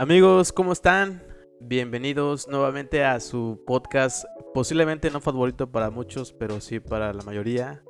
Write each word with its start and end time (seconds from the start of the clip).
Amigos, 0.00 0.52
¿cómo 0.52 0.72
están? 0.72 1.24
Bienvenidos 1.58 2.46
nuevamente 2.46 3.04
a 3.04 3.18
su 3.18 3.64
podcast, 3.66 4.24
posiblemente 4.54 5.10
no 5.10 5.20
favorito 5.20 5.72
para 5.72 5.90
muchos, 5.90 6.32
pero 6.32 6.60
sí 6.60 6.78
para 6.78 7.12
la 7.12 7.24
mayoría. 7.24 7.82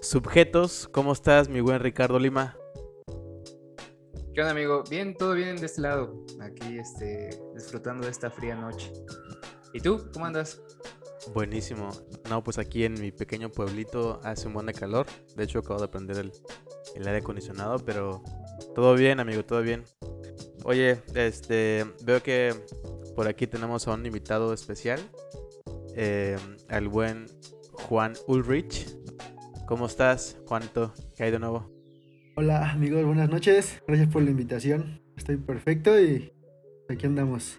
Subjetos, 0.00 0.88
¿cómo 0.90 1.12
estás, 1.12 1.48
mi 1.48 1.60
buen 1.60 1.78
Ricardo 1.78 2.18
Lima? 2.18 2.56
¿Qué 4.34 4.40
onda, 4.40 4.50
amigo? 4.50 4.82
Bien, 4.90 5.16
todo 5.16 5.34
bien 5.34 5.54
de 5.54 5.66
este 5.66 5.82
lado. 5.82 6.26
Aquí, 6.40 6.78
este, 6.78 7.30
disfrutando 7.54 8.06
de 8.06 8.10
esta 8.10 8.28
fría 8.28 8.56
noche. 8.56 8.92
¿Y 9.72 9.78
tú? 9.78 10.10
¿Cómo 10.12 10.26
andas? 10.26 10.60
Buenísimo. 11.32 11.90
No, 12.28 12.42
pues 12.42 12.58
aquí 12.58 12.84
en 12.84 12.94
mi 12.94 13.12
pequeño 13.12 13.50
pueblito 13.50 14.18
hace 14.24 14.48
un 14.48 14.54
buen 14.54 14.66
de 14.66 14.74
calor. 14.74 15.06
De 15.36 15.44
hecho, 15.44 15.60
acabo 15.60 15.80
de 15.80 15.86
prender 15.86 16.18
el, 16.18 16.32
el 16.96 17.06
aire 17.06 17.18
acondicionado, 17.18 17.78
pero 17.78 18.20
todo 18.74 18.94
bien, 18.94 19.20
amigo, 19.20 19.44
todo 19.44 19.62
bien. 19.62 19.84
Oye, 20.64 21.02
este, 21.14 21.84
veo 22.04 22.22
que 22.22 22.54
por 23.16 23.26
aquí 23.26 23.46
tenemos 23.46 23.88
a 23.88 23.94
un 23.94 24.06
invitado 24.06 24.52
especial, 24.52 25.00
eh, 25.96 26.36
al 26.68 26.88
buen 26.88 27.26
Juan 27.72 28.12
Ulrich. 28.28 28.86
¿Cómo 29.66 29.86
estás, 29.86 30.38
Juanito? 30.46 30.92
¿Qué 31.16 31.24
hay 31.24 31.30
de 31.30 31.38
nuevo? 31.38 31.70
Hola 32.36 32.70
amigos, 32.70 33.04
buenas 33.04 33.28
noches. 33.28 33.82
Gracias 33.86 34.08
por 34.08 34.22
la 34.22 34.30
invitación. 34.30 35.02
Estoy 35.16 35.36
perfecto 35.36 36.00
y 36.00 36.32
aquí 36.88 37.06
andamos. 37.06 37.58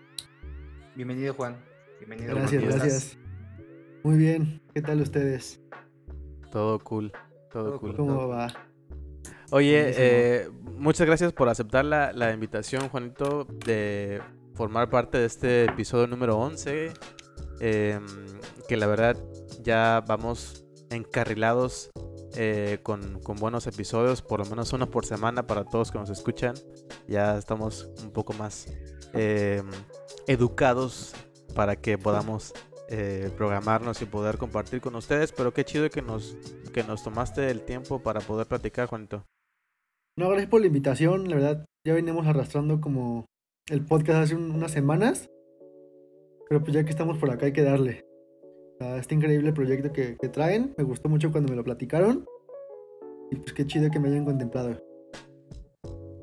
Bienvenido, 0.95 1.33
Juan. 1.33 1.57
Bienvenido. 1.99 2.35
Gracias, 2.35 2.61
Juan. 2.61 2.71
¿Cómo 2.71 2.83
gracias. 2.83 3.17
Muy 4.03 4.17
bien. 4.17 4.61
¿Qué 4.73 4.81
tal 4.81 5.01
ustedes? 5.01 5.61
Todo 6.51 6.79
cool, 6.79 7.11
todo, 7.51 7.65
Todo 7.65 7.79
cool. 7.79 7.95
cool. 7.95 8.07
¿Cómo 8.07 8.27
va? 8.29 8.47
Oye, 9.53 9.93
eh, 9.97 10.49
muchas 10.77 11.05
gracias 11.05 11.31
por 11.31 11.47
aceptar 11.47 11.85
la, 11.85 12.11
la 12.11 12.33
invitación, 12.33 12.89
Juanito, 12.89 13.45
de 13.45 14.19
formar 14.55 14.89
parte 14.89 15.19
de 15.19 15.27
este 15.27 15.65
episodio 15.65 16.07
número 16.07 16.39
11. 16.39 16.91
eh, 17.59 17.99
que 18.67 18.77
la 18.77 18.87
verdad 18.87 19.15
ya 19.61 20.03
vamos 20.07 20.65
encarrilados 20.89 21.91
eh, 22.35 22.79
con, 22.81 23.21
con 23.21 23.35
buenos 23.37 23.67
episodios, 23.67 24.23
por 24.23 24.39
lo 24.39 24.45
menos 24.47 24.73
uno 24.73 24.89
por 24.89 25.05
semana 25.05 25.45
para 25.45 25.65
todos 25.65 25.91
que 25.91 25.99
nos 25.99 26.09
escuchan. 26.09 26.55
Ya 27.07 27.37
estamos 27.37 27.91
un 28.03 28.09
poco 28.09 28.33
más 28.33 28.65
eh, 29.13 29.61
educados 30.25 31.13
para 31.53 31.75
que 31.75 31.99
podamos 31.99 32.53
eh, 32.89 33.29
programarnos 33.37 34.01
y 34.01 34.05
poder 34.05 34.39
compartir 34.39 34.81
con 34.81 34.95
ustedes. 34.95 35.31
Pero 35.31 35.53
qué 35.53 35.63
chido 35.63 35.87
que 35.91 36.01
nos, 36.01 36.35
que 36.73 36.83
nos 36.83 37.03
tomaste 37.03 37.51
el 37.51 37.61
tiempo 37.61 38.01
para 38.01 38.19
poder 38.19 38.47
platicar, 38.47 38.87
Juanito. 38.87 39.23
No, 40.17 40.29
gracias 40.29 40.49
por 40.49 40.61
la 40.61 40.67
invitación. 40.67 41.27
La 41.29 41.35
verdad, 41.35 41.65
ya 41.85 41.93
venimos 41.93 42.27
arrastrando 42.27 42.79
como 42.79 43.25
el 43.69 43.85
podcast 43.85 44.23
hace 44.23 44.35
un- 44.35 44.51
unas 44.51 44.71
semanas. 44.71 45.29
Pero 46.47 46.61
pues 46.61 46.73
ya 46.73 46.83
que 46.83 46.91
estamos 46.91 47.17
por 47.17 47.31
acá 47.31 47.47
hay 47.47 47.53
que 47.53 47.63
darle. 47.63 48.05
Sea, 48.79 48.97
este 48.97 49.15
increíble 49.15 49.53
proyecto 49.53 49.91
que, 49.91 50.17
que 50.17 50.29
traen. 50.29 50.75
Me 50.77 50.83
gustó 50.83 51.09
mucho 51.09 51.31
cuando 51.31 51.49
me 51.49 51.55
lo 51.55 51.63
platicaron. 51.63 52.25
Y 53.31 53.37
pues 53.37 53.53
qué 53.53 53.65
chido 53.65 53.89
que 53.89 53.99
me 53.99 54.09
hayan 54.09 54.25
contemplado. 54.25 54.79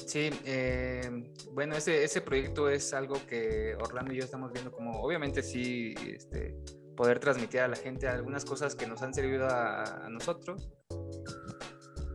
Sí, 0.07 0.31
eh, 0.45 1.09
bueno, 1.53 1.75
ese, 1.77 2.05
ese 2.05 2.21
proyecto 2.21 2.69
es 2.69 2.93
algo 2.95 3.15
que 3.29 3.75
Orlando 3.77 4.13
y 4.13 4.17
yo 4.19 4.25
estamos 4.25 4.53
viendo 4.53 4.73
como, 4.73 5.01
obviamente 5.01 5.43
sí, 5.43 5.95
este, 6.09 6.57
poder 6.97 7.21
transmitir 7.21 7.61
a 7.61 7.69
la 7.69 7.77
gente 7.77 8.09
algunas 8.09 8.45
cosas 8.45 8.75
que 8.75 8.87
nos 8.89 9.03
han 9.03 9.15
servido 9.15 9.47
a, 9.47 10.07
a 10.07 10.09
nosotros. 10.11 10.69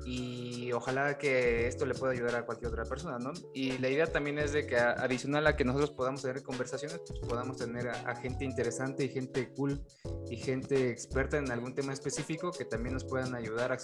Y 0.08 0.72
ojalá 0.72 1.18
que 1.18 1.68
esto 1.68 1.86
le 1.88 1.96
pueda 1.96 2.14
ayudar 2.14 2.36
a 2.36 2.46
cualquier 2.46 2.70
otra 2.72 2.84
persona, 2.86 3.18
¿no? 3.18 3.34
Y 3.56 3.80
la 3.80 3.90
idea 3.90 4.06
también 4.06 4.38
es 4.38 4.54
de 4.54 4.68
que 4.68 4.78
adicional 4.78 5.48
a 5.48 5.56
que 5.56 5.66
nosotros 5.66 5.92
podamos 5.92 6.22
tener 6.22 6.44
conversaciones, 6.44 7.02
pues 7.08 7.20
podamos 7.22 7.58
tener 7.58 7.88
a, 7.90 7.94
a 8.12 8.16
gente 8.16 8.46
interesante 8.46 9.06
y 9.06 9.10
gente 9.10 9.50
cool 9.58 9.82
y 10.30 10.38
gente 10.38 10.92
experta 10.92 11.38
en 11.40 11.52
algún 11.52 11.74
tema 11.74 11.92
específico 11.92 12.52
que 12.52 12.66
también 12.66 12.94
nos 12.94 13.04
puedan 13.04 13.34
ayudar 13.34 13.72
a, 13.72 13.78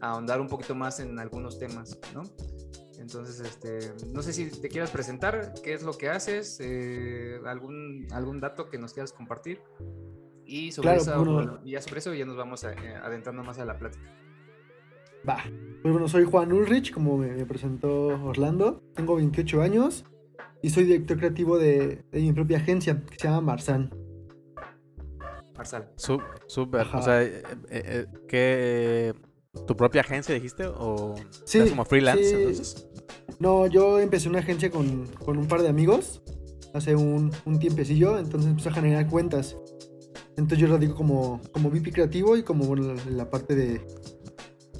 a 0.00 0.12
ahondar 0.12 0.40
un 0.40 0.48
poquito 0.48 0.74
más 0.74 1.00
en 1.00 1.18
algunos 1.18 1.58
temas, 1.58 1.98
¿no? 2.14 2.22
Entonces, 2.98 3.38
este, 3.40 3.92
no 4.12 4.22
sé 4.22 4.32
si 4.32 4.50
te 4.50 4.68
quieras 4.68 4.90
presentar, 4.90 5.52
qué 5.62 5.74
es 5.74 5.82
lo 5.82 5.92
que 5.96 6.08
haces, 6.08 6.58
eh, 6.60 7.38
algún, 7.46 8.08
algún 8.10 8.40
dato 8.40 8.70
que 8.70 8.78
nos 8.78 8.92
quieras 8.94 9.12
compartir. 9.12 9.60
Y 10.44 10.72
sobre, 10.72 10.88
Claro, 10.96 11.02
eso, 11.02 11.24
bueno. 11.24 11.60
ya 11.64 11.80
sobre 11.82 11.98
eso 12.00 12.14
ya 12.14 12.24
nos 12.24 12.36
vamos 12.36 12.64
a- 12.64 12.72
eh, 12.72 12.94
adentrando 13.02 13.42
más 13.44 13.58
a 13.58 13.64
la 13.66 13.78
plática. 13.78 14.02
Va. 15.26 15.38
Pues 15.82 15.92
bueno, 15.92 16.08
soy 16.08 16.24
Juan 16.24 16.52
Ulrich, 16.52 16.92
como 16.92 17.16
me, 17.16 17.28
me 17.28 17.46
presentó 17.46 18.06
Orlando. 18.24 18.82
Tengo 18.94 19.16
28 19.16 19.62
años 19.62 20.04
y 20.62 20.70
soy 20.70 20.84
director 20.84 21.18
creativo 21.18 21.58
de, 21.58 22.04
de 22.10 22.20
mi 22.20 22.32
propia 22.32 22.58
agencia 22.58 23.00
que 23.08 23.16
se 23.18 23.28
llama 23.28 23.40
Marsan. 23.40 23.90
Marsal. 25.56 25.88
Su- 25.96 26.20
Súper. 26.46 26.82
Ajá. 26.82 26.98
O 26.98 27.02
sea, 27.02 27.22
eh, 27.22 27.42
eh, 27.68 27.82
eh, 27.84 28.06
¿qué, 28.28 29.14
¿tu 29.66 29.76
propia 29.76 30.02
agencia 30.02 30.34
dijiste? 30.34 30.66
¿O 30.66 31.14
Sí, 31.44 31.60
como 31.68 31.84
freelance? 31.84 32.24
sí. 32.24 32.34
entonces? 32.36 32.88
No, 33.40 33.66
yo 33.66 33.98
empecé 34.00 34.28
una 34.28 34.38
agencia 34.40 34.70
con, 34.70 35.06
con 35.24 35.36
un 35.38 35.46
par 35.46 35.62
de 35.62 35.68
amigos 35.68 36.22
hace 36.74 36.94
un, 36.94 37.32
un 37.44 37.58
tiempecillo, 37.58 38.18
entonces 38.18 38.50
empecé 38.50 38.68
a 38.68 38.72
generar 38.72 39.08
cuentas. 39.08 39.56
Entonces 40.36 40.58
yo 40.58 40.68
radico 40.68 40.94
como, 40.94 41.40
como 41.52 41.70
VP 41.70 41.90
creativo 41.92 42.36
y 42.36 42.42
como 42.44 42.64
bueno, 42.66 42.94
la, 42.94 43.04
la 43.10 43.30
parte 43.30 43.56
de 43.56 43.80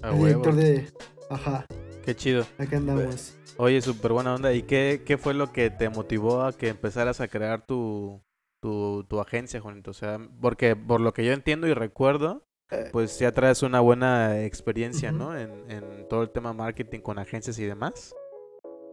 A 0.03 0.10
el 0.10 0.14
huevo. 0.14 0.26
director 0.42 0.54
de... 0.54 0.88
Ajá, 1.31 1.66
Qué 2.04 2.14
chido. 2.16 2.47
acá 2.59 2.76
andamos. 2.78 3.34
Oye, 3.59 3.81
súper 3.82 4.12
buena 4.12 4.34
onda. 4.34 4.53
¿Y 4.53 4.62
qué, 4.62 5.03
qué 5.04 5.19
fue 5.19 5.34
lo 5.34 5.53
que 5.53 5.69
te 5.70 5.88
motivó 5.91 6.42
a 6.42 6.53
que 6.53 6.69
empezaras 6.69 7.20
a 7.20 7.28
crear 7.28 7.66
tu, 7.66 8.22
tu, 8.62 9.04
tu 9.04 9.20
agencia, 9.20 9.60
Juanito? 9.60 9.91
O 9.91 9.94
sea, 9.94 10.19
porque 10.41 10.75
por 10.76 11.00
lo 11.00 11.12
que 11.12 11.25
yo 11.25 11.32
entiendo 11.32 11.66
y 11.66 11.75
recuerdo, 11.75 12.44
Eh. 12.70 12.88
pues 12.92 13.19
ya 13.19 13.32
traes 13.32 13.62
una 13.62 13.81
buena 13.81 14.42
experiencia. 14.44 15.10
¿no? 15.12 15.36
En, 15.36 15.50
en 15.70 16.09
todo 16.09 16.22
el 16.22 16.30
tema 16.30 16.53
marketing 16.53 17.00
con 17.00 17.19
agencias 17.19 17.59
y 17.59 17.65
demás. 17.65 18.15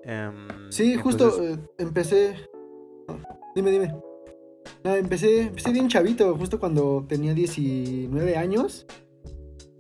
Em, 0.04 0.48
Sí, 0.72 0.96
justo 0.98 1.42
eh, 1.44 1.58
empecé... 1.78 2.36
dime, 3.56 3.72
dime. 3.72 3.96
No, 4.84 4.96
empecé, 4.96 5.42
empecé 5.42 5.72
bien 5.72 5.88
chavito, 5.88 6.36
justo 6.38 6.60
cuando 6.60 7.06
tenía 7.08 7.34
19 7.34 8.36
años. 8.36 8.86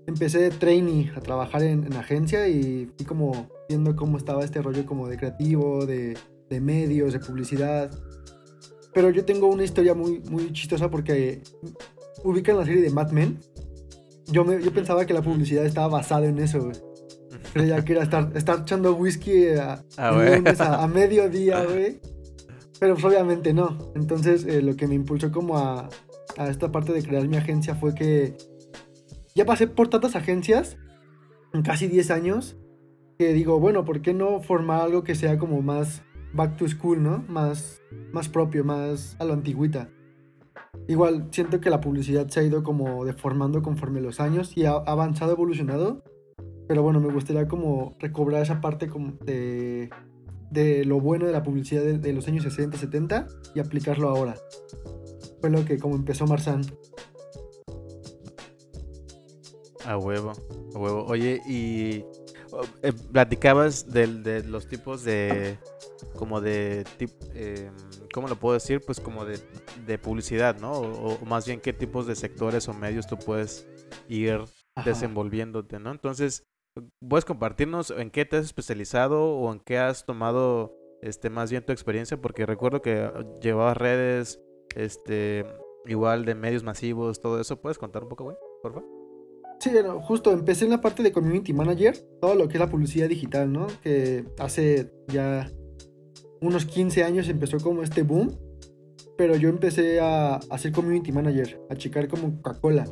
Empecé 0.07 0.39
de 0.39 0.49
trainee 0.51 1.11
a 1.15 1.19
trabajar 1.19 1.63
en, 1.63 1.83
en 1.85 1.93
agencia 1.93 2.47
y 2.47 2.91
fui 2.95 3.05
como 3.05 3.49
viendo 3.67 3.95
cómo 3.95 4.17
estaba 4.17 4.43
este 4.43 4.61
rollo 4.61 4.85
como 4.85 5.07
de 5.07 5.17
creativo, 5.17 5.85
de, 5.85 6.17
de 6.49 6.61
medios, 6.61 7.13
de 7.13 7.19
publicidad. 7.19 7.91
Pero 8.93 9.09
yo 9.09 9.25
tengo 9.25 9.47
una 9.47 9.63
historia 9.63 9.93
muy, 9.93 10.19
muy 10.29 10.53
chistosa 10.53 10.89
porque 10.89 11.41
ubican 12.23 12.57
la 12.57 12.65
serie 12.65 12.81
de 12.81 12.89
Mad 12.91 13.11
Men. 13.11 13.39
Yo, 14.27 14.45
me, 14.45 14.61
yo 14.61 14.71
pensaba 14.73 15.05
que 15.05 15.13
la 15.13 15.21
publicidad 15.21 15.65
estaba 15.65 15.87
basada 15.87 16.25
en 16.25 16.39
eso, 16.39 16.63
güey. 16.63 16.75
Creía 17.53 17.83
que 17.83 17.93
era 17.93 18.03
estar, 18.03 18.31
estar 18.35 18.59
echando 18.61 18.95
whisky 18.95 19.49
a, 19.49 19.83
Ah, 19.97 20.41
a, 20.59 20.83
a 20.83 20.87
mediodía, 20.87 21.63
güey. 21.69 21.99
Pero 22.79 22.93
pues 22.95 23.05
obviamente 23.05 23.53
no. 23.53 23.91
Entonces 23.95 24.45
eh, 24.45 24.61
lo 24.61 24.75
que 24.75 24.87
me 24.87 24.95
impulsó 24.95 25.31
como 25.31 25.57
a, 25.57 25.89
a 26.37 26.49
esta 26.49 26.71
parte 26.71 26.93
de 26.93 27.03
crear 27.03 27.27
mi 27.27 27.37
agencia 27.37 27.75
fue 27.75 27.93
que 27.93 28.37
ya 29.35 29.45
pasé 29.45 29.67
por 29.67 29.89
tantas 29.89 30.15
agencias, 30.15 30.77
en 31.53 31.61
casi 31.61 31.87
10 31.87 32.09
años, 32.11 32.57
que 33.19 33.33
digo, 33.33 33.59
bueno, 33.59 33.85
¿por 33.85 34.01
qué 34.01 34.13
no 34.13 34.39
formar 34.41 34.81
algo 34.81 35.03
que 35.03 35.15
sea 35.15 35.37
como 35.37 35.61
más 35.61 36.03
back 36.33 36.57
to 36.57 36.67
school, 36.67 37.03
¿no? 37.03 37.23
Más, 37.27 37.81
más 38.11 38.29
propio, 38.29 38.63
más 38.63 39.15
a 39.19 39.25
lo 39.25 39.33
antigüita. 39.33 39.89
Igual, 40.87 41.27
siento 41.31 41.59
que 41.61 41.69
la 41.69 41.81
publicidad 41.81 42.27
se 42.29 42.39
ha 42.39 42.43
ido 42.43 42.63
como 42.63 43.05
deformando 43.05 43.61
conforme 43.61 44.01
los 44.01 44.19
años 44.19 44.55
y 44.55 44.65
ha 44.65 44.71
avanzado, 44.71 45.33
evolucionado. 45.33 46.03
Pero 46.67 46.81
bueno, 46.81 46.99
me 46.99 47.11
gustaría 47.11 47.47
como 47.47 47.95
recobrar 47.99 48.41
esa 48.41 48.59
parte 48.59 48.89
de, 49.25 49.89
de 50.51 50.85
lo 50.85 50.99
bueno 50.99 51.25
de 51.25 51.31
la 51.31 51.43
publicidad 51.43 51.83
de, 51.83 52.13
los 52.13 52.27
años 52.27 52.43
60, 52.43 52.77
70 52.77 53.27
y 53.53 53.59
aplicarlo 53.59 54.09
ahora. 54.09 54.35
Fue 55.41 55.49
lo 55.49 55.63
que 55.65 55.77
como 55.77 55.95
empezó 55.95 56.25
Marsan. 56.25 56.61
A 59.87 59.97
huevo, 59.97 60.31
a 60.73 60.77
huevo. 60.79 61.05
Oye, 61.05 61.41
y 61.47 62.03
eh, 62.81 62.93
platicabas 63.11 63.91
del- 63.91 64.23
de, 64.23 64.43
los 64.43 64.67
tipos 64.67 65.03
de, 65.03 65.57
como 66.17 66.41
de, 66.41 66.85
tip, 66.97 67.11
eh, 67.33 67.69
¿cómo 68.13 68.27
lo 68.27 68.35
puedo 68.37 68.53
decir? 68.55 68.81
Pues 68.85 68.99
como 68.99 69.25
de, 69.25 69.39
de 69.85 69.97
publicidad, 69.99 70.57
¿no? 70.59 70.71
O, 70.71 71.15
o 71.21 71.25
más 71.25 71.45
bien 71.45 71.61
qué 71.61 71.71
tipos 71.73 72.07
de 72.07 72.15
sectores 72.15 72.67
o 72.67 72.73
medios 72.73 73.05
tú 73.07 73.17
puedes 73.17 73.67
ir 74.09 74.41
Ajá. 74.75 74.89
desenvolviéndote, 74.89 75.77
¿no? 75.79 75.91
Entonces, 75.91 76.43
¿puedes 77.07 77.25
compartirnos 77.25 77.91
en 77.91 78.09
qué 78.09 78.25
te 78.25 78.37
has 78.37 78.45
especializado 78.45 79.23
o 79.35 79.51
en 79.53 79.59
qué 79.59 79.77
has 79.77 80.05
tomado, 80.05 80.73
este, 81.01 81.29
más 81.29 81.51
bien 81.51 81.63
tu 81.65 81.73
experiencia? 81.73 82.19
Porque 82.19 82.45
recuerdo 82.47 82.81
que 82.81 83.07
llevabas 83.41 83.77
redes, 83.77 84.41
este, 84.75 85.45
igual 85.85 86.25
de 86.25 86.33
medios 86.33 86.63
masivos, 86.63 87.21
todo 87.21 87.39
eso. 87.39 87.61
¿Puedes 87.61 87.77
contar 87.77 88.03
un 88.03 88.09
poco, 88.09 88.23
güey? 88.25 88.37
Por 88.63 88.73
favor. 88.73 88.94
Sí, 89.59 89.71
bueno, 89.71 90.01
justo 90.01 90.31
empecé 90.31 90.65
en 90.65 90.71
la 90.71 90.81
parte 90.81 91.01
de 91.01 91.11
community 91.11 91.53
manager, 91.53 91.97
todo 92.21 92.35
lo 92.35 92.47
que 92.47 92.53
es 92.55 92.59
la 92.59 92.69
publicidad 92.69 93.09
digital, 93.09 93.51
¿no? 93.51 93.67
Que 93.81 94.25
hace 94.37 94.91
ya 95.07 95.49
unos 96.41 96.65
15 96.65 97.03
años 97.03 97.27
empezó 97.29 97.57
como 97.57 97.81
este 97.81 98.03
boom, 98.03 98.37
pero 99.17 99.35
yo 99.35 99.49
empecé 99.49 99.99
a, 100.01 100.35
a 100.35 100.57
ser 100.57 100.71
community 100.71 101.11
manager, 101.11 101.59
a 101.69 101.75
checar 101.75 102.07
como 102.07 102.35
Coca-Cola. 102.41 102.85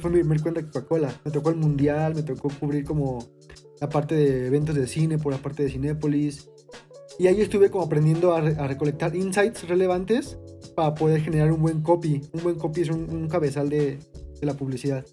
Fue 0.00 0.10
mi 0.10 0.20
primer 0.20 0.40
cuenta 0.40 0.60
de 0.60 0.66
Coca-Cola. 0.66 1.10
Me 1.24 1.30
tocó 1.30 1.50
el 1.50 1.56
mundial, 1.56 2.14
me 2.14 2.22
tocó 2.22 2.48
cubrir 2.60 2.84
como 2.84 3.18
la 3.80 3.88
parte 3.88 4.14
de 4.14 4.46
eventos 4.46 4.74
de 4.76 4.86
cine 4.86 5.18
por 5.18 5.32
la 5.32 5.38
parte 5.38 5.64
de 5.64 5.70
Cinépolis. 5.70 6.48
Y 7.18 7.26
ahí 7.26 7.40
estuve 7.40 7.70
como 7.70 7.84
aprendiendo 7.84 8.32
a, 8.34 8.40
re- 8.40 8.56
a 8.58 8.66
recolectar 8.68 9.14
insights 9.16 9.66
relevantes 9.68 10.38
para 10.74 10.94
poder 10.94 11.20
generar 11.22 11.50
un 11.52 11.60
buen 11.60 11.82
copy. 11.82 12.20
Un 12.32 12.42
buen 12.42 12.56
copy 12.56 12.82
es 12.82 12.90
un, 12.90 13.28
cabezal 13.28 13.68
de 13.68 13.98
la 14.42 14.54
publicidad. 14.54 15.04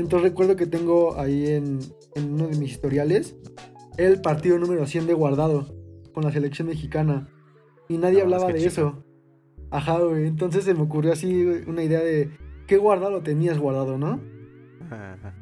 Entonces 0.00 0.30
recuerdo 0.30 0.56
que 0.56 0.66
tengo 0.66 1.18
ahí 1.18 1.46
en, 1.48 1.78
en 2.14 2.32
uno 2.32 2.48
de 2.48 2.56
mis 2.56 2.72
historiales 2.72 3.36
el 3.96 4.20
partido 4.20 4.58
número 4.58 4.86
100 4.86 5.06
de 5.06 5.14
guardado 5.14 5.74
con 6.12 6.24
la 6.24 6.32
selección 6.32 6.68
mexicana. 6.68 7.28
Y 7.88 7.98
nadie 7.98 8.18
No, 8.18 8.24
hablaba 8.24 8.48
es 8.48 8.54
que 8.54 8.60
de 8.60 8.66
eso. 8.66 9.04
Ajá, 9.70 9.98
güey. 9.98 10.26
Entonces 10.26 10.64
se 10.64 10.74
me 10.74 10.82
ocurrió 10.82 11.12
así 11.12 11.44
una 11.66 11.82
idea 11.82 12.00
de 12.00 12.30
qué 12.66 12.78
guardado 12.78 13.22
tenías 13.22 13.58
guardado, 13.58 13.98
¿no? 13.98 14.20
Ajá. 14.86 15.34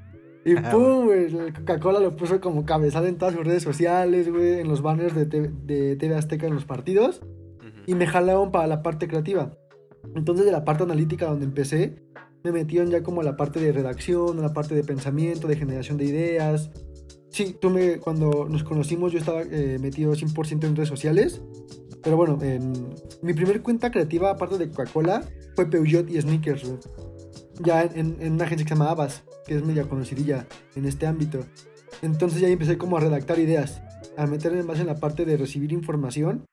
Y 0.44 0.54
pum, 0.54 1.04
güey, 1.04 1.30
Coca-Cola 1.52 2.00
lo 2.00 2.16
puso 2.16 2.40
como 2.40 2.64
cabezal 2.64 3.06
en 3.06 3.16
todas 3.16 3.34
sus 3.34 3.44
redes 3.44 3.62
sociales, 3.62 4.30
güey, 4.30 4.60
en 4.60 4.68
los 4.68 4.82
banners 4.82 5.14
de, 5.14 5.26
TV 5.26 5.50
de 5.66 5.96
TV 5.96 6.14
Azteca 6.14 6.46
en 6.46 6.54
los 6.54 6.64
partidos. 6.64 7.20
Ujú. 7.58 7.82
Y 7.86 7.94
me 7.94 8.06
jalaron 8.06 8.50
para 8.50 8.66
la 8.66 8.82
parte 8.82 9.08
creativa. 9.08 9.52
Entonces 10.14 10.46
de 10.46 10.52
la 10.52 10.64
parte 10.64 10.84
analítica 10.84 11.26
donde 11.26 11.44
empecé, 11.44 12.02
me 12.44 12.52
metieron 12.52 12.90
ya 12.90 13.02
como 13.02 13.20
a 13.20 13.24
la 13.24 13.36
parte 13.36 13.60
de 13.60 13.72
redacción, 13.72 14.38
a 14.38 14.42
la 14.42 14.52
parte 14.52 14.74
de 14.74 14.84
pensamiento, 14.84 15.48
de 15.48 15.56
generación 15.56 15.96
de 15.98 16.04
ideas. 16.04 16.70
Sí, 17.30 17.56
tú 17.60 17.70
me, 17.70 17.98
cuando 17.98 18.48
nos 18.48 18.64
conocimos 18.64 19.12
yo 19.12 19.18
estaba 19.18 19.42
eh, 19.42 19.78
metido 19.80 20.12
100% 20.12 20.64
en 20.64 20.76
redes 20.76 20.88
sociales. 20.88 21.42
Pero 22.02 22.16
bueno, 22.16 22.38
en, 22.42 22.72
mi 23.22 23.34
primer 23.34 23.60
cuenta 23.62 23.90
creativa, 23.90 24.30
aparte 24.30 24.56
de 24.56 24.68
Coca-Cola, 24.68 25.24
fue 25.56 25.68
Peugeot 25.68 26.08
y 26.10 26.20
Sneakers. 26.20 26.64
güey. 26.64 26.78
Ya 27.64 27.82
en, 27.82 28.16
en 28.20 28.34
una 28.34 28.44
agencia 28.44 28.64
que 28.64 28.68
se 28.68 28.78
llama 28.78 28.90
Abbas, 28.90 29.24
que 29.46 29.56
es 29.56 29.64
media 29.64 29.88
conocidilla 29.88 30.46
en 30.76 30.84
este 30.84 31.06
ámbito. 31.06 31.40
Entonces 32.02 32.40
ya 32.40 32.48
empecé 32.48 32.78
como 32.78 32.96
a 32.96 33.00
redactar 33.00 33.40
ideas, 33.40 33.82
a 34.16 34.26
meterme 34.26 34.62
más 34.62 34.78
en 34.78 34.86
la 34.86 34.94
parte 34.94 35.24
de 35.24 35.36
recibir 35.36 35.72
información 35.72 36.44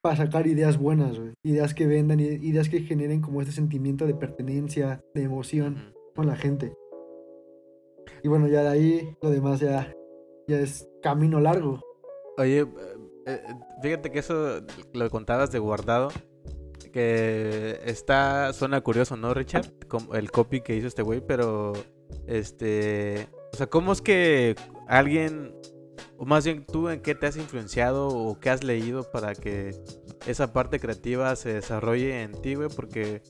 para 0.00 0.16
sacar 0.16 0.46
ideas 0.46 0.78
buenas, 0.78 1.18
güey. 1.18 1.34
Ideas 1.42 1.74
que 1.74 1.86
vendan, 1.86 2.20
ideas 2.20 2.68
que 2.68 2.80
generen 2.80 3.20
como 3.20 3.40
este 3.40 3.52
sentimiento 3.52 4.06
de 4.06 4.14
pertenencia, 4.14 5.00
de 5.14 5.22
emoción 5.22 5.94
con 6.14 6.26
la 6.26 6.36
gente. 6.36 6.72
Y 8.22 8.28
bueno, 8.28 8.48
ya 8.48 8.62
de 8.62 8.68
ahí 8.68 9.16
lo 9.22 9.30
demás 9.30 9.60
ya, 9.60 9.92
ya 10.46 10.58
es 10.58 10.88
camino 11.02 11.40
largo. 11.40 11.80
Oye, 12.36 12.60
eh, 12.60 12.66
eh, 13.26 13.42
fíjate 13.82 14.10
que 14.10 14.20
eso 14.20 14.60
lo 14.92 15.10
contabas 15.10 15.50
de 15.52 15.58
guardado. 15.58 16.08
Que 16.92 17.78
está, 17.84 18.52
suena 18.54 18.80
curioso, 18.80 19.16
¿no, 19.16 19.34
Richard? 19.34 19.66
El 20.14 20.30
copy 20.30 20.62
que 20.62 20.74
hizo 20.74 20.86
este 20.86 21.02
güey, 21.02 21.20
pero 21.20 21.74
este, 22.26 23.28
o 23.52 23.56
sea, 23.56 23.66
¿cómo 23.66 23.92
es 23.92 24.00
que 24.00 24.54
alguien, 24.86 25.54
o 26.18 26.26
más 26.26 26.44
bien 26.44 26.66
tú, 26.66 26.88
en 26.88 27.00
qué 27.00 27.14
te 27.14 27.26
has 27.26 27.36
influenciado 27.36 28.08
o 28.08 28.38
qué 28.40 28.50
has 28.50 28.64
leído 28.64 29.04
para 29.10 29.34
que 29.34 29.70
esa 30.26 30.52
parte 30.52 30.80
creativa 30.80 31.34
se 31.36 31.54
desarrolle 31.54 32.22
en 32.22 32.32
ti, 32.32 32.56
güey? 32.56 32.68
Porque, 32.74 33.22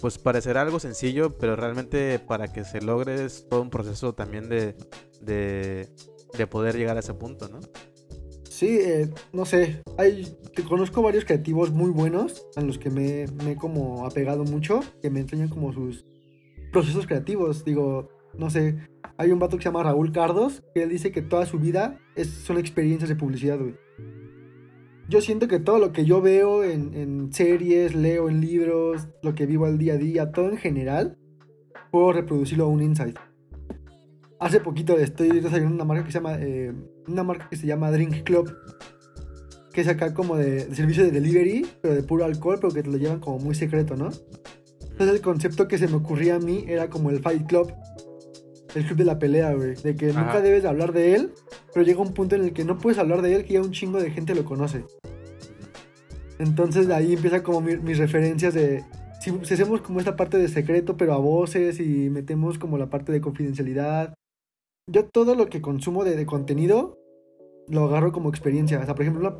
pues, 0.00 0.18
parecerá 0.18 0.62
algo 0.62 0.80
sencillo, 0.80 1.38
pero 1.38 1.54
realmente 1.54 2.18
para 2.18 2.52
que 2.52 2.64
se 2.64 2.82
logre 2.82 3.24
es 3.24 3.48
todo 3.48 3.62
un 3.62 3.70
proceso 3.70 4.14
también 4.14 4.48
de, 4.48 4.74
de, 5.20 5.88
de 6.36 6.46
poder 6.48 6.76
llegar 6.76 6.96
a 6.96 7.00
ese 7.00 7.14
punto, 7.14 7.48
¿no? 7.48 7.60
Sí, 8.50 8.78
eh, 8.80 9.08
no 9.32 9.44
sé, 9.44 9.80
hay, 9.96 10.36
te 10.54 10.64
conozco 10.64 11.00
varios 11.00 11.24
creativos 11.24 11.70
muy 11.70 11.90
buenos 11.90 12.46
a 12.56 12.60
los 12.60 12.76
que 12.76 12.90
me, 12.90 13.26
me 13.44 13.52
he 13.52 13.56
como 13.56 14.04
apegado 14.04 14.44
mucho, 14.44 14.80
que 15.00 15.10
me 15.10 15.20
enseñan 15.20 15.48
como 15.48 15.72
sus 15.72 16.04
procesos 16.72 17.06
creativos. 17.06 17.64
Digo, 17.64 18.08
no 18.38 18.50
sé, 18.50 18.76
hay 19.16 19.30
un 19.30 19.38
vato 19.38 19.56
que 19.56 19.62
se 19.62 19.68
llama 19.68 19.82
Raúl 19.82 20.12
Cardos, 20.12 20.62
que 20.74 20.82
él 20.82 20.88
dice 20.88 21.12
que 21.12 21.22
toda 21.22 21.46
su 21.46 21.58
vida 21.58 21.98
es, 22.16 22.28
son 22.28 22.58
experiencias 22.58 23.08
de 23.08 23.16
publicidad, 23.16 23.58
güey. 23.58 23.74
Yo 25.08 25.20
siento 25.20 25.48
que 25.48 25.60
todo 25.60 25.78
lo 25.78 25.92
que 25.92 26.04
yo 26.04 26.22
veo 26.22 26.64
en, 26.64 27.32
series, 27.32 27.94
leo 27.94 28.28
en 28.28 28.40
libros, 28.40 29.08
lo 29.22 29.34
que 29.34 29.46
vivo 29.46 29.66
al 29.66 29.76
día 29.76 29.94
a 29.94 29.98
día, 29.98 30.32
todo 30.32 30.48
en 30.48 30.56
general, 30.56 31.18
puedo 31.90 32.12
reproducirlo 32.12 32.64
a 32.64 32.68
un 32.68 32.82
insight. 32.82 33.18
Hace 34.40 34.60
poquito 34.60 34.96
estoy 34.98 35.28
desarrollando 35.28 35.74
una 35.74 35.84
marca 35.84 36.04
que 36.04 36.12
se 36.12 36.18
llama 36.18 36.36
eh, 36.40 36.72
una 37.06 37.24
marca 37.24 37.48
que 37.48 37.56
se 37.56 37.66
llama 37.66 37.90
Drink 37.90 38.22
Club, 38.22 38.56
que 39.72 39.82
es 39.82 40.12
como 40.14 40.36
de 40.36 40.74
servicio 40.74 41.04
de 41.04 41.10
delivery, 41.10 41.66
pero 41.80 41.94
de 41.94 42.02
puro 42.02 42.24
alcohol, 42.24 42.58
pero 42.60 42.72
que 42.72 42.82
te 42.82 42.90
lo 42.90 42.96
llevan 42.96 43.20
como 43.20 43.38
muy 43.38 43.54
secreto, 43.54 43.96
¿no? 43.96 44.10
Entonces 44.80 45.16
el 45.16 45.20
concepto 45.20 45.68
que 45.68 45.78
se 45.78 45.88
me 45.88 45.96
ocurría 45.96 46.36
a 46.36 46.38
mí 46.38 46.64
era 46.68 46.88
como 46.88 47.10
el 47.10 47.20
Fight 47.20 47.46
Club, 47.46 47.72
el 48.74 48.84
club 48.86 48.98
de 48.98 49.04
la 49.04 49.18
pelea, 49.18 49.52
güey, 49.54 49.74
de 49.74 49.94
que 49.96 50.06
nunca 50.08 50.40
debes 50.42 50.62
de 50.62 50.68
hablar 50.68 50.92
de 50.92 51.14
él, 51.14 51.32
pero 51.72 51.84
llega 51.84 52.00
un 52.00 52.14
punto 52.14 52.34
en 52.36 52.42
el 52.44 52.52
que 52.52 52.64
no 52.64 52.78
puedes 52.78 52.98
hablar 52.98 53.20
de 53.22 53.34
él, 53.34 53.44
que 53.44 53.54
ya 53.54 53.60
un 53.60 53.72
chingo 53.72 54.00
de 54.00 54.10
gente 54.10 54.34
lo 54.34 54.44
conoce. 54.44 54.84
Entonces 56.38 56.88
de 56.88 56.94
ahí 56.94 57.12
empieza 57.14 57.42
como 57.42 57.60
mi- 57.60 57.76
mis 57.76 57.98
referencias 57.98 58.54
de 58.54 58.82
si, 59.20 59.30
si 59.42 59.54
hacemos 59.54 59.80
como 59.82 60.00
esta 60.00 60.16
parte 60.16 60.38
de 60.38 60.48
secreto, 60.48 60.96
pero 60.96 61.12
a 61.12 61.18
voces 61.18 61.78
y 61.78 62.10
metemos 62.10 62.58
como 62.58 62.78
la 62.78 62.90
parte 62.90 63.12
de 63.12 63.20
confidencialidad. 63.20 64.14
Yo 64.90 65.04
todo 65.04 65.36
lo 65.36 65.46
que 65.48 65.60
consumo 65.62 66.02
de, 66.04 66.16
de 66.16 66.26
contenido 66.26 66.98
lo 67.68 67.84
agarro 67.84 68.10
como 68.10 68.28
experiencia. 68.30 68.80
O 68.80 68.84
sea, 68.84 68.94
por 68.94 69.02
ejemplo, 69.02 69.28
una- 69.28 69.38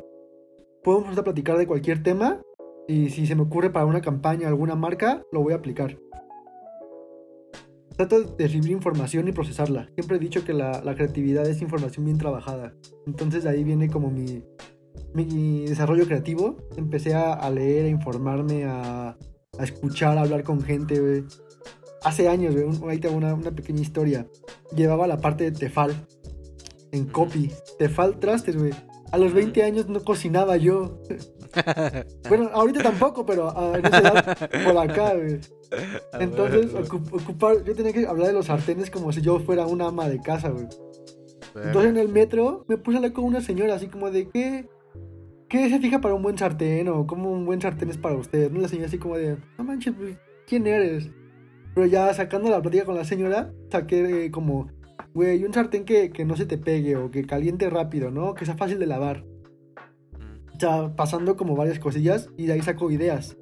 podemos 0.83 1.19
platicar 1.21 1.57
de 1.57 1.67
cualquier 1.67 2.01
tema 2.03 2.41
y 2.87 3.09
si 3.09 3.27
se 3.27 3.35
me 3.35 3.41
ocurre 3.41 3.71
para 3.71 3.85
una 3.85 4.01
campaña, 4.01 4.47
alguna 4.47 4.75
marca, 4.75 5.21
lo 5.33 5.41
voy 5.41 5.51
a 5.53 5.57
aplicar. 5.57 5.97
Trato 7.95 8.21
de 8.23 8.47
recibir 8.47 8.71
información 8.71 9.27
y 9.27 9.31
procesarla. 9.31 9.89
Siempre 9.95 10.17
he 10.17 10.19
dicho 10.19 10.43
que 10.43 10.53
la, 10.53 10.81
la 10.83 10.95
creatividad 10.95 11.47
es 11.47 11.61
información 11.61 12.05
bien 12.05 12.17
trabajada. 12.17 12.73
Entonces 13.05 13.43
de 13.43 13.49
ahí 13.51 13.63
viene 13.63 13.87
como 13.89 14.09
mi, 14.09 14.43
mi 15.13 15.65
desarrollo 15.65 16.05
creativo. 16.05 16.57
Empecé 16.75 17.13
a, 17.13 17.33
a 17.33 17.49
leer, 17.49 17.85
a 17.85 17.89
informarme, 17.89 18.65
a, 18.65 19.09
a 19.59 19.63
escuchar, 19.63 20.17
a 20.17 20.21
hablar 20.21 20.43
con 20.43 20.61
gente, 20.61 20.99
güey. 20.99 21.23
Hace 22.03 22.27
años, 22.27 22.53
güey, 22.55 22.65
un- 22.65 22.89
ahí 22.89 22.97
tengo 22.99 23.15
una, 23.15 23.33
una 23.33 23.51
pequeña 23.51 23.81
historia. 23.81 24.27
Llevaba 24.75 25.07
la 25.07 25.19
parte 25.19 25.43
de 25.45 25.51
Tefal 25.51 25.93
en 26.91 27.05
copy. 27.05 27.51
Tefal 27.79 28.19
trastes, 28.19 28.57
güey. 28.57 28.71
A 29.11 29.17
los 29.19 29.33
20 29.33 29.61
años 29.63 29.87
no 29.87 30.03
cocinaba 30.03 30.57
yo. 30.57 30.99
Bueno, 32.29 32.49
ahorita 32.53 32.81
tampoco, 32.83 33.25
pero 33.25 33.49
ah, 33.55 33.73
en 33.77 33.85
esa 33.85 33.99
edad, 33.99 34.37
por 34.65 34.77
acá, 34.77 35.13
güey. 35.15 35.39
Entonces, 36.19 36.73
ocup- 36.73 37.13
ocupar, 37.21 37.63
yo 37.63 37.75
tenía 37.75 37.93
que 37.93 38.05
hablar 38.07 38.27
de 38.27 38.33
los 38.33 38.45
sartenes 38.47 38.89
como 38.89 39.11
si 39.11 39.21
yo 39.21 39.39
fuera 39.39 39.65
una 39.65 39.87
ama 39.87 40.07
de 40.09 40.19
casa, 40.21 40.49
güey. 40.49 40.67
Entonces 41.55 41.91
en 41.91 41.97
el 41.97 42.09
metro 42.09 42.65
me 42.67 42.77
puse 42.77 42.95
a 42.95 42.99
hablar 42.99 43.13
con 43.13 43.25
una 43.25 43.41
señora 43.41 43.75
así 43.75 43.87
como 43.87 44.09
de 44.09 44.27
qué, 44.29 44.67
qué 45.47 45.69
se 45.69 45.79
fija 45.79 46.01
para 46.01 46.15
un 46.15 46.23
buen 46.23 46.35
sartén 46.37 46.87
o 46.87 47.05
cómo 47.05 47.31
un 47.31 47.45
buen 47.45 47.61
sartén 47.61 47.89
es 47.91 47.97
para 47.97 48.15
usted. 48.15 48.51
¿no? 48.51 48.59
La 48.59 48.67
señora 48.67 48.87
así 48.87 48.97
como 48.97 49.17
de, 49.17 49.37
no 49.57 49.63
manches, 49.63 49.93
¿quién 50.47 50.65
eres? 50.65 51.11
Pero 51.75 51.85
ya 51.87 52.11
sacando 52.13 52.49
la 52.49 52.61
plática 52.61 52.85
con 52.85 52.95
la 52.95 53.05
señora, 53.05 53.51
saqué 53.71 54.25
eh, 54.25 54.31
como, 54.31 54.67
güey, 55.13 55.43
un 55.43 55.53
sartén 55.53 55.85
que, 55.85 56.09
que 56.11 56.25
no 56.25 56.35
se 56.35 56.45
te 56.47 56.57
pegue 56.57 56.95
o 56.95 57.11
que 57.11 57.23
caliente 57.25 57.69
rápido, 57.69 58.09
¿no? 58.09 58.33
Que 58.33 58.45
sea 58.45 58.55
fácil 58.57 58.79
de 58.79 58.87
lavar. 58.87 59.23
O 60.55 60.59
sea, 60.59 60.95
pasando 60.95 61.35
como 61.35 61.55
varias 61.55 61.79
cosillas 61.79 62.29
y 62.37 62.45
de 62.45 62.53
ahí 62.53 62.61
saco 62.61 62.91
ideas. 62.91 63.37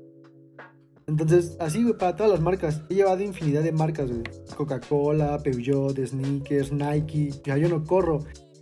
Entonces, 1.08 1.58
así, 1.60 1.84
güey, 1.84 1.98
para 1.98 2.16
todas 2.16 2.32
las 2.32 2.42
marcas. 2.42 2.84
He 2.90 2.96
llevado 2.96 3.22
infinidad 3.22 3.64
de 3.64 3.72
marcas, 3.72 4.10
güey. 4.10 4.24
Coca-Cola, 4.56 5.40
Peugeot, 5.40 5.98
Sneakers, 5.98 6.72
Nike. 6.72 7.32
Ya 7.44 7.58
yo 7.58 7.68
no 7.68 7.84
corro. 7.84 8.20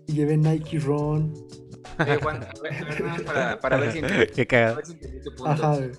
Y 0.07 0.13
llevé 0.13 0.37
Nike 0.37 0.79
Run. 0.79 1.33
Eh, 1.99 2.17
Juan, 2.21 2.45
para, 3.25 3.59
para 3.61 3.77
ver 3.77 3.91
si 3.91 3.99
entendí, 3.99 5.21
tu 5.21 5.35
punto. 5.35 5.47
Ajá, 5.47 5.77
güey. 5.77 5.91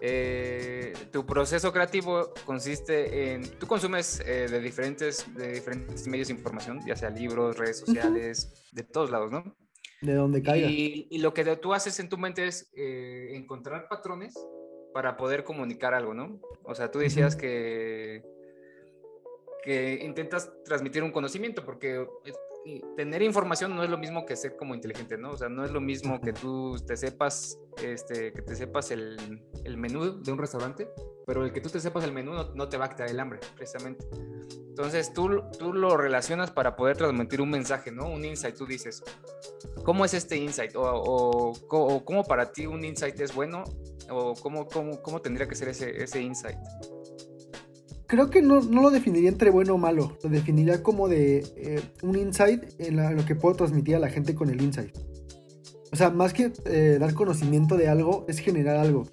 Eh, 0.00 0.92
tu 1.12 1.24
proceso 1.24 1.72
creativo 1.72 2.34
consiste 2.44 3.32
en. 3.32 3.48
Tú 3.58 3.66
consumes 3.66 4.20
eh, 4.26 4.48
de, 4.50 4.60
diferentes, 4.60 5.24
de 5.34 5.52
diferentes 5.52 6.06
medios 6.06 6.28
de 6.28 6.34
información, 6.34 6.80
ya 6.86 6.96
sea 6.96 7.10
libros, 7.10 7.56
redes 7.56 7.78
sociales, 7.78 8.52
de 8.72 8.82
todos 8.82 9.10
lados, 9.10 9.30
¿no? 9.30 9.56
De 10.00 10.14
donde 10.14 10.42
caiga. 10.42 10.68
Y, 10.68 11.06
y 11.10 11.18
lo 11.18 11.32
que 11.34 11.44
tú 11.56 11.72
haces 11.74 11.98
en 12.00 12.08
tu 12.08 12.18
mente 12.18 12.46
es 12.46 12.70
eh, 12.76 13.30
encontrar 13.32 13.88
patrones 13.88 14.34
para 14.92 15.16
poder 15.16 15.44
comunicar 15.44 15.94
algo, 15.94 16.14
¿no? 16.14 16.40
O 16.62 16.74
sea, 16.74 16.90
tú 16.90 16.98
decías 17.00 17.34
que, 17.36 18.22
que 19.64 20.00
intentas 20.04 20.52
transmitir 20.64 21.02
un 21.02 21.10
conocimiento, 21.10 21.64
porque 21.64 22.06
es- 22.24 22.38
tener 22.96 23.22
información 23.22 23.76
no 23.76 23.82
es 23.82 23.90
lo 23.90 23.98
mismo 23.98 24.24
que 24.24 24.36
ser 24.36 24.56
como 24.56 24.74
inteligente, 24.74 25.18
¿no? 25.18 25.32
O 25.32 25.36
sea, 25.36 25.48
no 25.48 25.64
es 25.64 25.70
lo 25.70 25.80
mismo 25.80 26.20
que 26.20 26.32
tú 26.32 26.76
te 26.86 26.96
sepas, 26.96 27.58
este, 27.82 28.32
que 28.32 28.42
te 28.42 28.56
sepas 28.56 28.90
el, 28.90 29.42
el 29.64 29.76
menú 29.76 30.22
de 30.22 30.32
un 30.32 30.38
restaurante, 30.38 30.88
pero 31.26 31.44
el 31.44 31.52
que 31.52 31.60
tú 31.60 31.68
te 31.68 31.80
sepas 31.80 32.04
el 32.04 32.12
menú 32.12 32.32
no, 32.54 32.68
te 32.68 32.76
va 32.76 32.86
a 32.86 32.88
quitar 32.88 33.08
el 33.08 33.20
hambre, 33.20 33.40
precisamente. 33.54 34.06
Entonces 34.50 35.12
tú, 35.12 35.42
tú 35.58 35.72
lo 35.72 35.96
relacionas 35.96 36.50
para 36.50 36.74
poder 36.74 36.96
transmitir 36.96 37.40
un 37.40 37.50
mensaje, 37.50 37.92
¿no? 37.92 38.08
Un 38.08 38.24
insight, 38.24 38.56
tú 38.56 38.66
dices, 38.66 39.02
¿cómo 39.84 40.04
es 40.04 40.14
este 40.14 40.36
insight? 40.36 40.74
O, 40.74 41.52
o, 41.68 42.04
cómo 42.04 42.24
para 42.24 42.50
ti 42.50 42.66
un 42.66 42.84
insight 42.84 43.20
es 43.20 43.34
bueno, 43.34 43.64
o 44.10 44.34
cómo, 44.34 44.66
cómo, 44.66 45.02
cómo 45.02 45.20
tendría 45.20 45.46
que 45.46 45.54
ser 45.54 45.68
ese, 45.68 46.02
ese 46.02 46.20
insight 46.20 46.58
creo 48.14 48.30
que 48.30 48.42
no, 48.42 48.60
lo 48.60 48.90
definiría 48.90 49.28
entre 49.28 49.50
bueno 49.50 49.74
o 49.74 49.78
malo. 49.78 50.16
Lo 50.22 50.30
definiría 50.30 50.82
como 50.82 51.08
de 51.08 51.44
eh, 51.56 51.80
un 52.02 52.16
insight 52.16 52.62
en, 52.78 52.96
lo 53.16 53.24
que 53.24 53.34
puedo 53.34 53.56
transmitir 53.56 53.96
a 53.96 53.98
la 53.98 54.08
gente 54.08 54.34
con 54.34 54.50
el 54.50 54.62
insight. 54.62 54.96
O 55.92 55.96
sea, 55.96 56.10
más 56.10 56.32
que 56.32 56.52
eh, 56.66 56.98
dar 57.00 57.14
conocimiento 57.14 57.76
de 57.76 57.88
algo, 57.88 58.24
es 58.28 58.38
generar 58.38 58.76
algo. 58.76 59.06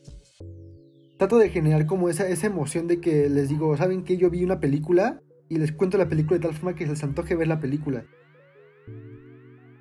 Trato 1.17 1.37
de 1.37 1.49
generar 1.49 1.85
como 1.85 2.09
esa, 2.09 2.27
esa 2.27 2.47
emoción 2.47 2.87
de 2.87 2.99
que 2.99 3.29
les 3.29 3.49
digo, 3.49 3.75
¿saben 3.77 4.03
que 4.03 4.17
Yo 4.17 4.29
vi 4.29 4.43
una 4.43 4.59
película 4.59 5.21
y 5.49 5.57
les 5.57 5.71
cuento 5.71 5.97
la 5.97 6.07
película 6.07 6.37
de 6.37 6.47
tal 6.47 6.53
forma 6.55 6.75
que 6.75 6.85
les 6.85 7.03
antoje 7.03 7.35
ver 7.35 7.47
la 7.47 7.59
película. 7.59 8.05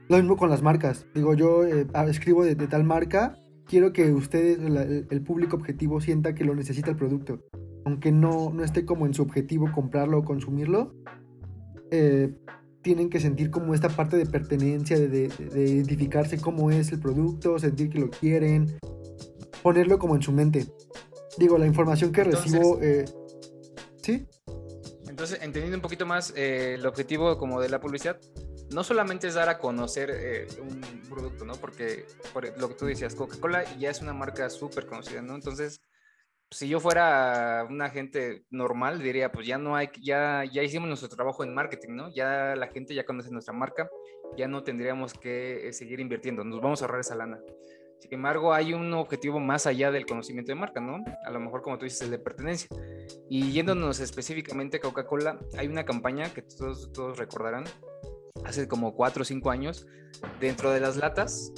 Lo 0.08 0.16
mismo 0.16 0.36
con 0.36 0.50
las 0.50 0.62
marcas. 0.62 1.06
Digo, 1.14 1.34
yo 1.34 1.64
eh, 1.64 1.86
escribo 2.08 2.44
de, 2.44 2.56
tal 2.56 2.84
marca, 2.84 3.36
quiero 3.66 3.92
que 3.92 4.12
ustedes, 4.12 4.58
el 4.58 5.22
público 5.22 5.56
objetivo, 5.56 6.00
sienta 6.00 6.34
que 6.34 6.44
lo 6.44 6.54
necesita 6.54 6.90
el 6.90 6.96
producto 6.96 7.40
aunque 7.84 8.12
no, 8.12 8.50
no 8.52 8.64
esté 8.64 8.84
como 8.84 9.06
en 9.06 9.14
su 9.14 9.22
objetivo 9.22 9.70
comprarlo 9.72 10.18
o 10.18 10.25
consumirlo, 10.25 10.94
eh, 11.90 12.32
tienen 12.82 13.10
que 13.10 13.20
sentir 13.20 13.50
como 13.50 13.75
esta 13.75 13.88
parte 13.88 14.16
de 14.16 14.26
pertenencia, 14.26 14.99
de, 14.99 15.30
identificarse 15.54 16.40
cómo 16.40 16.70
es 16.70 16.92
el 16.92 17.00
producto, 17.00 17.58
sentir 17.58 17.90
que 17.90 17.99
lo 17.99 18.10
quieren, 18.10 18.78
ponerlo 19.62 19.99
como 19.99 20.14
en 20.16 20.22
su 20.22 20.32
mente. 20.32 20.66
Digo, 21.38 21.58
la 21.58 21.66
información 21.66 22.12
que 22.12 22.25
recibo... 22.25 22.78
Eh, 22.80 23.04
¿Sí? 24.02 24.26
Entonces, 25.08 25.40
entendiendo 25.42 25.76
un 25.76 25.82
poquito 25.82 26.06
más 26.06 26.32
eh, 26.34 26.75
el 26.75 26.87
objetivo 26.87 27.37
como 27.37 27.60
de 27.60 27.68
la 27.68 27.80
publicidad, 27.80 28.18
no 28.70 28.82
solamente 28.82 29.26
es 29.26 29.34
dar 29.34 29.50
a 29.50 29.58
conocer 29.58 30.49
un 30.62 30.80
producto, 31.10 31.44
¿no? 31.44 31.54
Porque 31.54 32.06
por 32.32 32.58
lo 32.58 32.68
que 32.68 32.75
tú 32.75 32.87
decías, 32.87 33.14
Coca-Cola 33.14 33.64
ya 33.78 33.90
es 33.90 34.00
una 34.00 34.14
marca 34.14 34.49
súper 34.49 34.87
conocida, 34.87 35.20
¿no? 35.20 35.34
Entonces, 35.34 35.82
si 36.50 36.69
yo 36.69 36.80
fuera 36.80 37.64
una 37.69 37.90
gente 37.90 38.45
normal, 38.50 39.00
diría, 39.00 39.30
pues 39.30 39.47
ya 39.47 39.57
no 39.57 39.76
hay, 39.76 39.88
ya, 40.02 40.45
ya 40.45 40.62
hicimos 40.62 40.88
nuestro 40.88 41.09
trabajo 41.09 41.45
en 41.45 41.54
marketing, 41.54 41.90
¿no? 41.90 42.12
Ya 42.12 42.57
la 42.57 42.66
gente 42.69 42.95
ya 42.95 43.04
conoce 43.04 43.30
nuestra 43.30 43.54
marca, 43.54 43.88
ya 44.37 44.49
no 44.49 44.64
tendríamos 44.64 45.14
que 45.14 45.69
eh, 45.69 45.73
seguir 45.73 46.00
invirtiendo, 46.00 46.42
nos 46.42 46.61
vamos 46.61 46.83
a 46.83 46.87
ahorrar 46.87 47.00
esa 47.00 47.14
lana. 47.14 47.38
Sin 48.00 48.14
embargo, 48.14 48.52
hay 48.52 48.73
un 48.73 48.92
objetivo 48.95 49.38
más 49.38 49.66
allá 49.66 49.92
del 49.92 50.07
conocimiento 50.07 50.50
de 50.50 50.57
marca, 50.57 50.80
¿no? 50.80 51.04
A 51.25 51.30
lo 51.30 51.38
mejor, 51.38 51.62
como 51.62 51.78
tú 51.78 51.85
dices, 51.85 52.02
el 52.02 52.11
de 52.11 52.19
pertenencia. 52.19 52.69
Y 53.28 53.52
yéndonos 53.52 54.00
específicamente 54.00 54.78
a 54.78 54.80
Coca-Cola, 54.80 55.38
hay 55.57 55.69
una 55.69 55.85
campaña 55.85 56.33
que 56.33 56.42
todos, 56.42 56.90
todos 56.92 57.19
recordarán, 57.19 57.64
hace 58.45 58.66
como 58.66 58.95
cuatro 58.97 59.23
o 59.23 59.25
cinco 59.25 59.50
años, 59.50 59.87
dentro 60.40 60.73
de 60.73 60.80
las 60.80 60.97
latas 60.97 61.52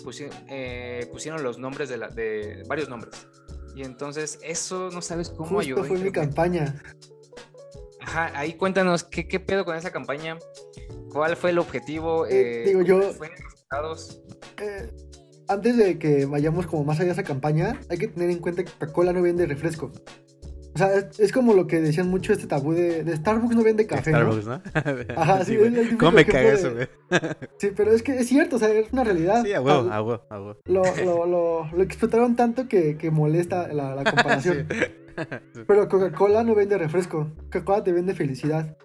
eh, 0.49 1.09
pusieron 1.11 1.43
los 1.43 1.59
nombres 1.59 1.89
de 1.89 2.65
varios 2.69 2.89
nombres 2.89 3.27
y 3.75 3.83
entonces 3.83 4.39
eso 4.43 4.91
no 4.91 5.03
sabes 5.03 5.31
cómo 5.31 5.57
Justo 5.57 5.85
fue 5.85 5.99
mi 5.99 6.11
campaña. 6.11 6.83
Ajá, 8.01 8.33
ahí 8.35 8.55
cuéntanos 8.55 9.05
¿qué, 9.05 9.29
qué 9.29 9.39
pedo 9.41 9.65
con 9.65 9.77
esa 9.77 9.91
campaña, 9.91 10.39
cuál 11.11 11.37
fue 11.37 11.51
el 11.51 11.59
objetivo, 11.59 12.27
eh, 12.27 12.65
digo 12.67 12.83
yo, 12.83 13.01
eh, 13.01 14.93
antes 15.49 15.77
de 15.77 15.99
que 15.99 16.27
vayamos 16.27 16.67
como 16.67 16.85
más 16.85 16.99
allá 16.99 17.07
de 17.07 17.13
esa 17.13 17.23
campaña, 17.23 17.81
hay 17.89 17.99
que 17.99 18.09
tener 18.09 18.31
en 18.31 18.39
cuenta 18.39 18.65
que 18.65 18.73
Coca-Cola 18.73 19.13
no 19.13 19.23
vende 19.23 19.47
refresco. 19.47 19.93
O 20.75 20.79
sea, 20.79 20.91
es, 20.97 21.33
como 21.33 21.53
lo 21.53 21.67
que 21.67 21.81
decían 21.81 22.09
mucho 22.09 22.33
este 22.33 22.47
tabú 22.47 22.73
de, 22.73 23.17
Starbucks 23.17 23.55
no 23.55 23.63
vende 23.63 23.87
café. 23.87 24.11
Starbucks, 24.11 24.47
¿no? 24.47 24.63
Ajá, 25.17 25.45
sí, 25.45 25.59
¿Cómo 25.99 26.13
me 26.13 26.25
caga 26.25 26.53
eso, 26.53 26.73
güey? 26.73 26.89
Sí, 27.59 27.73
pero 27.77 27.93
es 27.93 28.03
que 28.03 28.19
es 28.19 28.27
cierto, 28.27 28.57
o 28.57 28.59
sea, 28.59 28.71
es 28.71 28.93
una 28.93 29.05
realidad. 29.05 29.43
Sí, 29.45 29.53
a 29.53 29.61
huevo, 29.61 29.91
a 29.91 30.03
huevo, 30.03 30.25
a 30.31 30.41
huevo. 30.41 30.57
Lo, 30.65 30.83
lo, 31.05 31.27
lo, 31.27 31.71
lo 31.71 31.83
explotaron 31.83 32.37
tanto 32.37 32.69
que, 32.69 32.97
que 32.97 33.11
molesta 33.11 33.69
la, 33.69 33.95
la 33.95 34.05
comparación. 34.05 34.67
Pero 35.67 35.89
Coca-Cola 35.89 36.43
no 36.43 36.55
vende 36.55 36.79
refresco. 36.79 37.31
Coca-Cola 37.45 37.85
te 37.85 37.93
vende 37.93 38.15
felicidad. 38.15 38.77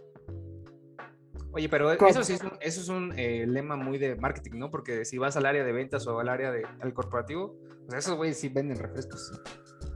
Oye, 1.57 1.69
pero 1.69 1.91
eso 1.91 2.23
sí 2.23 2.33
es 2.33 2.41
un, 2.43 2.51
eso 2.61 2.81
es 2.81 2.89
un 2.89 3.13
eh, 3.17 3.45
lema 3.47 3.77
muy 3.77 3.97
de 3.97 4.15
marketing, 4.15 4.59
¿no? 4.59 4.69
Porque 4.69 5.05
si 5.05 5.17
vas 5.17 5.37
al 5.37 5.45
área 5.45 5.63
de 5.63 5.71
ventas 5.71 6.05
o 6.05 6.19
al 6.19 6.29
área 6.29 6.51
del 6.51 6.93
corporativo, 6.93 7.55
pues 7.87 7.97
esos 7.97 8.15
güeyes 8.15 8.37
sí 8.37 8.49
venden 8.49 8.77
refrescos. 8.77 9.41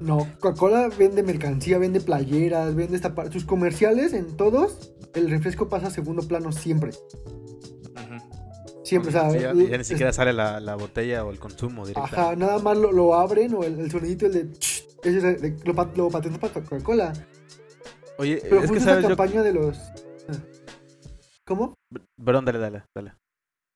No, 0.02 0.28
Coca-Cola 0.40 0.90
vende 0.98 1.22
mercancía, 1.22 1.78
vende 1.78 2.02
playeras, 2.02 2.74
vende 2.74 2.96
esta 2.96 3.14
parte. 3.14 3.34
Sus 3.34 3.46
comerciales 3.46 4.14
en 4.14 4.36
todos, 4.36 4.94
el 5.14 5.30
refresco 5.30 5.70
pasa 5.70 5.88
a 5.88 5.92
segundo 5.92 6.28
plano 6.28 6.52
siempre. 6.52 6.92
Siempre, 8.84 9.10
o 9.10 9.12
sea. 9.12 9.32
ya, 9.32 9.54
ni 9.54 9.84
siquiera 9.84 10.12
sale 10.12 10.34
la, 10.34 10.76
botella 10.76 11.24
o 11.24 11.32
el 11.32 11.40
consumo 11.40 11.86
directo. 11.86 12.04
Ajá, 12.04 12.36
nada 12.36 12.60
más 12.60 12.78
lo, 12.78 13.14
abren 13.14 13.54
o 13.54 13.64
el, 13.64 13.90
sonidito, 13.92 14.26
el 14.26 14.34
de. 14.34 14.50
Ese, 15.04 15.56
lo, 15.64 15.74
lo 15.96 16.10
patentó 16.10 16.40
para 16.40 16.54
Coca-Cola. 16.54 17.14
Oye, 18.18 18.40
Pero 18.42 18.64
es 18.64 18.72
que 18.72 18.80
sabes, 18.80 19.06
campaña 19.06 19.44
de 19.44 19.54
los. 19.54 19.80
¿Cómo? 21.46 21.76
Perdón, 22.24 22.46
dale, 22.46 22.60
dale, 22.60 22.84
dale. 22.96 23.14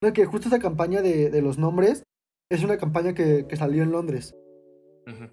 No, 0.01 0.11
que 0.11 0.25
justo 0.25 0.47
esa 0.47 0.59
campaña 0.59 1.01
de, 1.01 1.29
de 1.29 1.41
los 1.41 1.57
nombres 1.57 2.03
es 2.49 2.63
una 2.63 2.77
campaña 2.77 3.13
que, 3.13 3.45
que 3.47 3.55
salió 3.55 3.83
en 3.83 3.91
Londres. 3.91 4.35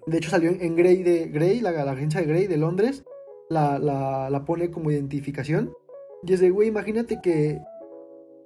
De 0.05 0.17
hecho, 0.17 0.29
salió 0.29 0.51
en 0.51 0.75
Grey 0.75 1.01
de 1.01 1.27
Grey, 1.27 1.59
la, 1.59 1.69
agencia 1.91 2.21
de 2.21 2.27
Grey 2.27 2.47
de 2.47 2.57
Londres, 2.57 3.03
la, 3.49 3.79
la, 3.79 4.45
pone 4.45 4.69
como 4.69 4.91
identificación. 4.91 5.73
Y 6.23 6.33
es 6.33 6.39
de, 6.39 6.51
güey, 6.51 6.67
imagínate 6.67 7.19
que 7.21 7.59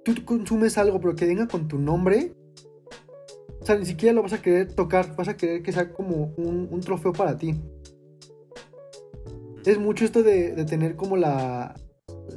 tú 0.04 0.14
consumes 0.24 0.78
algo, 0.78 1.00
pero 1.00 1.14
que 1.14 1.26
venga 1.26 1.46
con 1.46 1.68
tu 1.68 1.78
nombre. 1.78 2.32
O 3.60 3.66
sea, 3.66 3.76
ni 3.76 3.84
siquiera 3.84 4.14
lo 4.14 4.22
vas 4.22 4.32
a 4.32 4.40
querer 4.40 4.72
tocar, 4.72 5.14
vas 5.16 5.28
a 5.28 5.36
querer 5.36 5.62
que 5.62 5.72
sea 5.72 5.92
como 5.92 6.32
un, 6.36 6.80
trofeo 6.80 7.12
para 7.12 7.36
ti. 7.36 7.54
Es 9.66 9.78
mucho 9.78 10.04
esto 10.04 10.22
de, 10.22 10.64
tener 10.64 10.96
como 10.96 11.16
la. 11.16 11.74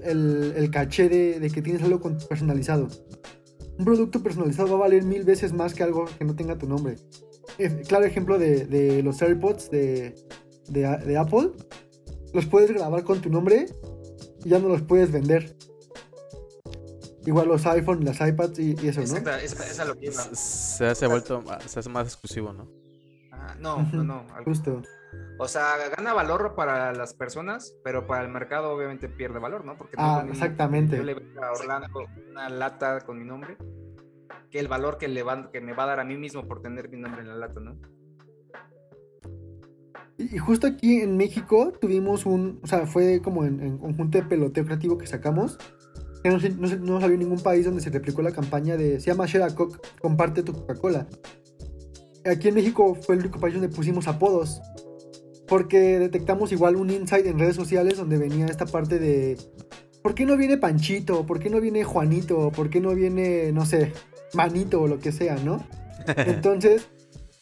El, 0.03 0.69
caché 0.71 1.07
de, 1.07 1.39
de, 1.39 1.49
que 1.49 1.61
tienes 1.61 1.81
algo 1.83 2.01
personalizado. 2.27 2.89
Un 3.77 3.85
producto 3.85 4.21
personalizado 4.21 4.69
va 4.69 4.75
a 4.75 4.79
valer 4.81 5.03
mil 5.03 5.23
veces 5.23 5.53
más 5.53 5.73
que 5.73 5.83
algo 5.83 6.05
que 6.17 6.25
no 6.25 6.35
tenga 6.35 6.57
tu 6.57 6.67
nombre 6.67 6.97
claro 7.87 8.05
ejemplo 8.05 8.37
de, 8.37 9.01
los 9.03 9.21
AirPods 9.21 9.69
de, 9.69 11.17
Apple. 11.17 11.51
Los 12.33 12.45
puedes 12.45 12.71
grabar 12.71 13.03
con 13.03 13.21
tu 13.21 13.29
nombre 13.29 13.65
y 14.43 14.49
ya 14.49 14.59
no 14.59 14.69
los 14.69 14.81
puedes 14.81 15.11
vender. 15.11 15.55
Igual 17.25 17.49
los 17.49 17.65
iPhone, 17.67 18.03
las 18.03 18.19
iPads 18.19 18.57
y, 18.59 18.71
eso, 18.87 19.01
¿no? 19.01 19.29
esa, 19.37 19.85
lo 19.85 19.95
que 19.95 20.11
Se 20.11 20.87
hace 20.87 21.05
vuelto, 21.07 21.43
se 21.67 21.79
hace 21.79 21.89
más 21.89 22.07
exclusivo, 22.07 22.51
¿no? 22.51 22.67
Ah, 23.31 23.55
no, 23.59 23.87
no, 23.91 24.03
no. 24.03 24.25
Justo. 24.43 24.81
O 25.37 25.47
sea, 25.47 25.73
gana 25.95 26.13
valor 26.13 26.55
para 26.55 26.93
las 26.93 27.13
personas, 27.13 27.75
pero 27.83 28.07
para 28.07 28.23
el 28.23 28.29
mercado 28.29 28.71
obviamente 28.71 29.07
pierde 29.07 29.39
valor, 29.39 29.65
¿no? 29.65 29.77
Porque 29.77 29.95
ah, 29.99 30.25
exactamente. 30.29 30.97
Yo 30.97 31.03
le 31.03 31.13
vendo 31.13 31.43
a 31.43 31.51
Orlando 31.51 32.07
una 32.31 32.49
lata 32.49 33.01
con 33.01 33.19
mi 33.19 33.25
nombre 33.25 33.57
que 34.51 34.59
el 34.59 34.67
valor 34.67 34.97
que, 34.97 35.07
le 35.07 35.23
que 35.51 35.61
me 35.61 35.73
va 35.73 35.83
a 35.83 35.87
dar 35.87 35.99
a 36.01 36.03
mí 36.03 36.17
mismo 36.17 36.47
por 36.47 36.61
tener 36.61 36.89
mi 36.89 36.97
nombre 36.97 37.21
en 37.21 37.29
la 37.29 37.35
lata, 37.35 37.59
¿no? 37.59 37.77
Y 40.17 40.37
justo 40.37 40.67
aquí 40.67 41.01
en 41.01 41.17
México 41.17 41.73
tuvimos 41.79 42.25
un, 42.25 42.59
o 42.61 42.67
sea, 42.67 42.85
fue 42.85 43.21
como 43.21 43.45
en, 43.45 43.77
conjunto 43.77 44.17
de 44.17 44.25
peloteo 44.25 44.65
creativo 44.65 44.97
que 44.97 45.07
sacamos. 45.07 45.57
Que 46.23 46.29
no, 46.29 46.99
salió 46.99 47.17
ningún 47.17 47.39
país 47.39 47.65
donde 47.65 47.81
se 47.81 47.89
replicó 47.89 48.21
la 48.21 48.31
campaña 48.31 48.77
de, 48.77 48.99
se 48.99 49.07
llama 49.07 49.25
Share 49.25 49.55
Coke, 49.55 49.79
comparte 49.99 50.43
tu 50.43 50.53
Coca-Cola. 50.53 51.07
Aquí 52.25 52.49
en 52.49 52.53
México 52.53 52.93
fue 52.93 53.15
el 53.15 53.21
único 53.21 53.39
país 53.39 53.55
donde 53.55 53.69
pusimos 53.69 54.07
apodos. 54.07 54.61
Porque 55.47 55.97
detectamos 55.97 56.51
igual 56.51 56.75
un 56.75 56.91
insight 56.91 57.25
en 57.25 57.39
redes 57.39 57.55
sociales 57.55 57.97
donde 57.97 58.19
venía 58.19 58.45
esta 58.45 58.67
parte 58.67 58.99
de, 58.99 59.37
¿por 60.03 60.13
qué 60.13 60.25
no 60.25 60.37
viene 60.37 60.57
Panchito? 60.57 61.25
¿Por 61.25 61.39
qué 61.39 61.49
no 61.49 61.59
viene 61.59 61.83
Juanito? 61.83 62.51
¿Por 62.51 62.69
qué 62.69 62.79
no 62.79 62.93
viene, 62.93 63.51
no 63.51 63.65
sé, 63.65 63.91
manito 64.33 64.81
o 64.81 64.87
lo 64.87 64.99
que 64.99 65.11
sea, 65.11 65.35
¿no? 65.35 65.65
Entonces, 66.17 66.89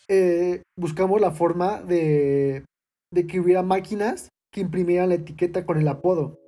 eh, 0.07 0.61
buscamos 0.77 1.21
la 1.21 1.31
forma 1.31 1.81
de, 1.81 2.63
de 3.11 3.27
que 3.27 3.39
hubiera 3.39 3.63
máquinas 3.63 4.29
que 4.51 4.61
imprimieran 4.61 5.09
la 5.09 5.15
etiqueta 5.15 5.65
con 5.65 5.77
el 5.79 5.87
apodo. 5.87 6.39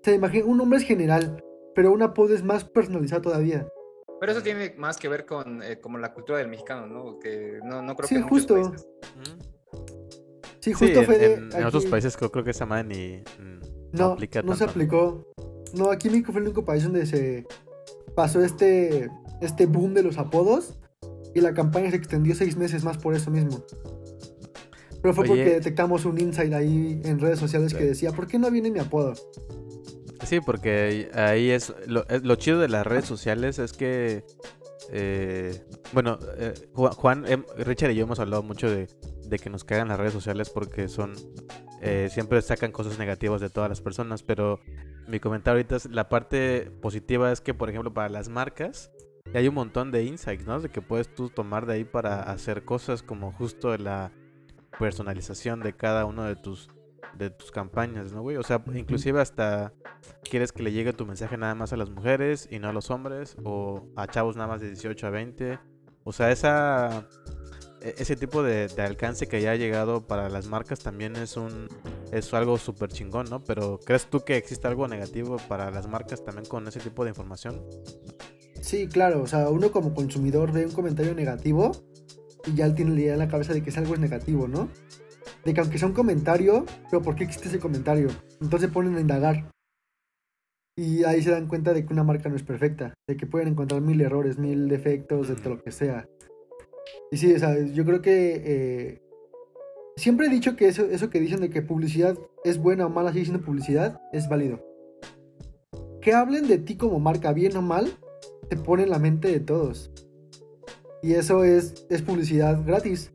O 0.00 0.04
sea, 0.04 0.14
imagina, 0.14 0.44
un 0.46 0.58
nombre 0.58 0.78
es 0.78 0.84
general, 0.84 1.42
pero 1.74 1.92
un 1.92 2.02
apodo 2.02 2.34
es 2.34 2.42
más 2.42 2.64
personalizado 2.64 3.22
todavía. 3.22 3.66
Pero 4.20 4.32
eso 4.32 4.42
tiene 4.42 4.74
más 4.76 4.98
que 4.98 5.08
ver 5.08 5.26
con 5.26 5.62
eh, 5.62 5.80
como 5.80 5.98
la 5.98 6.12
cultura 6.12 6.38
del 6.38 6.48
mexicano, 6.48 6.86
¿no? 6.86 7.18
Que 7.18 7.58
no, 7.64 7.82
no 7.82 7.96
creo 7.96 8.08
sí, 8.08 8.14
que 8.16 8.22
justo. 8.22 8.72
Sí, 10.60 10.72
justo 10.72 11.02
fue 11.02 11.18
de. 11.18 11.34
En, 11.34 11.64
otros 11.64 11.86
países 11.86 12.16
creo, 12.16 12.30
creo 12.30 12.44
que 12.44 12.50
esa 12.50 12.66
madre 12.66 12.84
ni. 12.84 13.24
No, 13.92 14.16
no 14.44 14.54
se 14.54 14.64
aplicó. 14.64 15.26
No, 15.74 15.90
aquí 15.90 16.08
México 16.08 16.32
fue 16.32 16.40
el 16.40 16.46
único 16.46 16.64
país 16.64 16.84
donde 16.84 17.06
se 17.06 17.46
pasó 18.14 18.42
este, 18.42 19.08
este 19.42 19.66
boom 19.66 19.94
de 19.94 20.02
los 20.02 20.18
apodos 20.18 20.78
y 21.34 21.40
la 21.40 21.54
campaña 21.54 21.90
se 21.90 21.96
extendió 21.96 22.34
seis 22.34 22.56
meses 22.56 22.84
más 22.84 22.98
por 22.98 23.14
eso 23.14 23.30
mismo. 23.30 23.64
Pero 25.00 25.14
fue 25.14 25.24
Oye. 25.24 25.28
porque 25.34 25.54
detectamos 25.54 26.04
un 26.04 26.20
insight 26.20 26.52
ahí 26.52 27.00
en 27.04 27.18
redes 27.18 27.38
sociales 27.38 27.74
que 27.74 27.84
decía, 27.84 28.12
¿por 28.12 28.26
qué 28.26 28.38
no 28.38 28.50
viene 28.50 28.70
mi 28.70 28.78
apodo? 28.78 29.14
Sí, 30.24 30.40
porque 30.40 31.10
ahí 31.14 31.50
es 31.50 31.74
lo, 31.86 32.04
chido 32.36 32.60
de 32.60 32.68
las 32.68 32.86
redes 32.86 33.04
sociales 33.06 33.58
es 33.58 33.72
que 33.72 34.24
eh, 34.92 35.64
bueno, 35.92 36.18
eh, 36.38 36.54
Ju- 36.74 36.94
Juan, 36.94 37.24
em, 37.26 37.44
Richard 37.56 37.90
y 37.90 37.96
yo 37.96 38.04
hemos 38.04 38.20
hablado 38.20 38.42
mucho 38.44 38.70
de, 38.70 38.86
de 39.26 39.38
que 39.38 39.50
nos 39.50 39.64
cagan 39.64 39.88
las 39.88 39.98
redes 39.98 40.12
sociales 40.12 40.50
porque 40.50 40.86
son 40.88 41.14
eh, 41.80 42.08
siempre 42.12 42.40
sacan 42.42 42.70
cosas 42.70 42.98
negativas 43.00 43.40
de 43.40 43.50
todas 43.50 43.68
las 43.68 43.80
personas, 43.80 44.22
pero 44.22 44.60
mi 45.08 45.18
comentario 45.18 45.56
ahorita 45.58 45.76
es 45.76 45.86
la 45.86 46.08
parte 46.08 46.70
positiva 46.80 47.32
es 47.32 47.40
que 47.40 47.54
por 47.54 47.68
ejemplo 47.68 47.92
para 47.92 48.08
las 48.08 48.28
marcas 48.28 48.92
hay 49.38 49.48
un 49.48 49.54
montón 49.54 49.90
de 49.90 50.04
insights, 50.04 50.46
¿no? 50.46 50.60
De 50.60 50.68
que 50.68 50.82
puedes 50.82 51.14
tú 51.14 51.28
tomar 51.28 51.66
de 51.66 51.74
ahí 51.74 51.84
para 51.84 52.22
hacer 52.22 52.64
cosas 52.64 53.02
como 53.02 53.32
justo 53.32 53.76
la 53.78 54.12
personalización 54.78 55.60
de 55.60 55.74
cada 55.74 56.04
uno 56.04 56.24
de 56.24 56.36
tus 56.36 56.68
de 57.18 57.30
tus 57.30 57.50
campañas, 57.50 58.12
¿no, 58.12 58.22
güey? 58.22 58.36
O 58.36 58.42
sea, 58.42 58.62
inclusive 58.74 59.20
hasta 59.20 59.72
quieres 60.28 60.50
que 60.50 60.62
le 60.62 60.72
llegue 60.72 60.92
tu 60.92 61.04
mensaje 61.04 61.36
nada 61.36 61.54
más 61.54 61.72
a 61.72 61.76
las 61.76 61.90
mujeres 61.90 62.48
y 62.50 62.58
no 62.58 62.68
a 62.68 62.72
los 62.72 62.90
hombres 62.90 63.36
o 63.44 63.86
a 63.96 64.06
chavos 64.06 64.36
nada 64.36 64.48
más 64.48 64.60
de 64.60 64.68
18 64.68 65.06
a 65.06 65.10
20. 65.10 65.58
O 66.04 66.12
sea, 66.12 66.30
esa 66.30 67.06
e- 67.82 67.94
ese 67.98 68.16
tipo 68.16 68.42
de, 68.42 68.68
de 68.68 68.82
alcance 68.82 69.28
que 69.28 69.40
ya 69.40 69.52
ha 69.52 69.56
llegado 69.56 70.06
para 70.06 70.28
las 70.28 70.46
marcas 70.46 70.80
también 70.80 71.16
es 71.16 71.36
un 71.36 71.68
es 72.12 72.32
algo 72.34 72.56
súper 72.58 72.90
chingón, 72.90 73.28
¿no? 73.28 73.40
Pero 73.44 73.78
¿crees 73.84 74.06
tú 74.06 74.20
que 74.20 74.36
existe 74.36 74.66
algo 74.66 74.88
negativo 74.88 75.36
para 75.48 75.70
las 75.70 75.86
marcas 75.88 76.24
también 76.24 76.46
con 76.46 76.66
ese 76.66 76.80
tipo 76.80 77.04
de 77.04 77.10
información? 77.10 77.62
Sí, 78.62 78.86
claro, 78.86 79.22
o 79.22 79.26
sea, 79.26 79.50
uno 79.50 79.72
como 79.72 79.92
consumidor 79.92 80.52
ve 80.52 80.64
un 80.64 80.72
comentario 80.72 81.14
negativo 81.16 81.72
y 82.46 82.54
ya 82.54 82.72
tiene 82.72 82.92
la 82.92 83.00
idea 83.00 83.12
en 83.14 83.18
la 83.18 83.28
cabeza 83.28 83.52
de 83.52 83.60
que 83.60 83.70
es 83.70 83.76
algo 83.76 83.94
es 83.94 84.00
negativo, 84.00 84.46
¿no? 84.46 84.68
De 85.44 85.52
que 85.52 85.60
aunque 85.60 85.78
sea 85.78 85.88
un 85.88 85.94
comentario, 85.94 86.64
pero 86.88 87.02
¿por 87.02 87.16
qué 87.16 87.24
existe 87.24 87.48
ese 87.48 87.58
comentario? 87.58 88.08
Entonces 88.40 88.70
ponen 88.70 88.96
a 88.96 89.00
indagar. 89.00 89.50
Y 90.76 91.02
ahí 91.02 91.22
se 91.22 91.32
dan 91.32 91.48
cuenta 91.48 91.74
de 91.74 91.84
que 91.84 91.92
una 91.92 92.04
marca 92.04 92.28
no 92.28 92.36
es 92.36 92.44
perfecta, 92.44 92.94
de 93.08 93.16
que 93.16 93.26
pueden 93.26 93.48
encontrar 93.48 93.80
mil 93.80 94.00
errores, 94.00 94.38
mil 94.38 94.68
defectos, 94.68 95.28
de 95.28 95.34
todo 95.34 95.56
lo 95.56 95.62
que 95.62 95.72
sea. 95.72 96.08
Y 97.10 97.16
sí, 97.16 97.34
o 97.34 97.38
sea, 97.40 97.58
yo 97.58 97.84
creo 97.84 98.00
que 98.00 98.42
eh, 98.44 99.02
siempre 99.96 100.28
he 100.28 100.30
dicho 100.30 100.54
que 100.54 100.68
eso, 100.68 100.84
eso 100.84 101.10
que 101.10 101.18
dicen 101.18 101.40
de 101.40 101.50
que 101.50 101.62
publicidad 101.62 102.16
es 102.44 102.58
buena 102.58 102.86
o 102.86 102.90
mala 102.90 103.12
sigue 103.12 103.24
siendo 103.24 103.44
publicidad, 103.44 104.00
es 104.12 104.28
válido. 104.28 104.64
Que 106.00 106.14
hablen 106.14 106.46
de 106.46 106.58
ti 106.58 106.76
como 106.76 107.00
marca, 107.00 107.32
bien 107.32 107.56
o 107.56 107.62
mal, 107.62 107.92
te 108.48 108.56
pone 108.56 108.82
en 108.84 108.90
la 108.90 108.98
mente 108.98 109.28
de 109.28 109.40
todos. 109.40 109.90
Y 111.02 111.14
eso 111.14 111.42
es, 111.44 111.86
es 111.90 112.02
publicidad 112.02 112.62
gratis. 112.64 113.10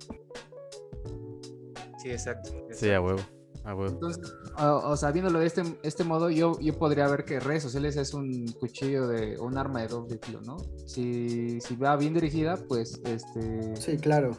Sí, 2.01 2.12
exacto. 2.12 2.51
Sí, 2.72 2.91
a 2.91 3.01
huevo. 3.01 3.19
A 3.63 3.75
huevo. 3.75 3.91
Entonces, 3.91 4.31
o, 4.60 4.89
o 4.89 4.98
sea, 4.98 5.12
viéndolo 5.12 5.39
de 5.39 5.46
este, 5.48 5.62
este 5.84 6.03
modo, 6.03 6.29
yo, 6.29 6.57
yo 6.60 6.77
podría 6.77 7.07
ver 7.07 7.25
que 7.25 7.39
redes 7.39 7.63
sociales 7.63 7.98
es 7.98 8.13
un 8.13 8.46
cuchillo 8.60 9.07
de 9.07 9.38
un 9.39 9.57
arma 9.57 9.81
de 9.81 9.88
doble 9.88 10.19
filo, 10.22 10.41
¿no? 10.41 10.57
Si, 10.86 11.60
si 11.62 11.75
va 11.75 11.96
bien 11.98 12.13
dirigida, 12.13 12.57
pues 12.67 13.00
este 13.03 13.75
Sí, 13.75 13.98
claro. 13.98 14.31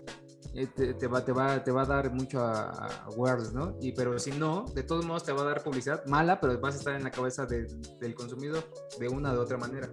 eh, 0.55 0.67
te, 0.75 0.95
te 0.95 1.07
va, 1.07 1.25
te, 1.25 1.33
va, 1.33 1.63
te 1.63 1.71
va 1.71 1.83
a 1.83 1.87
dar 1.87 2.13
mucho 2.13 2.41
a, 2.41 2.71
a 2.71 3.11
words, 3.17 3.53
¿no? 3.53 3.77
Y 3.83 3.93
pero 3.93 4.19
si 4.19 4.31
no, 4.33 4.65
de 4.75 4.83
todos 4.83 5.05
modos 5.05 5.25
te 5.25 5.33
va 5.33 5.43
a 5.43 5.45
dar 5.45 5.63
publicidad 5.63 6.05
mala, 6.07 6.41
pero 6.41 6.59
vas 6.61 6.77
a 6.77 6.79
estar 6.79 6.95
en 6.95 7.05
la 7.05 7.11
cabeza 7.11 7.45
de- 7.45 7.67
del 8.01 8.15
consumidor 8.15 8.65
de 8.99 9.09
una 9.09 9.35
u 9.35 9.41
otra 9.41 9.59
manera. 9.59 9.91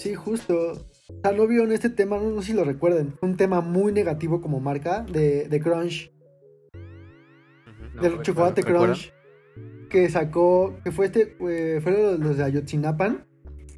Sí, 0.00 0.14
justo. 0.14 0.72
O 0.72 1.20
sea, 1.22 1.32
no 1.32 1.46
vieron 1.46 1.72
este 1.72 1.90
tema, 1.90 2.16
no, 2.16 2.30
no 2.30 2.40
sé 2.40 2.48
si 2.48 2.52
lo 2.54 2.64
recuerden. 2.64 3.18
Un 3.20 3.36
tema 3.36 3.60
muy 3.60 3.92
negativo 3.92 4.40
como 4.40 4.58
marca 4.58 5.02
de, 5.02 5.46
de 5.46 5.60
Crunch. 5.60 6.10
No, 7.94 8.02
del 8.02 8.22
chocolate 8.22 8.62
¿Recuerdan? 8.62 8.94
Crunch, 8.94 9.12
que 9.90 10.08
sacó, 10.08 10.78
que 10.82 10.90
fue 10.90 11.06
este, 11.06 11.36
eh, 11.40 11.80
fueron 11.82 12.18
los, 12.20 12.38
de 12.38 12.44
Ayotzinapan. 12.44 13.26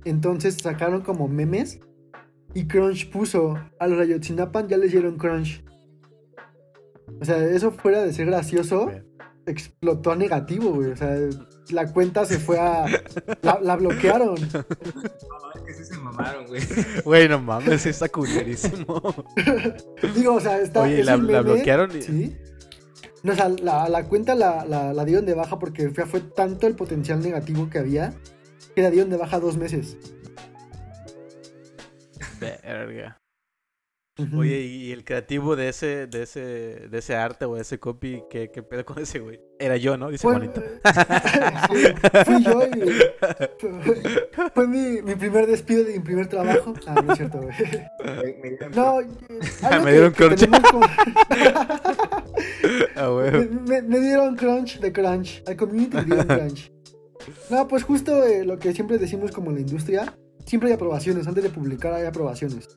Entonces 0.05 0.59
sacaron 0.63 1.01
como 1.01 1.27
memes 1.27 1.81
y 2.55 2.69
Crunch 2.69 3.11
puso 3.11 3.59
a 3.81 3.89
los 3.89 3.99
de 3.99 4.05
Ayotzinapan 4.05 4.69
ya 4.69 4.77
les 4.77 4.93
dieron 4.93 5.19
Crunch. 5.19 5.65
O 7.21 7.25
sea, 7.25 7.45
eso 7.45 7.73
fuera 7.73 8.01
de 8.05 8.13
ser 8.13 8.27
gracioso. 8.27 8.93
Explotó 9.47 10.13
a 10.13 10.17
negativo, 10.17 10.73
güey. 10.73 10.91
O 10.91 10.97
sea, 10.97 11.17
la 11.71 11.93
cuenta 11.93 12.25
se 12.25 12.39
fue 12.39 12.59
a. 12.59 12.87
La, 13.43 13.59
la 13.61 13.77
bloquearon. 13.77 14.37
No, 14.53 15.61
es 15.61 15.63
que 15.63 15.75
sí 15.75 15.85
se 15.85 15.99
mamaron, 15.99 16.47
güey. 16.47 16.63
Güey, 17.05 17.29
no 17.29 17.41
mames, 17.41 17.87
está 17.87 18.09
culerísimo. 18.09 19.03
Digo, 20.15 20.35
o 20.35 20.41
sea, 20.41 20.61
está. 20.61 20.83
Oye, 20.83 21.01
es 21.01 21.07
la, 21.07 21.17
bloquearon 21.17 21.97
y... 21.97 22.03
Sí. 22.03 22.37
No, 23.23 23.33
o 23.33 23.37
sea, 23.37 23.49
la, 23.49 23.89
la 23.89 24.05
cuenta 24.05 24.35
la, 24.35 24.65
la, 24.65 24.93
la 24.93 25.05
dieron 25.05 25.27
de 25.27 25.35
baja 25.35 25.59
porque 25.59 25.91
fue, 25.91 26.07
fue 26.07 26.21
tanto 26.21 26.67
el 26.67 26.75
potencial 26.75 27.21
negativo 27.21 27.69
que 27.71 27.79
había 27.79 28.15
que 28.75 28.83
la 28.83 28.91
dieron 28.91 29.11
de 29.11 29.17
baja 29.17 29.39
dos 29.39 29.57
meses. 29.57 29.97
Verga. 32.41 33.22
Oye, 34.37 34.61
y 34.61 34.93
el 34.93 35.05
creativo 35.05 35.57
de 35.57 35.71
ese, 35.71 36.07
de 36.07 36.25
ese, 36.25 36.41
de 36.91 36.99
ese 36.99 37.17
arte 37.17 37.47
o 37.47 37.55
de 37.55 37.63
ese 37.63 37.79
copy, 37.79 38.23
¿qué, 38.29 38.51
qué 38.53 38.63
pedo 38.63 38.85
con 38.85 38.99
ese 38.99 39.21
güey? 39.21 39.41
Era 39.59 39.79
yo, 39.79 39.97
¿no? 39.97 40.11
Dice 40.11 40.25
Fue- 40.25 40.35
Juanito. 40.35 40.61
sí, 41.73 41.85
fui 42.27 42.45
yo 42.45 42.63
y. 42.63 44.51
Fue, 44.55 44.69
mi, 44.69 45.01
mi 45.01 45.15
primer 45.15 45.47
despido 45.47 45.85
de 45.85 45.95
mi 45.95 46.01
primer 46.01 46.27
trabajo. 46.27 46.75
Ah, 46.87 47.01
no 47.03 47.11
es 47.11 47.17
cierto, 47.19 47.39
güey. 47.41 47.55
Me- 48.05 48.37
me 48.43 48.51
dieron- 48.51 48.73
No, 48.75 49.01
eh, 49.01 49.81
Me 49.83 49.93
dieron 49.93 50.13
que 50.13 50.25
crunch. 50.27 50.41
tenemos 50.41 50.71
como- 50.71 50.87
Ah, 52.97 53.09
me, 53.09 53.31
güey. 53.31 53.49
me- 53.49 53.83
me 53.83 53.99
dieron 53.99 54.37
crunch 54.37 54.79
de 54.79 54.93
crunch. 54.93 55.43
Al 55.47 55.57
community 55.57 55.97
le 55.97 56.05
dieron 56.05 56.27
crunch. 56.27 56.71
No, 57.49 57.67
pues 57.67 57.83
justo 57.85 58.23
eh, 58.25 58.45
lo 58.45 58.59
que 58.59 58.75
siempre 58.75 58.99
decimos 58.99 59.33
como 59.33 59.49
en 59.51 59.55
la 59.55 59.61
industria, 59.63 60.15
siempre 60.45 60.69
hay 60.69 60.75
aprobaciones. 60.75 61.27
Antes 61.27 61.45
de 61.45 61.49
publicar 61.51 61.95
hay 61.95 62.05
aprobaciones. 62.05 62.69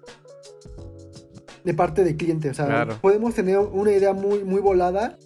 De 1.66 1.74
parte 1.74 2.04
del 2.04 2.16
cliente. 2.16 2.50
O 2.50 2.54
sea, 2.54 2.66
Claro. 2.68 2.98
podemos 3.02 3.34
tener 3.34 3.58
una 3.58 3.92
idea 3.92 4.14
muy, 4.14 4.44
muy 4.44 4.62
volada, 4.62 5.18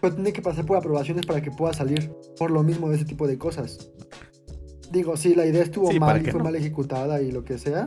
pero 0.00 0.14
tiene 0.14 0.32
que 0.32 0.40
pasar 0.40 0.64
por 0.64 0.76
aprobaciones 0.76 1.26
para 1.26 1.42
que 1.42 1.50
pueda 1.50 1.72
salir. 1.74 2.12
Por 2.38 2.50
lo 2.50 2.62
mismo 2.62 2.88
de 2.88 2.96
ese 2.96 3.04
tipo 3.04 3.26
de 3.26 3.36
cosas. 3.36 3.90
Digo, 4.90 5.16
sí, 5.16 5.34
la 5.34 5.46
idea 5.46 5.62
estuvo 5.62 5.90
Sí, 5.90 5.98
mal 5.98 6.22
fue 6.22 6.38
no. 6.38 6.44
mal 6.44 6.54
ejecutada 6.56 7.20
y 7.20 7.32
lo 7.32 7.44
que 7.44 7.58
sea. 7.58 7.86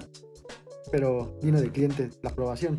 Pero 0.92 1.38
vino 1.42 1.60
del 1.60 1.72
cliente 1.72 2.10
la 2.22 2.30
aprobación. 2.32 2.78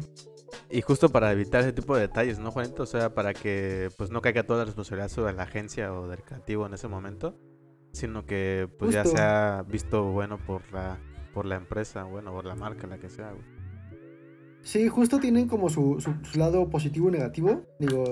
Y 0.71 0.81
justo 0.81 1.09
para 1.11 1.31
evitar 1.33 1.61
ese 1.63 1.73
tipo 1.73 1.95
de 1.95 2.03
detalles, 2.03 2.39
¿no, 2.39 2.51
Juanito? 2.51 2.83
O 2.83 2.87
sea, 2.87 3.15
para 3.15 3.33
que 3.35 3.89
pues 3.97 4.11
no 4.11 4.21
caiga 4.21 4.43
toda 4.45 4.61
la 4.61 4.65
responsabilidad 4.67 5.09
sobre 5.09 5.33
la 5.33 5.45
agencia 5.45 5.93
o 5.93 6.09
del 6.09 6.23
creativo 6.23 6.67
en 6.67 6.75
ese 6.75 6.89
momento, 6.89 7.37
sino 7.93 8.27
que 8.27 8.69
pues 8.79 8.93
ya 8.93 9.05
sea 9.05 9.65
visto 9.69 10.05
bueno 10.05 10.39
por 10.45 10.63
la 10.73 10.99
por 11.33 11.47
la 11.47 11.57
empresa, 11.57 12.05
bueno, 12.05 12.33
por 12.33 12.47
la 12.47 12.55
marca, 12.55 12.87
la 12.87 12.99
que 12.99 13.09
sea, 13.11 13.31
güey. 13.31 13.45
Sí, 14.67 14.89
justo 14.89 15.21
tienen 15.21 15.47
como 15.47 15.71
su, 15.71 16.01
su- 16.01 16.17
su 16.29 16.39
lado 16.41 16.69
positivo 16.69 17.09
y 17.09 17.13
negativo. 17.13 17.63
Digo, 17.79 18.03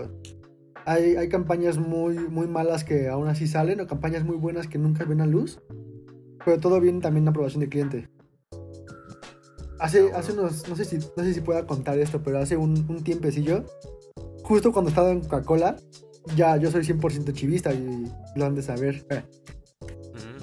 hay, 0.87 1.17
hay 1.17 1.29
campañas 1.29 1.79
muy, 1.79 2.17
muy 2.17 2.47
malas 2.47 2.85
que 2.85 3.09
aún 3.09 3.27
así 3.27 3.49
salen 3.49 3.81
o 3.81 3.89
campañas 3.89 4.23
muy 4.25 4.37
buenas 4.37 4.69
que 4.69 4.79
nunca 4.79 5.05
ven 5.05 5.21
a 5.21 5.27
luz. 5.27 5.61
Pero 6.45 6.61
todo 6.61 6.81
viene 6.81 7.01
también 7.01 7.25
en 7.25 7.29
aprobación 7.31 7.59
de 7.59 7.69
cliente. 7.69 8.09
Hace, 9.81 10.13
Ah, 10.13 10.19
hace 10.19 10.33
unos, 10.33 10.69
no 10.69 10.77
sé, 10.77 10.85
si, 10.85 10.99
no 10.99 11.25
sé 11.25 11.35
si 11.35 11.41
pueda 11.41 11.67
contar 11.67 11.99
esto, 11.99 12.23
pero 12.23 12.39
hace 12.39 12.57
un, 12.57 12.87
un 12.89 13.03
tiempecillo, 13.03 13.65
justo 14.45 14.73
cuando 14.73 14.91
estaba 14.91 15.11
en 15.11 15.23
Coca-Cola, 15.23 15.75
ya 16.37 16.57
yo 16.57 16.71
soy 16.71 16.85
100% 16.85 17.33
chivista 17.33 17.73
y 17.73 18.07
lo 18.37 18.45
han 18.45 18.55
de 18.55 18.63
saber. 18.63 19.05
Eh. 19.11 19.25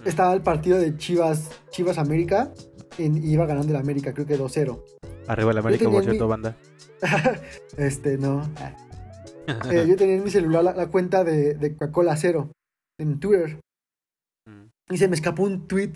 Estaba 0.03 0.33
el 0.33 0.41
partido 0.41 0.77
de 0.77 0.97
Chivas, 0.97 1.49
Chivas 1.69 1.97
América 1.97 2.51
y 2.97 3.03
iba 3.31 3.45
ganando 3.45 3.69
el 3.71 3.77
América, 3.79 4.13
creo 4.13 4.25
que 4.27 4.37
2-0. 4.37 4.83
Arriba 5.31 5.53
la 5.53 5.59
América, 5.61 5.85
por 5.85 5.99
mi- 5.99 6.03
cierto, 6.05 6.27
banda. 6.27 6.55
Este, 7.77 8.17
no. 8.17 8.41
Eh, 9.71 9.85
yo 9.87 9.95
tenía 9.97 10.15
en 10.15 10.23
mi 10.23 10.29
celular 10.29 10.63
la, 10.63 10.73
la 10.73 10.87
cuenta 10.87 11.23
de, 11.23 11.55
de 11.55 11.73
Coca-Cola 11.75 12.15
Cero 12.15 12.51
en 12.99 13.19
Twitter 13.19 13.59
Mm. 14.47 14.67
y 14.93 14.97
se 14.97 15.07
me 15.07 15.15
escapó 15.15 15.43
un 15.43 15.67
tweet 15.67 15.93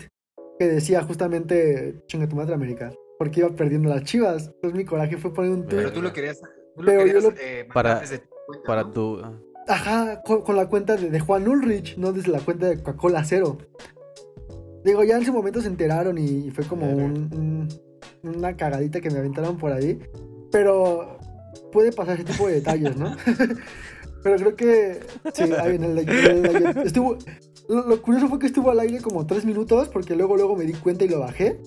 que 0.58 0.66
decía 0.68 1.02
justamente 1.02 2.00
chinga 2.06 2.28
tu 2.28 2.36
madre 2.36 2.54
América 2.54 2.92
porque 3.18 3.40
iba 3.40 3.48
perdiendo 3.50 3.88
las 3.88 4.02
chivas. 4.04 4.46
Entonces 4.54 4.74
mi 4.76 4.84
coraje 4.84 5.16
fue 5.16 5.32
poner 5.32 5.50
un 5.52 5.64
tweet, 5.66 5.78
Pero 5.78 5.92
tú 5.92 6.02
lo 6.02 6.12
querías, 6.12 6.40
tú 6.40 6.82
lo 6.82 6.86
Pero 6.86 7.00
yo 7.00 7.06
querías 7.06 7.24
lo- 7.24 7.32
eh, 7.40 7.68
Para- 7.72 8.00
desde 8.00 8.18
tu 8.18 8.26
cuenta, 8.46 8.66
Para 8.66 8.82
¿no? 8.84 8.92
tu... 8.92 9.22
ajá, 9.68 10.22
con, 10.22 10.42
con 10.42 10.56
la 10.56 10.68
cuenta 10.68 10.96
de, 10.96 11.08
de 11.10 11.20
Juan 11.20 11.48
Ulrich, 11.48 11.96
no 11.98 12.12
desde 12.12 12.30
la 12.32 12.40
cuenta 12.40 12.66
de 12.68 12.76
Coca-Cola 12.82 13.24
Cero. 13.24 13.58
Digo, 14.84 15.02
ya 15.04 15.16
en 15.16 15.22
ese 15.22 15.32
momento 15.32 15.60
se 15.60 15.68
enteraron 15.68 16.18
y, 16.18 16.50
fue 16.50 16.64
como 16.66 16.88
un- 16.88 17.68
una 18.28 18.56
cagadita 18.56 19.00
que 19.00 19.10
me 19.10 19.18
aventaron 19.18 19.56
por 19.58 19.72
ahí. 19.72 19.98
Pero 20.50 21.18
puede 21.72 21.92
pasar 21.92 22.14
ese 22.20 22.24
tipo 22.32 22.46
de 22.46 22.54
detalles, 22.54 22.96
¿no? 22.96 23.16
Pero 24.22 24.36
creo 24.36 24.56
que 24.56 25.00
sí, 25.34 25.44
ahí 25.52 25.76
en 25.76 25.84
el, 25.84 25.98
el- 25.98 26.92
lo 27.68 28.00
curioso 28.02 28.28
fue 28.28 28.38
que 28.38 28.46
estuvo 28.46 28.70
al 28.70 28.80
aire 28.80 29.00
como 29.00 29.26
tres 29.26 29.44
minutos, 29.44 29.88
porque 29.88 30.14
luego 30.16 30.36
luego 30.36 30.56
me 30.56 30.64
di 30.64 30.72
cuenta 30.72 31.04
y 31.04 31.08
lo 31.08 31.20
bajé. 31.20 31.58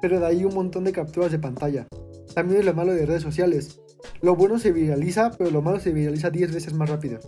pero 0.00 0.20
de 0.20 0.26
ahí 0.26 0.44
un 0.44 0.54
montón 0.54 0.84
de 0.84 0.92
capturas 0.92 1.32
de 1.32 1.38
pantalla. 1.38 1.86
También 2.34 2.60
es 2.60 2.66
lo 2.66 2.74
malo 2.74 2.92
de 2.94 3.04
redes 3.06 3.22
sociales. 3.22 3.80
Lo 4.20 4.36
bueno 4.36 4.58
se 4.58 4.72
viraliza, 4.72 5.30
pero 5.36 5.50
lo 5.50 5.62
malo 5.62 5.80
se 5.80 5.92
viraliza 5.92 6.30
10 6.30 6.52
veces 6.54 6.74
más 6.74 6.88
rápido. 6.88 7.18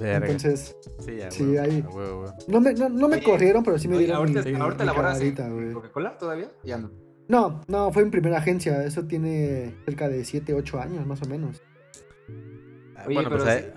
Verga. 0.00 0.26
Entonces, 0.26 0.76
sí, 1.00 1.16
ya, 1.16 1.30
sí, 1.30 1.44
güey, 1.44 1.58
ahí- 1.58 1.84
huevo, 1.92 2.32
no 2.48 2.60
me, 2.60 2.72
no, 2.74 2.88
no 2.88 3.08
me 3.08 3.16
Oye, 3.16 3.24
corrieron, 3.24 3.62
pero 3.62 3.78
sí 3.78 3.88
me 3.88 3.96
Oye, 3.96 4.04
dieron 4.06 4.20
ahorita, 4.20 4.42
mi, 4.42 4.54
ahorita 4.54 4.84
mi 4.84 4.86
laboras 4.86 5.20
en. 5.20 5.72
Coca-Cola 5.74 6.16
todavía? 6.18 6.48
Ya 6.64 6.78
no. 6.78 6.90
No, 7.28 7.60
no, 7.68 7.92
fue 7.92 8.02
en 8.02 8.10
primera 8.10 8.38
agencia. 8.38 8.84
Eso 8.84 9.04
tiene 9.06 9.74
cerca 9.84 10.08
de 10.08 10.24
7, 10.24 10.54
8 10.54 10.80
años 10.80 11.06
más 11.06 11.22
o 11.22 11.26
menos. 11.26 11.62
Ah, 12.96 13.04
Oye, 13.06 13.14
bueno, 13.14 13.30
pues 13.30 13.42
pero 13.44 13.54
ahí- 13.54 13.72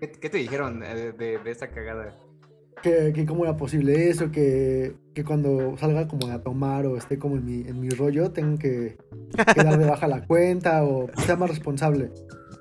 ¿Qué, 0.00 0.12
qué 0.12 0.28
te 0.30 0.38
dijeron 0.38 0.82
eh, 0.82 1.12
de, 1.16 1.38
de 1.38 1.50
esta 1.50 1.68
cagada? 1.70 2.16
Que, 2.82 3.12
que 3.14 3.24
cómo 3.24 3.44
era 3.44 3.56
posible 3.56 4.10
eso, 4.10 4.30
que, 4.30 4.94
que 5.14 5.24
cuando 5.24 5.76
salga 5.78 6.06
como 6.06 6.26
a 6.28 6.42
tomar 6.42 6.84
o 6.86 6.96
esté 6.98 7.18
como 7.18 7.36
en 7.36 7.44
mi, 7.46 7.60
en 7.66 7.80
mi 7.80 7.88
rollo, 7.88 8.30
tengo 8.32 8.58
que, 8.58 8.98
que 9.54 9.64
dar 9.64 9.78
de 9.78 9.86
baja 9.88 10.06
la 10.06 10.26
cuenta 10.26 10.84
o 10.84 11.08
sea 11.24 11.36
más 11.36 11.48
responsable. 11.48 12.10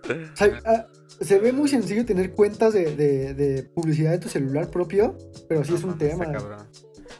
O 0.07 0.35
sea, 0.35 0.61
ah, 0.65 0.85
se 1.21 1.39
ve 1.39 1.51
muy 1.51 1.67
sencillo 1.69 2.05
tener 2.05 2.31
cuentas 2.33 2.73
de, 2.73 2.95
de- 2.95 3.33
de 3.33 3.63
publicidad 3.63 4.11
de 4.11 4.19
tu 4.19 4.29
celular 4.29 4.69
propio, 4.69 5.17
pero 5.47 5.63
sí 5.63 5.71
No 5.71 5.77
es 5.77 5.83
un 5.83 5.97
tema. 5.97 6.31
cabrón. 6.31 6.67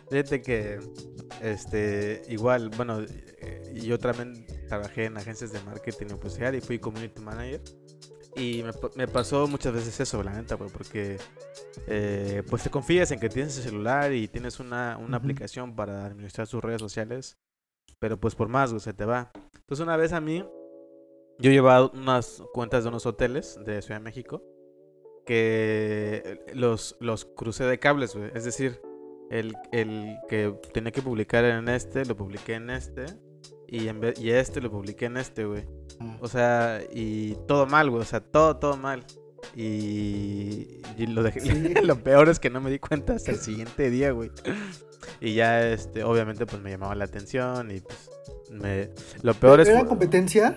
Fíjate 0.09 0.41
que, 0.41 0.79
este, 1.41 2.21
igual, 2.29 2.69
bueno, 2.75 3.01
eh, 3.01 3.73
yo 3.83 3.97
también 3.99 4.45
trabajé 4.67 5.05
en 5.05 5.17
agencias 5.17 5.51
de 5.51 5.59
marketing 5.61 6.07
y 6.11 6.13
publicidad 6.15 6.53
y 6.53 6.61
fui 6.61 6.79
community 6.79 7.21
manager. 7.21 7.61
Y 8.37 8.63
me, 8.63 8.73
pa- 8.73 8.89
me 8.95 9.07
pasó 9.07 9.47
muchas 9.47 9.73
veces 9.73 9.97
eso, 9.99 10.21
la 10.21 10.33
neta, 10.33 10.55
güey, 10.55 10.69
porque 10.69 11.17
eh, 11.87 12.43
pues 12.49 12.63
te 12.63 12.69
confías 12.69 13.09
en 13.11 13.19
que 13.19 13.29
tienes 13.29 13.55
el 13.57 13.63
celular 13.63 14.11
y 14.13 14.27
tienes 14.27 14.59
una, 14.59 14.95
aplicación 15.13 15.73
para 15.75 16.05
administrar 16.05 16.45
tus 16.47 16.61
redes 16.61 16.81
sociales, 16.81 17.37
pero 17.97 18.19
pues 18.19 18.35
por 18.35 18.49
más, 18.49 18.71
güey, 18.71 18.81
se 18.81 18.93
te 18.93 19.05
va. 19.05 19.31
Entonces 19.55 19.81
una 19.83 19.95
vez 19.95 20.11
a 20.11 20.19
mí, 20.19 20.45
yo 21.39 21.51
llevaba 21.51 21.91
unas 21.93 22.41
cuentas 22.53 22.83
de 22.83 22.89
unos 22.89 23.05
hoteles 23.05 23.59
de 23.65 23.81
Ciudad 23.81 23.99
de 23.99 24.03
México 24.03 24.43
que 25.25 26.39
los, 26.53 26.95
los 26.99 27.25
crucé 27.25 27.63
de 27.65 27.79
cables, 27.79 28.15
güey. 28.15 28.31
Es 28.35 28.45
decir, 28.45 28.79
el, 29.31 29.55
el 29.71 30.17
que 30.29 30.53
tenía 30.73 30.91
que 30.91 31.01
publicar 31.01 31.43
en 31.45 31.67
este, 31.67 32.05
lo 32.05 32.15
publiqué 32.15 32.53
en 32.55 32.69
este. 32.69 33.05
Y, 33.67 33.87
en 33.87 33.99
vez, 33.99 34.19
y 34.19 34.29
este 34.29 34.61
lo 34.61 34.69
publiqué 34.69 35.05
en 35.05 35.17
este, 35.17 35.45
güey. 35.45 35.65
Ah. 35.99 36.17
O 36.21 36.27
sea, 36.27 36.81
y 36.93 37.35
todo 37.47 37.65
mal, 37.65 37.89
güey. 37.89 38.03
O 38.03 38.05
sea, 38.05 38.19
todo, 38.19 38.57
todo 38.57 38.77
mal. 38.77 39.03
Y, 39.55 40.81
y 40.97 41.07
lo, 41.07 41.23
dejé- 41.23 41.41
Sí. 41.41 41.73
lo 41.83 41.97
peor 42.03 42.29
es 42.29 42.39
que 42.39 42.49
no 42.49 42.61
me 42.61 42.69
di 42.69 42.79
cuenta 42.79 43.13
hasta 43.13 43.31
el 43.31 43.37
siguiente 43.37 43.89
día, 43.89 44.11
güey. 44.11 44.29
Y 45.19 45.33
ya, 45.33 45.67
este, 45.67 46.03
obviamente, 46.03 46.45
pues 46.45 46.61
me 46.61 46.69
llamaba 46.69 46.93
la 46.95 47.05
atención 47.05 47.71
y 47.71 47.79
pues 47.81 48.09
me... 48.51 48.89
Lo 49.23 49.33
peor 49.33 49.59
es... 49.61 49.67
¿Era 49.69 49.85
competencia? 49.85 50.55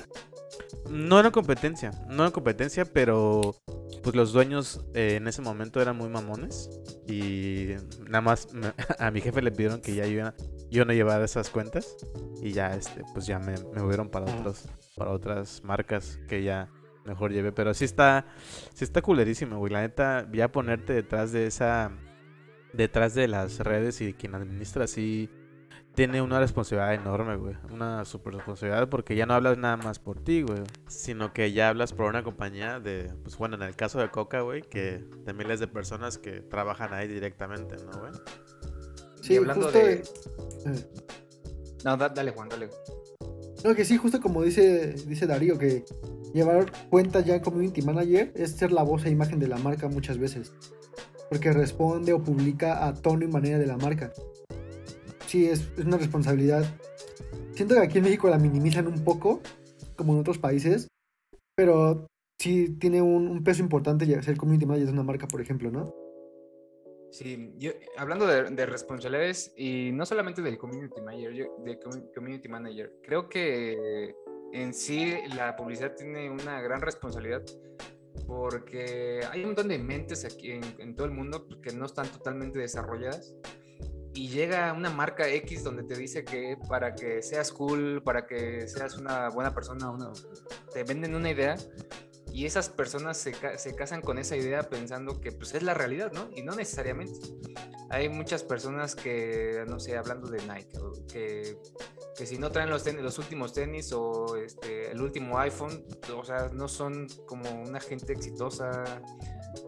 No 0.90 1.18
era 1.20 1.30
competencia, 1.30 1.90
no 2.08 2.22
era 2.24 2.32
competencia, 2.32 2.84
pero 2.84 3.54
pues 4.02 4.14
los 4.14 4.32
dueños 4.32 4.84
eh, 4.94 5.16
en 5.16 5.26
ese 5.28 5.42
momento 5.42 5.80
eran 5.82 5.96
muy 5.96 6.08
mamones 6.08 6.70
y 7.06 7.68
nada 8.08 8.20
más 8.20 8.52
me- 8.54 8.72
a 8.98 9.10
mi 9.10 9.20
jefe 9.20 9.42
le 9.42 9.50
pidieron 9.50 9.80
que 9.80 9.94
ya 9.94 10.06
yo, 10.06 10.30
yo 10.70 10.84
no 10.84 10.92
llevara 10.92 11.24
esas 11.24 11.50
cuentas 11.50 11.96
y 12.42 12.52
ya 12.52 12.74
este 12.74 13.02
pues 13.12 13.26
ya 13.26 13.38
me, 13.38 13.54
me 13.74 13.82
movieron 13.82 14.08
para 14.08 14.26
Ah. 14.32 14.36
otros 14.38 14.64
para 14.96 15.10
otras 15.10 15.62
marcas 15.64 16.18
que 16.28 16.42
ya 16.42 16.68
mejor 17.04 17.32
llevé, 17.32 17.52
pero 17.52 17.72
sí 17.74 17.84
está 17.84 18.26
sí 18.74 18.84
está 18.84 19.00
culerísimo, 19.02 19.58
güey, 19.58 19.72
la 19.72 19.80
neta 19.80 20.28
ya 20.32 20.50
ponerte 20.52 20.92
detrás 20.92 21.32
de 21.32 21.46
esa 21.46 21.90
detrás 22.72 23.14
de 23.14 23.28
las 23.28 23.58
redes 23.60 24.00
y 24.00 24.12
quien 24.12 24.34
administra 24.34 24.84
así 24.84 25.28
tiene 25.98 26.22
una 26.22 26.38
responsabilidad 26.38 26.94
enorme, 26.94 27.34
güey. 27.34 27.56
Una 27.72 28.04
super 28.04 28.32
responsabilidad 28.32 28.88
porque 28.88 29.16
ya 29.16 29.26
no 29.26 29.34
hablas 29.34 29.58
nada 29.58 29.76
más 29.78 29.98
por 29.98 30.20
ti, 30.22 30.42
güey. 30.42 30.60
Sino 30.86 31.32
que 31.32 31.50
ya 31.50 31.70
hablas 31.70 31.92
por 31.92 32.06
una 32.06 32.22
compañía 32.22 32.78
de, 32.78 33.12
pues 33.24 33.36
bueno, 33.36 33.56
en 33.56 33.62
el 33.62 33.74
caso 33.74 33.98
de 33.98 34.08
Coca, 34.08 34.42
güey, 34.42 34.62
que 34.62 35.04
de 35.24 35.32
miles 35.32 35.58
de 35.58 35.66
personas 35.66 36.16
que 36.16 36.40
trabajan 36.40 36.94
ahí 36.94 37.08
directamente, 37.08 37.74
¿no, 37.84 37.98
güey? 37.98 38.12
Sí, 39.20 39.38
hablando 39.38 39.64
justo. 39.64 39.76
de- 39.80 39.92
eh, 39.94 40.86
No, 41.84 41.96
da- 41.96 42.10
dale, 42.10 42.30
Juan, 42.30 42.48
dale. 42.48 42.70
No, 43.64 43.74
que 43.74 43.84
sí, 43.84 43.96
justo 43.96 44.20
como 44.20 44.44
dice, 44.44 44.92
dice 45.04 45.26
Darío, 45.26 45.58
que 45.58 45.84
llevar 46.32 46.70
cuentas 46.90 47.24
ya 47.24 47.42
community 47.42 47.82
manager 47.82 48.30
es 48.36 48.52
ser 48.52 48.70
la 48.70 48.84
voz 48.84 49.04
e 49.04 49.10
imagen 49.10 49.40
de 49.40 49.48
la 49.48 49.56
marca 49.58 49.88
muchas 49.88 50.16
veces. 50.16 50.52
Porque 51.28 51.52
responde 51.52 52.12
o 52.12 52.22
publica 52.22 52.86
a 52.86 52.94
tono 52.94 53.24
y 53.24 53.28
manera 53.28 53.58
de 53.58 53.66
la 53.66 53.76
marca. 53.76 54.12
Sí, 55.28 55.44
es, 55.46 55.68
una 55.76 55.98
responsabilidad. 55.98 56.64
Siento 57.52 57.74
que 57.74 57.82
aquí 57.82 57.98
en 57.98 58.04
México 58.04 58.30
la 58.30 58.38
minimizan 58.38 58.86
un 58.86 59.04
poco, 59.04 59.42
como 59.94 60.14
en 60.14 60.20
otros 60.20 60.38
países, 60.38 60.88
pero 61.54 62.06
sí 62.40 62.78
tiene 62.80 63.02
un, 63.02 63.44
peso 63.44 63.62
importante 63.62 64.06
ser 64.22 64.38
community 64.38 64.64
manager 64.64 64.86
de 64.86 64.92
una 64.94 65.02
marca, 65.02 65.28
por 65.28 65.42
ejemplo, 65.42 65.70
¿no? 65.70 65.94
Sí, 67.12 67.52
hablando 67.98 68.26
de, 68.26 68.44
de 68.44 68.66
responsabilidades 68.66 69.52
y 69.54 69.90
no 69.92 70.06
solamente 70.06 70.40
del 70.40 70.56
community 70.56 71.00
manager, 71.02 71.32
yo- 71.34 71.56
community 72.14 72.48
manager, 72.48 72.94
creo 73.02 73.28
que 73.28 74.14
en 74.54 74.72
sí 74.72 75.12
la 75.36 75.56
publicidad 75.56 75.94
tiene 75.94 76.30
una 76.30 76.62
gran 76.62 76.80
responsabilidad 76.80 77.44
porque 78.26 79.20
hay 79.30 79.40
un 79.40 79.48
montón 79.48 79.68
de 79.68 79.78
mentes 79.78 80.24
aquí 80.24 80.52
en 80.52 80.96
todo 80.96 81.06
el 81.06 81.12
mundo 81.12 81.46
que 81.62 81.72
no 81.72 81.84
están 81.84 82.08
totalmente 82.08 82.58
desarrolladas 82.58 83.34
y 84.18 84.26
llega 84.26 84.72
una 84.72 84.90
marca 84.90 85.28
X 85.28 85.62
donde 85.62 85.84
te 85.84 85.94
dice 85.94 86.24
que 86.24 86.58
para 86.68 86.96
que 86.96 87.22
seas 87.22 87.52
cool, 87.52 88.02
para 88.02 88.26
que 88.26 88.66
seas 88.66 88.96
una 88.96 89.28
buena 89.28 89.54
persona, 89.54 89.92
te 90.72 90.82
venden 90.82 91.14
una 91.14 91.30
idea 91.30 91.56
y 92.38 92.46
esas 92.46 92.68
personas 92.68 93.16
se, 93.16 93.34
se 93.56 93.74
casan 93.74 94.00
con 94.00 94.16
esa 94.16 94.36
idea 94.36 94.62
pensando 94.62 95.20
que 95.20 95.32
pues 95.32 95.54
es 95.54 95.64
la 95.64 95.74
realidad, 95.74 96.12
¿no? 96.12 96.30
Y 96.36 96.42
no 96.42 96.54
necesariamente. 96.54 97.18
Hay 97.90 98.08
muchas 98.08 98.44
personas 98.44 98.94
que, 98.94 99.64
no 99.66 99.80
sé, 99.80 99.96
hablando 99.96 100.28
de 100.28 100.38
Nike, 100.42 100.78
que, 101.12 101.58
que 102.16 102.26
si 102.26 102.38
no 102.38 102.52
traen 102.52 102.70
los, 102.70 102.84
tenis, 102.84 103.02
los 103.02 103.18
últimos 103.18 103.52
tenis 103.54 103.92
o 103.92 104.36
este, 104.36 104.92
el 104.92 105.02
último 105.02 105.36
iPhone, 105.40 105.84
o 106.16 106.24
sea, 106.24 106.48
no 106.52 106.68
son 106.68 107.08
como 107.26 107.50
una 107.50 107.80
gente 107.80 108.12
exitosa. 108.12 109.02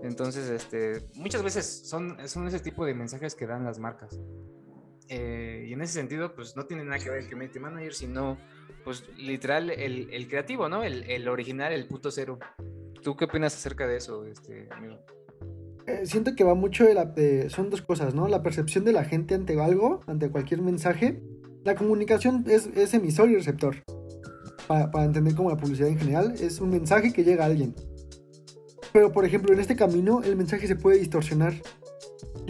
Entonces, 0.04 0.48
este, 0.48 1.08
muchas 1.14 1.42
veces 1.42 1.88
son, 1.88 2.18
son 2.28 2.46
ese 2.46 2.60
tipo 2.60 2.84
de 2.84 2.94
mensajes 2.94 3.34
que 3.34 3.48
dan 3.48 3.64
las 3.64 3.80
marcas. 3.80 4.16
Eh, 5.12 5.66
y 5.68 5.72
en 5.72 5.82
ese 5.82 5.94
sentido, 5.94 6.34
pues 6.36 6.56
no 6.56 6.66
tiene 6.66 6.84
nada 6.84 6.98
que 7.00 7.10
ver 7.10 7.18
el 7.24 7.28
community 7.28 7.58
manager, 7.58 7.92
sino 7.92 8.38
pues 8.84 9.02
literal 9.18 9.68
el, 9.70 10.08
el 10.12 10.28
creativo, 10.28 10.68
¿no? 10.68 10.84
El, 10.84 11.02
el 11.10 11.28
original, 11.28 11.72
el 11.72 11.86
puto 11.88 12.12
cero. 12.12 12.38
¿Tú 13.02 13.16
qué 13.16 13.24
opinas 13.24 13.54
acerca 13.54 13.88
de 13.88 13.96
eso, 13.96 14.24
este 14.24 14.68
amigo? 14.70 14.98
Eh, 15.86 16.02
siento 16.04 16.36
que 16.36 16.44
va 16.44 16.54
mucho 16.54 16.84
de 16.84 16.94
la... 16.94 17.06
de- 17.06 17.50
son 17.50 17.70
dos 17.70 17.82
cosas, 17.82 18.14
¿no? 18.14 18.28
La 18.28 18.42
percepción 18.42 18.84
de 18.84 18.92
la 18.92 19.04
gente 19.04 19.34
ante 19.34 19.60
algo, 19.60 20.02
ante 20.06 20.30
cualquier 20.30 20.62
mensaje. 20.62 21.20
La 21.64 21.74
comunicación 21.74 22.44
es, 22.46 22.68
es 22.76 22.94
emisor 22.94 23.30
y 23.30 23.34
receptor. 23.34 23.82
Pa- 24.68 24.90
para 24.92 25.04
entender 25.06 25.34
como 25.34 25.50
la 25.50 25.56
publicidad 25.56 25.88
en 25.88 25.98
general, 25.98 26.34
es 26.38 26.60
un 26.60 26.70
mensaje 26.70 27.12
que 27.12 27.24
llega 27.24 27.42
a 27.42 27.46
alguien. 27.48 27.74
Pero, 28.92 29.10
por 29.10 29.24
ejemplo, 29.24 29.52
en 29.52 29.60
este 29.60 29.74
camino 29.74 30.22
el 30.22 30.36
mensaje 30.36 30.68
se 30.68 30.76
puede 30.76 30.98
distorsionar. 30.98 31.54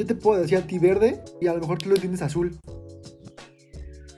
Yo 0.00 0.06
te 0.06 0.14
puedo 0.14 0.40
decir 0.40 0.56
a 0.56 0.66
ti 0.66 0.78
verde 0.78 1.22
y 1.42 1.46
a 1.46 1.52
lo 1.52 1.60
mejor 1.60 1.76
tú 1.76 1.90
lo 1.90 1.94
entiendes 1.94 2.22
azul. 2.22 2.56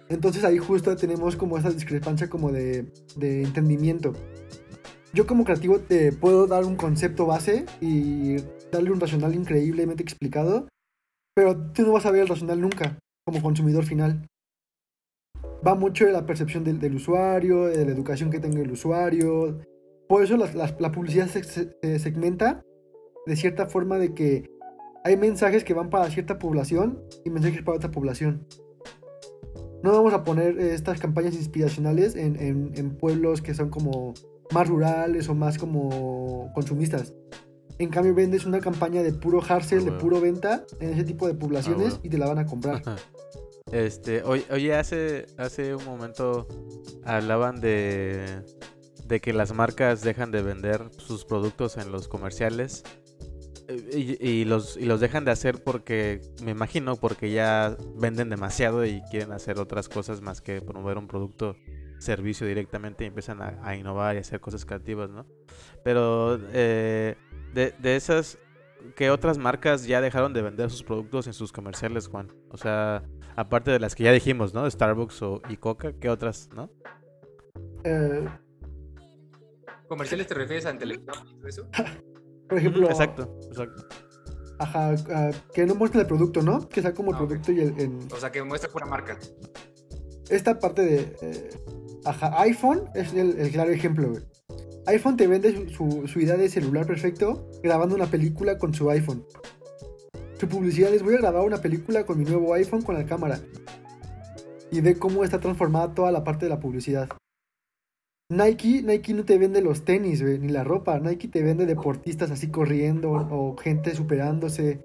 Entonces 0.09 0.45
ahí 0.45 0.57
justo 0.57 0.95
tenemos 0.95 1.35
como 1.35 1.59
esa 1.59 1.71
discrepancia 1.73 2.31
como 2.31 2.53
de, 2.53 2.87
de 3.17 3.43
entendimiento. 3.43 4.13
Yo 5.13 5.27
como 5.27 5.43
creativo 5.43 5.81
te 5.81 6.13
puedo 6.13 6.47
dar 6.47 6.67
un 6.67 6.77
concepto 6.77 7.27
base 7.27 7.67
y 7.81 8.37
darle 8.71 8.93
un 8.93 9.01
racional 9.01 9.35
increíblemente 9.35 10.05
explicado, 10.05 10.69
pero 11.35 11.73
tú 11.73 11.83
no 11.83 11.91
vas 11.91 12.07
a 12.07 12.13
ver 12.13 12.23
el 12.23 12.29
racional 12.29 12.61
nunca 12.61 13.01
como 13.27 13.43
consumidor 13.43 13.85
final. 13.85 14.25
Va 15.67 15.75
mucho 15.75 16.07
de 16.07 16.13
la 16.13 16.27
percepción 16.27 16.63
del, 16.63 16.95
usuario, 16.95 17.65
de 17.65 17.85
la 17.85 17.91
educación 17.91 18.31
que 18.31 18.39
tenga 18.39 18.61
el 18.61 18.71
usuario. 18.71 19.59
Por 20.09 20.23
eso 20.23 20.37
las- 20.37 20.55
la 20.55 20.93
publicidad 20.93 21.27
se 21.27 21.99
segmenta 21.99 22.63
de 23.27 23.35
cierta 23.35 23.67
forma 23.67 23.99
de 23.99 24.15
que 24.15 24.53
hay 25.05 25.17
mensajes 25.17 25.65
que 25.65 25.75
van 25.75 25.91
para 25.91 26.09
cierta 26.11 26.39
población 26.39 27.03
y 27.25 27.31
mensajes 27.31 27.63
para 27.63 27.77
otra 27.77 27.91
población. 27.91 28.47
No 29.83 29.91
vamos 29.93 30.13
a 30.15 30.23
poner 30.23 30.59
eh, 30.61 30.75
estas 30.75 31.01
campañas 31.01 31.35
inspiracionales 31.35 32.15
en, 32.15 32.37
en- 32.41 32.73
en 32.77 32.97
pueblos 32.97 33.43
que 33.43 33.53
son 33.55 33.69
como 33.69 34.15
más 34.53 34.69
rurales 34.69 35.29
o 35.29 35.35
más 35.35 35.59
como 35.59 36.51
consumistas. 36.55 37.15
En 37.79 37.89
cambio 37.89 38.15
vendes 38.15 38.45
una 38.47 38.61
campaña 38.61 39.03
de 39.03 39.13
puro 39.13 39.41
hard 39.47 39.65
sell, 39.65 39.81
Ah, 39.81 39.85
de 39.87 39.93
puro 39.93 40.21
venta 40.21 40.65
en 40.79 40.91
ese 40.91 41.03
tipo 41.05 41.27
de 41.27 41.35
poblaciones 41.35 41.95
huevo. 41.95 42.01
y 42.05 42.09
te 42.11 42.19
la 42.19 42.29
van 42.29 42.39
a 42.39 42.47
comprar. 42.47 42.83
Este, 43.71 44.23
oye, 44.25 44.45
oye, 44.51 44.75
hace, 44.75 45.25
hace 45.39 45.75
un 45.75 45.83
momento 45.87 46.47
hablaban 47.05 47.59
de, 47.59 48.43
de 49.07 49.21
que 49.21 49.33
las 49.33 49.55
marcas 49.55 50.03
dejan 50.03 50.31
de 50.31 50.43
vender 50.43 50.91
sus 50.99 51.25
productos 51.25 51.79
en 51.79 51.91
los 51.91 52.07
comerciales 52.07 52.83
eh, 53.69 54.19
y, 54.21 54.45
los, 54.45 54.77
y 54.77 54.87
los 54.87 55.01
dejan 55.01 55.25
de 55.25 55.31
hacer 55.31 55.63
porque, 55.63 56.21
me 56.43 56.51
imagino, 56.51 56.97
porque 56.97 57.31
ya 57.31 57.77
venden 57.97 58.31
demasiado 58.31 58.85
y 58.85 59.03
quieren 59.11 59.33
hacer 59.33 59.59
otras 59.59 59.89
cosas 59.89 60.21
más 60.21 60.41
que 60.41 60.61
promover 60.61 60.99
un 60.99 61.09
producto, 61.09 61.57
servicio 61.99 62.47
directamente 62.47 63.05
y 63.05 63.07
empiezan 63.09 63.41
a, 63.41 63.77
innovar 63.77 64.17
y 64.17 64.19
hacer 64.19 64.41
cosas 64.41 64.65
creativas, 64.65 65.11
¿no? 65.11 65.25
Pero 65.85 66.37
de, 66.37 67.17
de 67.55 67.97
esas, 67.97 68.39
¿qué 68.97 69.11
otras 69.11 69.39
marcas 69.39 69.87
ya 69.87 70.01
dejaron 70.01 70.33
de 70.33 70.43
vender 70.43 70.71
sus 70.71 70.83
productos 70.83 71.27
en 71.27 71.33
sus 71.33 71.53
comerciales, 71.53 72.09
Juan? 72.09 72.33
O 72.51 72.57
sea, 72.57 73.05
aparte 73.37 73.71
de 73.71 73.79
las 73.79 73.95
que 73.95 74.05
ya 74.05 74.13
dijimos, 74.13 74.55
¿no? 74.55 74.69
Starbucks 74.69 75.23
o, 75.23 75.43
y 75.49 75.57
Coca, 75.57 75.93
¿qué 75.93 76.09
otras, 76.09 76.49
no? 76.55 76.71
Eh... 77.85 78.29
¿Comerciales 79.89 80.27
te 80.27 80.35
refieres 80.35 80.65
a 80.67 80.77
televisión 80.77 81.15
y 81.45 81.49
eso? 81.49 81.69
Por 82.53 82.59
ejemplo. 82.59 82.91
Exacto, 82.91 83.39
exacto. 83.49 83.87
Ajá, 84.59 84.95
que 85.55 85.67
no 85.67 85.75
muestre 85.75 86.03
el 86.03 86.07
producto, 86.07 86.43
¿no? 86.43 86.69
Que 86.69 86.83
sea 86.83 86.93
como 86.93 87.11
el 87.11 87.17
ah, 87.17 87.19
producto 87.19 87.51
y 87.51 87.61
el. 87.61 87.99
O 88.13 88.17
sea, 88.17 88.31
que 88.31 88.43
muestre 88.43 88.71
pura 88.71 88.87
marca. 88.87 89.19
Esta 90.29 90.59
parte 90.59 90.83
de. 90.83 91.17
Eh, 91.23 91.51
ajá, 92.05 92.41
iPhone 92.43 92.91
es 92.95 93.13
el, 93.15 93.39
el 93.39 93.51
claro 93.51 93.71
ejemplo, 93.71 94.11
güey 94.11 94.23
iPhone 94.87 95.17
te 95.17 95.27
vende 95.29 95.69
su, 95.71 96.05
idea 96.17 96.37
de 96.37 96.49
celular 96.49 96.87
perfecto 96.87 97.49
grabando 97.63 97.95
una 97.95 98.07
película 98.07 98.59
con 98.59 98.75
su 98.75 98.91
iPhone. 98.91 99.25
Su 100.39 100.49
publicidad 100.49 100.93
es 100.93 101.03
voy 101.03 101.15
a 101.15 101.19
grabar 101.19 101.45
una 101.45 101.59
película 101.59 102.05
con 102.05 102.19
mi 102.19 102.25
nuevo 102.25 102.53
iPhone 102.55 102.83
con 102.83 102.97
la 102.97 103.07
cámara. 103.07 103.39
Y 104.73 104.81
ve 104.81 104.99
cómo 104.99 105.23
está 105.23 105.39
transformada 105.39 105.95
toda 105.95 106.11
la 106.11 106.25
parte 106.25 106.47
de 106.47 106.51
la 106.51 106.59
publicidad. 106.59 107.09
Nike, 108.33 108.83
Nike 108.83 109.15
no 109.15 109.25
te 109.25 109.39
vende 109.39 109.63
los 109.63 109.85
tenis, 109.85 110.23
ni 110.23 110.49
la 110.49 110.65
ropa. 110.65 110.99
Nike 110.99 111.29
te 111.29 111.43
vende 111.43 111.67
deportistas 111.67 112.31
así 112.31 112.49
corriendo 112.49 113.13
o 113.13 113.57
gente 113.57 113.95
superándose. 113.95 114.81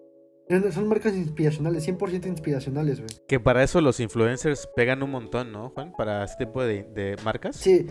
Son 0.71 0.87
marcas 0.87 1.13
inspiracionales, 1.13 1.87
100% 1.87 2.27
inspiracionales, 2.27 2.99
güey. 2.99 3.09
Que 3.27 3.39
para 3.39 3.63
eso 3.63 3.81
los 3.81 3.99
influencers 3.99 4.69
pegan 4.75 5.03
un 5.03 5.11
montón, 5.11 5.51
¿no, 5.51 5.71
Juan? 5.71 5.91
Para 5.97 6.23
este 6.23 6.45
tipo 6.45 6.63
de, 6.63 6.83
de 6.93 7.17
marcas. 7.23 7.57
Sí, 7.57 7.85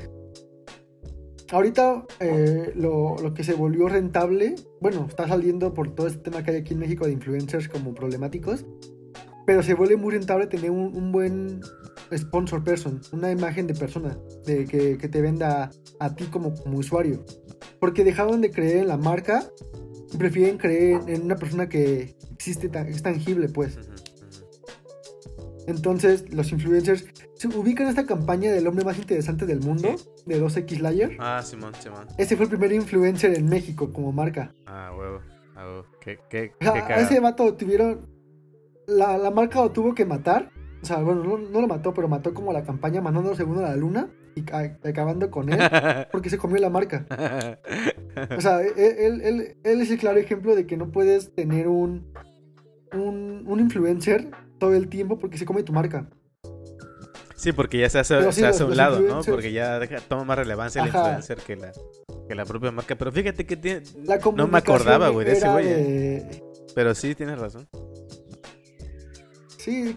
ahorita 1.51 2.07
eh, 2.21 2.73
lo, 2.75 3.17
que 3.35 3.45
se 3.45 3.55
volvió 3.55 3.89
rentable, 3.89 4.55
bueno, 4.81 5.07
está 5.09 5.29
saliendo 5.29 5.75
por 5.75 5.95
todo 5.95 6.07
este 6.07 6.19
tema 6.19 6.43
que 6.43 6.51
hay 6.53 6.57
aquí 6.59 6.75
en 6.75 6.81
México 6.81 7.07
de 7.07 7.13
influencers 7.13 7.69
como 7.69 7.95
problemáticos, 7.95 8.65
pero 9.47 9.63
se 9.63 9.75
vuelve 9.75 9.97
muy 9.97 10.13
rentable 10.13 10.47
tener 10.47 10.71
un, 10.71 11.13
buen 11.13 11.61
sponsor 12.15 12.63
person, 12.63 13.01
una 13.13 13.31
imagen 13.31 13.67
de 13.67 13.75
persona 13.75 14.19
de, 14.45 14.65
que, 14.67 14.97
te 14.97 15.21
venda 15.21 15.71
a, 16.01 16.15
ti 16.15 16.25
como, 16.25 16.55
como, 16.55 16.79
usuario. 16.79 17.25
Porque 17.81 18.05
dejaron 18.05 18.41
de 18.41 18.51
creer 18.51 18.79
en 18.79 18.89
la 18.89 18.97
marca 18.97 19.45
y 20.13 20.17
prefieren 20.17 20.59
creer 20.59 21.01
en 21.07 21.23
una 21.23 21.37
persona 21.37 21.69
que 21.69 22.17
existe, 22.33 22.71
es 22.89 23.03
tangible, 23.03 23.49
pues. 23.49 23.79
Entonces, 25.67 26.33
los 26.33 26.53
influencers 26.53 27.05
se 27.35 27.49
ubican 27.49 27.89
esta 27.89 28.07
campaña 28.07 28.53
del 28.53 28.67
hombre 28.67 28.85
más 28.85 28.99
interesante 28.99 29.47
del 29.47 29.61
mundo, 29.61 29.97
de 30.25 30.43
2X 30.43 30.79
Layer. 30.79 31.17
Ah, 31.19 31.43
Simón, 31.43 31.75
Simón. 31.81 32.07
Ese 32.17 32.37
fue 32.37 32.45
el 32.45 32.51
primer 32.51 32.73
influencer 32.73 33.37
en 33.37 33.47
México 33.47 33.93
como 33.93 34.13
marca. 34.13 34.55
Ah, 34.67 34.93
huevo. 34.97 35.21
Ah, 35.55 35.67
huevo. 35.67 35.87
¿Qué, 36.01 36.19
qué, 36.31 36.53
a 36.61 37.01
ese 37.01 37.21
vato 37.21 37.55
tuvieron. 37.55 38.15
La, 38.87 39.19
la, 39.19 39.33
marca 39.33 39.61
lo 39.61 39.73
tuvo 39.73 39.95
que 39.95 40.05
matar. 40.05 40.53
O 40.87 40.89
sea, 40.89 40.99
bueno, 40.99 41.25
no, 41.25 41.61
lo 41.61 41.67
mató, 41.67 41.93
pero 41.93 42.07
mató 42.07 42.33
como 42.33 42.53
la 42.53 42.63
campaña 42.63 43.01
mandando 43.01 43.35
segundo 43.35 43.67
a 43.67 43.71
la 43.71 43.75
luna 43.75 44.09
y 44.37 44.45
acabando 44.89 45.33
con 45.33 45.53
él 45.53 45.59
porque 46.13 46.31
se 46.31 46.39
comió 46.39 46.59
la 46.59 46.71
marca. 46.71 47.05
O 48.37 48.41
sea, 48.41 48.61
él, 48.77 49.21
él, 49.21 49.57
él, 49.65 49.81
es 49.81 49.91
el 49.91 49.99
claro 49.99 50.21
ejemplo 50.21 50.55
de 50.55 50.65
que 50.65 50.77
no 50.77 50.93
puedes 50.93 51.35
tener 51.35 51.67
un, 51.67 52.13
un, 52.93 53.43
un 53.49 53.59
influencer 53.59 54.31
todo 54.61 54.75
el 54.75 54.87
tiempo 54.87 55.19
porque 55.19 55.39
se 55.39 55.45
come 55.45 55.65
tu 55.65 55.73
marca. 55.73 56.09
Sí, 57.35 57.51
porque 57.51 57.79
ya 57.79 57.91
se 57.91 57.99
hace, 57.99 58.31
se 58.31 58.47
hace 58.47 58.63
a 58.63 58.67
un 58.67 58.77
lado, 58.77 59.01
¿no? 59.01 59.23
Porque 59.25 59.51
ya 59.51 59.81
toma 60.07 60.23
más 60.23 60.39
relevancia 60.39 60.83
el 60.83 60.87
influencer 60.87 61.39
que 61.39 61.57
la, 61.57 61.73
que 62.29 62.35
la 62.37 62.45
propia 62.45 62.71
marca. 62.71 62.95
Pero 62.95 63.11
fíjate 63.11 63.45
que 63.45 63.57
tiene... 63.57 63.83
no 64.37 64.47
me 64.47 64.59
acordaba, 64.59 65.09
güey, 65.09 65.27
de 65.27 65.33
ese 65.33 65.49
güey. 65.49 66.43
Pero 66.77 66.95
sí, 66.95 67.17
tienes 67.17 67.41
razón. 67.41 67.69
Sí, 69.59 69.97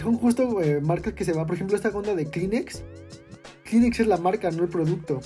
son 0.00 0.16
justo 0.16 0.60
marcas 0.82 1.14
que 1.14 1.24
se 1.24 1.32
van. 1.32 1.46
Por 1.46 1.56
ejemplo, 1.56 1.76
esta 1.76 1.88
onda 1.90 2.14
de 2.14 2.26
Kleenex. 2.26 2.82
Kleenex 3.64 4.00
es 4.00 4.06
la 4.06 4.16
marca, 4.16 4.50
no 4.50 4.64
el 4.64 4.68
producto. 4.68 5.20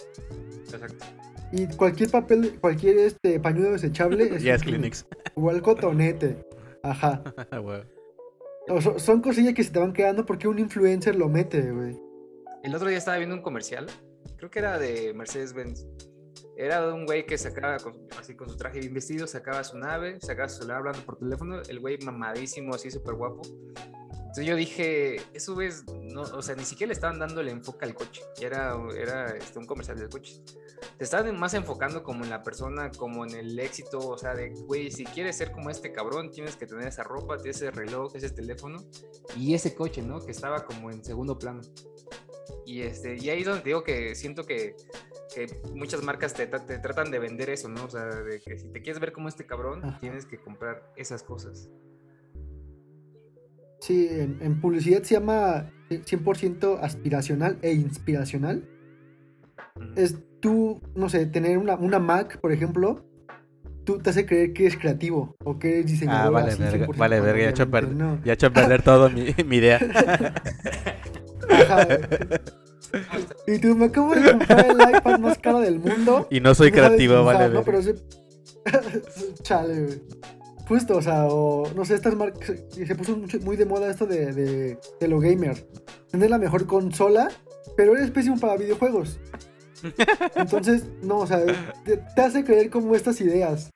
Exacto. 0.73 1.05
Y 1.53 1.67
cualquier 1.69 2.11
papel, 2.11 2.59
cualquier 2.61 2.99
este 2.99 3.41
pañuelo 3.41 3.73
desechable 3.73 4.25
es, 4.37 4.43
ya 4.43 4.55
es 4.55 4.63
Kleenex. 4.63 5.07
Igual 5.37 5.63
cotonete. 5.63 6.45
Ajá. 6.83 7.23
son, 8.99 9.21
cosillas 9.23 9.55
que 9.55 9.65
se 9.65 9.71
te 9.71 9.79
van 9.79 9.93
quedando 9.93 10.27
porque 10.27 10.49
un 10.49 10.59
influencer 10.59 11.17
lo 11.17 11.29
mete, 11.29 11.71
güey. 11.71 11.97
El 12.63 12.75
otro 12.75 12.89
día 12.89 12.99
estaba 12.99 13.17
viendo 13.17 13.37
un 13.37 13.43
comercial, 13.43 13.87
creo 14.37 14.51
que 14.51 14.59
era 14.59 14.79
de 14.79 15.15
Mercedes-Benz. 15.15 15.87
Era 16.57 16.87
de 16.87 16.93
un 16.93 17.05
güey 17.05 17.27
que 17.27 17.37
sacaba 17.37 17.77
así 18.19 18.35
con 18.35 18.49
su 18.49 18.57
traje 18.57 18.81
bien 18.81 18.95
vestido, 18.95 19.27
sacaba 19.27 19.63
su 19.63 19.79
nave, 19.79 20.19
sacaba 20.21 20.49
su 20.49 20.59
celular 20.59 20.79
hablando 20.79 21.01
por 21.03 21.19
teléfono, 21.19 21.61
el 21.69 21.81
güey 21.81 21.99
mamadísimo, 21.99 22.75
así 22.75 22.91
súper 22.91 23.15
guapo. 23.15 23.43
Entonces 24.37 24.51
yo 24.51 24.57
dije, 24.57 25.17
eso 25.33 25.59
es, 25.63 25.87
no, 25.87 26.21
o 26.21 26.43
sea, 26.43 26.55
ni 26.57 26.65
siquiera 26.65 26.89
le 26.89 26.93
estaban 26.93 27.19
dando 27.19 27.41
el 27.41 27.49
enfoque 27.49 27.87
al 27.87 27.95
coche, 27.95 28.21
era, 28.39 28.77
era 28.95 29.35
este, 29.35 29.59
un 29.59 29.65
comercial 29.65 29.99
del 29.99 30.11
coche. 30.11 30.43
Te 30.99 31.05
estaban 31.05 31.41
más 31.41 31.55
enfocando 31.55 32.03
como 32.03 32.23
en 32.23 32.29
la 32.29 32.43
persona, 32.43 32.91
como 32.91 33.25
en 33.25 33.31
el 33.31 33.59
éxito, 33.59 33.99
o 33.99 34.19
sea, 34.19 34.35
de, 34.35 34.51
güey, 34.51 34.91
si 34.91 35.07
quieres 35.07 35.39
ser 35.39 35.53
como 35.53 35.71
este 35.71 35.91
cabrón, 35.91 36.31
tienes 36.31 36.55
que 36.55 36.67
tener 36.67 36.87
esa 36.87 37.03
ropa, 37.03 37.39
ese 37.43 37.71
reloj, 37.71 38.15
ese 38.15 38.29
teléfono 38.29 38.85
y 39.39 39.55
ese 39.55 39.75
coche, 39.75 40.03
¿no? 40.03 40.23
Que 40.23 40.33
estaba 40.33 40.67
como 40.67 40.91
en 40.91 41.03
segundo 41.03 41.39
plano. 41.39 41.63
Y, 42.67 42.83
este, 42.83 43.17
y 43.17 43.31
ahí 43.31 43.41
es 43.41 43.47
donde 43.47 43.65
digo 43.65 43.85
que 43.85 44.15
siento 44.15 44.45
que, 44.45 44.77
que 45.35 45.47
muchas 45.75 46.03
marcas 46.03 46.35
te, 46.35 46.47
te, 46.47 46.79
tratan 46.79 47.11
de 47.11 47.19
vender 47.21 47.49
eso, 47.49 47.71
¿no? 47.71 47.87
O 47.87 47.91
sea, 47.91 48.05
de 48.05 48.39
que 48.43 48.59
si 48.59 48.69
te 48.69 48.83
quieres 48.83 49.01
ver 49.01 49.13
como 49.13 49.31
este 49.31 49.47
cabrón, 49.47 49.97
tienes 49.99 50.27
que 50.27 50.37
comprar 50.37 50.93
esas 50.95 51.23
cosas. 51.23 51.71
Sí, 53.87 54.09
en, 54.11 54.61
publicidad 54.61 55.05
se 55.05 55.15
llama 55.15 55.71
100% 55.91 56.81
aspiracional 56.83 57.57
e 57.63 57.73
inspiracional. 57.73 58.69
Es 59.95 60.17
tú, 60.41 60.81
no 60.97 61.09
sé, 61.09 61.27
tener 61.27 61.57
una, 61.57 61.77
una 61.77 62.01
Mac, 62.01 62.41
por 62.41 62.51
ejemplo, 62.51 63.07
tú 63.85 64.01
te 64.01 64.11
hace 64.11 64.27
creer 64.27 64.53
que 64.55 64.67
es 64.67 64.77
creativo 64.77 65.37
o 65.45 65.61
que 65.61 65.75
eres 65.75 65.87
diseñador. 65.87 66.27
Ah, 66.27 66.31
vale, 66.31 66.57
verga, 66.57 66.87
vale, 66.97 67.21
verga, 67.21 67.41
ya 67.43 67.47
he 67.47 67.51
hecho, 67.51 67.71
perder, 67.71 67.97
ya 68.25 68.33
he 68.33 68.35
hecho 68.35 68.53
perder 68.53 68.83
todo 68.83 69.09
mi, 69.09 69.33
mi 69.47 69.59
idea. 69.59 69.79
Y 73.47 73.59
tú 73.61 73.77
me 73.77 73.85
acabo 73.85 74.17
de 74.17 74.33
comprar 74.33 74.67
el 74.67 74.97
iPad 74.97 75.19
más 75.21 75.39
caro 75.39 75.61
del 75.61 75.79
mundo. 75.79 76.27
Y 76.29 76.41
no 76.41 76.57
soy 76.57 76.73
creativo, 76.73 77.25
vale. 77.25 77.51
No, 77.51 77.63
pero 77.63 77.81
sí. 77.81 77.93
Chale, 79.43 79.81
güey. 79.81 80.03
Justo, 80.69 80.97
o 80.97 81.03
sea, 81.03 81.27
o 81.27 81.73
no 81.75 81.85
sé, 81.85 81.95
estas 81.95 82.17
marcas. 82.17 82.65
Se 82.71 82.95
puso 82.97 83.17
muy 83.43 83.57
de 83.57 83.67
moda 83.67 83.91
esto 83.91 84.07
de, 84.07 84.33
de, 84.33 84.79
de, 85.01 85.09
lo 85.09 85.21
gamer. 85.21 85.57
Tener 86.11 86.31
la 86.31 86.39
mejor 86.39 86.67
consola, 86.67 87.29
pero 87.77 87.95
eres 87.95 88.11
pésimo 88.11 88.39
para 88.39 88.57
videojuegos. 88.57 89.21
Entonces, 90.35 90.89
no, 91.03 91.19
o 91.19 91.27
sea, 91.27 91.45
te, 91.85 92.21
hace 92.21 92.45
creer 92.45 92.71
como 92.71 92.97
estas 92.97 93.21
ideas. 93.21 93.71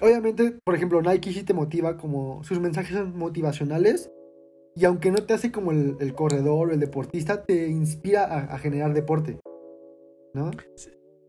Obviamente, 0.00 0.56
por 0.64 0.76
ejemplo, 0.76 1.02
Nike 1.02 1.32
sí 1.32 1.42
te 1.42 1.54
motiva 1.54 1.96
como. 1.96 2.44
Sus 2.44 2.60
mensajes 2.60 2.96
son 2.96 3.18
motivacionales. 3.18 4.12
Y 4.76 4.84
aunque 4.84 5.10
no 5.10 5.24
te 5.24 5.34
hace 5.34 5.50
como 5.50 5.72
el, 5.72 6.14
corredor 6.14 6.68
o 6.68 6.72
el 6.72 6.78
deportista, 6.78 7.42
te 7.42 7.66
inspira 7.66 8.24
a, 8.24 8.54
a 8.54 8.58
generar 8.60 8.94
deporte. 8.94 9.40
¿No? 10.32 10.52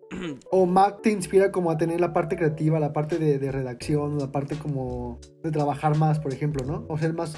o 0.51 0.65
Mac 0.65 1.01
te 1.01 1.11
inspira 1.11 1.51
como 1.51 1.71
a 1.71 1.77
tener 1.77 2.01
la 2.01 2.13
parte 2.13 2.35
creativa, 2.35 2.79
la 2.79 2.93
parte 2.93 3.17
de, 3.17 3.51
redacción, 3.51 4.17
la 4.17 4.31
parte 4.31 4.55
como 4.57 5.19
de 5.43 5.51
trabajar 5.51 5.97
más, 5.97 6.19
por 6.19 6.33
ejemplo, 6.33 6.65
¿no? 6.65 6.85
O 6.89 6.97
ser 6.97 7.13
más 7.13 7.35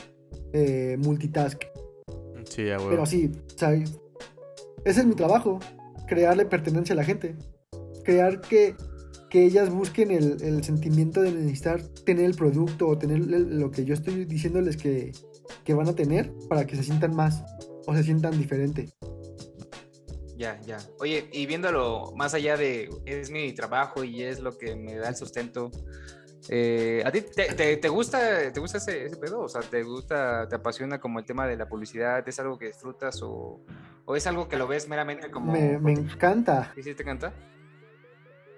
eh, 0.53 0.97
multitask. 0.99 1.63
Sí, 2.45 2.69
a 2.69 2.77
Pero 2.77 3.05
sí, 3.05 3.31
o 3.55 3.57
sea, 3.57 3.73
ese 3.73 5.01
es 5.01 5.05
mi 5.05 5.15
trabajo, 5.15 5.59
crearle 6.07 6.45
pertenencia 6.45 6.93
a 6.93 6.97
la 6.97 7.03
gente. 7.03 7.35
Crear 8.03 8.41
que, 8.41 8.75
que 9.29 9.45
ellas 9.45 9.69
busquen 9.69 10.11
el, 10.11 10.41
el, 10.41 10.63
sentimiento 10.63 11.21
de 11.21 11.31
necesitar 11.31 11.81
tener 11.81 12.25
el 12.25 12.35
producto 12.35 12.87
o 12.87 12.97
tener 12.97 13.19
lo 13.19 13.71
que 13.71 13.85
yo 13.85 13.93
estoy 13.93 14.25
diciéndoles 14.25 14.75
que, 14.75 15.11
que 15.63 15.73
van 15.73 15.87
a 15.87 15.93
tener 15.93 16.33
para 16.49 16.65
que 16.65 16.75
se 16.75 16.83
sientan 16.83 17.15
más 17.15 17.43
o 17.85 17.95
se 17.95 18.03
sientan 18.03 18.37
diferente. 18.37 18.89
Ya, 20.41 20.59
ya. 20.65 20.77
Oye, 20.99 21.29
y 21.31 21.45
viéndolo 21.45 22.13
más 22.15 22.33
allá 22.33 22.57
de 22.57 22.89
es 23.05 23.29
mi 23.29 23.53
trabajo 23.53 24.03
y 24.03 24.23
es 24.23 24.39
lo 24.39 24.57
que 24.57 24.75
me 24.75 24.95
da 24.95 25.09
el 25.09 25.15
sustento, 25.15 25.69
eh, 26.49 27.03
¿a 27.05 27.11
ti 27.11 27.21
te, 27.21 27.89
gusta, 27.89 28.51
te 28.51 28.59
gusta 28.59 28.79
ese, 28.79 29.11
pedo? 29.17 29.41
O 29.41 29.47
sea, 29.47 29.61
¿te 29.61 29.83
gusta, 29.83 30.49
te 30.49 30.55
apasiona 30.55 30.99
como 30.99 31.19
el 31.19 31.25
tema 31.25 31.45
de 31.45 31.57
la 31.57 31.69
publicidad? 31.69 32.27
¿Es 32.27 32.39
algo 32.39 32.57
que 32.57 32.65
disfrutas 32.65 33.19
o, 33.21 33.61
es 34.15 34.25
algo 34.25 34.49
que 34.49 34.57
lo 34.57 34.67
ves 34.67 34.89
meramente 34.89 35.29
como... 35.29 35.51
Me, 35.51 35.77
me 35.77 35.91
encanta. 35.91 36.73
¿Y 36.75 36.81
si 36.81 36.95
te 36.95 37.03
encanta? 37.03 37.31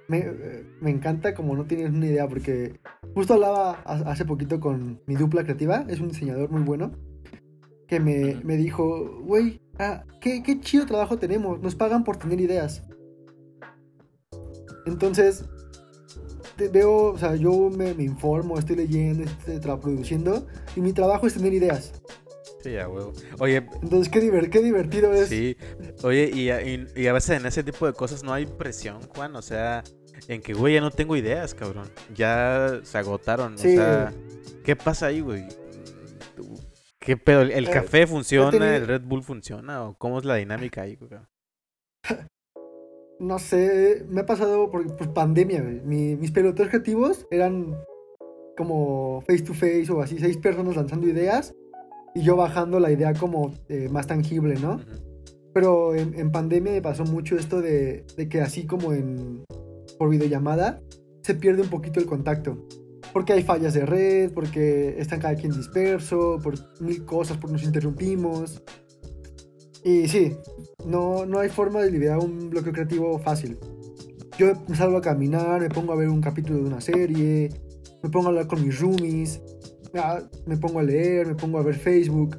me, 0.08 0.20
eh, 0.20 0.66
me 0.80 0.90
encanta 0.90 1.34
como 1.36 1.54
no 1.56 1.66
tienes 1.66 1.90
una 1.90 2.06
idea, 2.06 2.30
porque 2.30 2.80
justo 3.14 3.34
hablaba 3.34 3.82
ha- 3.86 4.10
hace 4.10 4.24
poquito 4.24 4.62
con 4.62 5.02
mi 5.06 5.16
dupla 5.16 5.44
creativa, 5.44 5.84
es 5.90 6.00
un 6.00 6.08
diseñador 6.10 6.50
muy 6.50 6.62
bueno, 6.62 6.94
que 7.88 8.00
me, 8.00 8.40
me 8.44 8.58
dijo, 8.58 9.22
güey, 9.24 9.62
ah, 9.80 10.04
qué, 10.22 10.42
qué 10.44 10.60
chido 10.60 10.86
trabajo 10.86 11.18
tenemos, 11.18 11.60
nos 11.62 11.76
pagan 11.76 12.04
por 12.04 12.18
tener 12.18 12.40
ideas. 12.42 12.84
Entonces, 14.86 15.46
te 16.58 16.68
veo, 16.70 17.12
o 17.14 17.18
sea, 17.18 17.36
yo 17.36 17.70
me, 17.70 17.94
me 17.94 18.04
informo, 18.04 18.58
estoy 18.58 18.76
leyendo, 18.76 19.24
estoy 19.24 19.60
produciendo, 19.78 20.46
y 20.76 20.82
mi 20.82 20.94
trabajo 20.94 21.28
es 21.28 21.34
tener 21.34 21.54
ideas. 21.54 21.94
Sí, 22.62 22.78
a 22.78 22.88
huevo. 22.88 23.12
Oye, 23.40 23.58
Entonces, 23.82 24.08
qué, 24.10 24.50
qué 24.50 24.62
divertido 24.62 25.14
es. 25.14 25.28
sí. 25.30 25.58
Oye, 26.04 26.32
y 26.34 26.50
a, 26.50 26.62
y- 26.66 26.88
y 26.96 27.08
a 27.08 27.14
veces 27.14 27.38
en 27.40 27.46
ese 27.46 27.62
tipo 27.64 27.86
de 27.86 27.92
cosas 27.94 28.24
no 28.24 28.32
hay 28.34 28.46
presión, 28.46 29.02
Juan. 29.14 29.36
O 29.36 29.42
sea, 29.42 29.84
en 30.30 30.42
que, 30.42 30.54
güey, 30.54 30.76
ya 30.76 30.82
no 30.82 30.90
tengo 30.90 31.18
ideas, 31.18 31.54
cabrón. 31.54 31.90
Ya 32.16 32.80
se 32.84 32.98
agotaron. 32.98 33.58
Sí. 33.58 33.68
O 33.74 33.76
sea, 33.76 34.14
¿qué 34.64 34.78
pasa 34.78 35.08
ahí, 35.08 35.20
güey? 35.20 35.44
¿Qué 37.04 37.18
pedo? 37.18 37.42
¿El, 37.42 37.68
Eh, 37.68 37.70
café 37.72 38.08
funciona? 38.08 38.52
tenido- 38.52 38.72
¿El 38.74 38.88
Red 38.88 39.02
Bull 39.04 39.24
funciona? 39.24 39.84
¿O 39.84 39.96
cómo 39.98 40.20
es 40.20 40.26
la 40.26 40.36
dinámica 40.36 40.82
ahí, 40.84 40.96
güey? 40.96 41.12
No 43.20 43.40
sé, 43.40 44.04
me 44.10 44.22
ha 44.22 44.26
pasado 44.26 44.70
por, 44.70 44.98
por 44.98 45.14
pandemia, 45.14 45.62
güey. 45.62 45.80
Mi- 45.82 46.16
mis 46.16 46.32
peloteros 46.32 46.70
creativos 46.72 47.26
eran 47.32 47.74
como 48.58 49.22
face 49.28 49.44
to 49.44 49.54
face 49.54 49.88
o 49.92 50.02
así, 50.02 50.18
seis 50.20 50.38
personas 50.38 50.76
lanzando 50.76 51.08
ideas 51.08 51.54
y 52.16 52.22
yo 52.24 52.36
bajando 52.36 52.80
la 52.80 52.92
idea 52.92 53.14
como 53.14 53.54
eh, 53.70 53.88
más 53.90 54.08
tangible, 54.08 54.56
¿no? 54.56 54.80
Pero 55.54 55.96
en, 55.96 56.14
en 56.20 56.32
pandemia 56.32 56.74
me 56.74 56.82
pasó 56.82 57.06
mucho 57.06 57.38
esto 57.38 57.62
de, 57.62 58.04
de 58.18 58.28
que 58.30 58.42
así 58.42 58.66
como 58.66 58.94
en 58.94 59.46
por 59.98 60.10
videollamada 60.10 60.82
se 61.22 61.36
pierde 61.36 61.62
un 61.62 61.70
poquito 61.70 62.00
el 62.00 62.06
contacto. 62.08 62.68
Porque 63.14 63.34
hay 63.34 63.44
fallas 63.44 63.74
de 63.74 63.86
red, 63.86 64.32
porque 64.34 64.96
están 64.98 65.20
cada 65.20 65.36
quien 65.36 65.52
disperso, 65.52 66.40
por 66.42 66.56
mil 66.82 67.06
cosas, 67.06 67.38
porque 67.38 67.54
nos 67.54 67.64
interrumpimos. 67.64 68.62
Y 69.84 70.08
sí, 70.08 70.36
no, 70.86 71.26
no 71.26 71.40
hay 71.40 71.50
forma 71.50 71.82
de 71.82 71.92
liberar 71.92 72.20
un 72.20 72.50
bloqueo 72.50 72.74
creativo 72.74 73.20
fácil. 73.20 73.58
Yo 74.38 74.54
me 74.68 74.76
salgo 74.76 74.98
a 74.98 75.02
caminar, 75.02 75.62
me 75.62 75.70
pongo 75.70 75.94
a 75.94 75.96
ver 75.96 76.10
un 76.10 76.22
capítulo 76.22 76.60
de 76.60 76.66
una 76.66 76.82
serie, 76.82 77.50
me 78.02 78.10
pongo 78.10 78.28
a 78.28 78.30
hablar 78.30 78.48
con 78.48 78.66
mis 78.66 78.80
roomies, 78.80 79.42
ah, 79.96 80.22
me 80.46 80.58
pongo 80.58 80.80
a 80.80 80.84
leer, 80.84 81.28
me 81.28 81.36
pongo 81.36 81.60
a 81.60 81.64
ver 81.64 81.76
Facebook. 81.76 82.38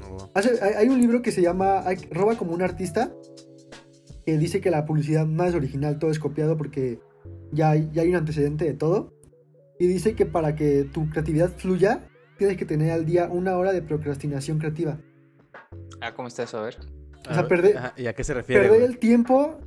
No. 0.00 0.30
Hay, 0.34 0.88
un 0.88 1.00
libro 1.00 1.22
que 1.22 1.32
se 1.32 1.42
llama 1.42 1.84
Roba 2.10 2.36
como 2.36 2.52
un 2.52 2.62
artista, 2.62 3.12
que 4.24 4.38
dice 4.38 4.60
que 4.60 4.70
la 4.70 4.84
publicidad 4.84 5.26
es 5.48 5.54
original, 5.54 5.98
todo 5.98 6.10
es 6.10 6.18
copiado 6.18 6.56
porque 6.56 7.00
ya 7.50 7.70
hay, 7.70 7.90
ya 7.92 8.02
hay 8.02 8.10
un 8.10 8.16
antecedente 8.16 8.64
de 8.64 8.74
todo. 8.74 9.12
Y 9.82 9.88
dice 9.88 10.14
que 10.14 10.26
para 10.26 10.54
que 10.54 10.84
tu 10.84 11.10
creatividad 11.10 11.50
fluya, 11.56 12.06
tienes 12.38 12.56
que 12.56 12.64
tener 12.64 12.92
al 12.92 13.04
día 13.04 13.28
una 13.28 13.56
hora 13.58 13.72
de 13.72 13.82
procrastinación 13.82 14.60
creativa. 14.60 15.00
Ah, 16.00 16.14
¿cómo 16.14 16.28
está 16.28 16.44
eso? 16.44 16.58
A 16.58 16.62
ver. 16.62 16.76
O 17.28 17.34
sea, 17.34 17.48
perder- 17.48 17.76
ajá, 17.76 17.92
¿Y 17.96 18.06
a 18.06 18.14
qué 18.14 18.22
se 18.22 18.32
refiere, 18.32 18.62
Perder 18.62 18.78
güey? 18.78 18.92
el 18.92 18.98
tiempo, 19.00 19.58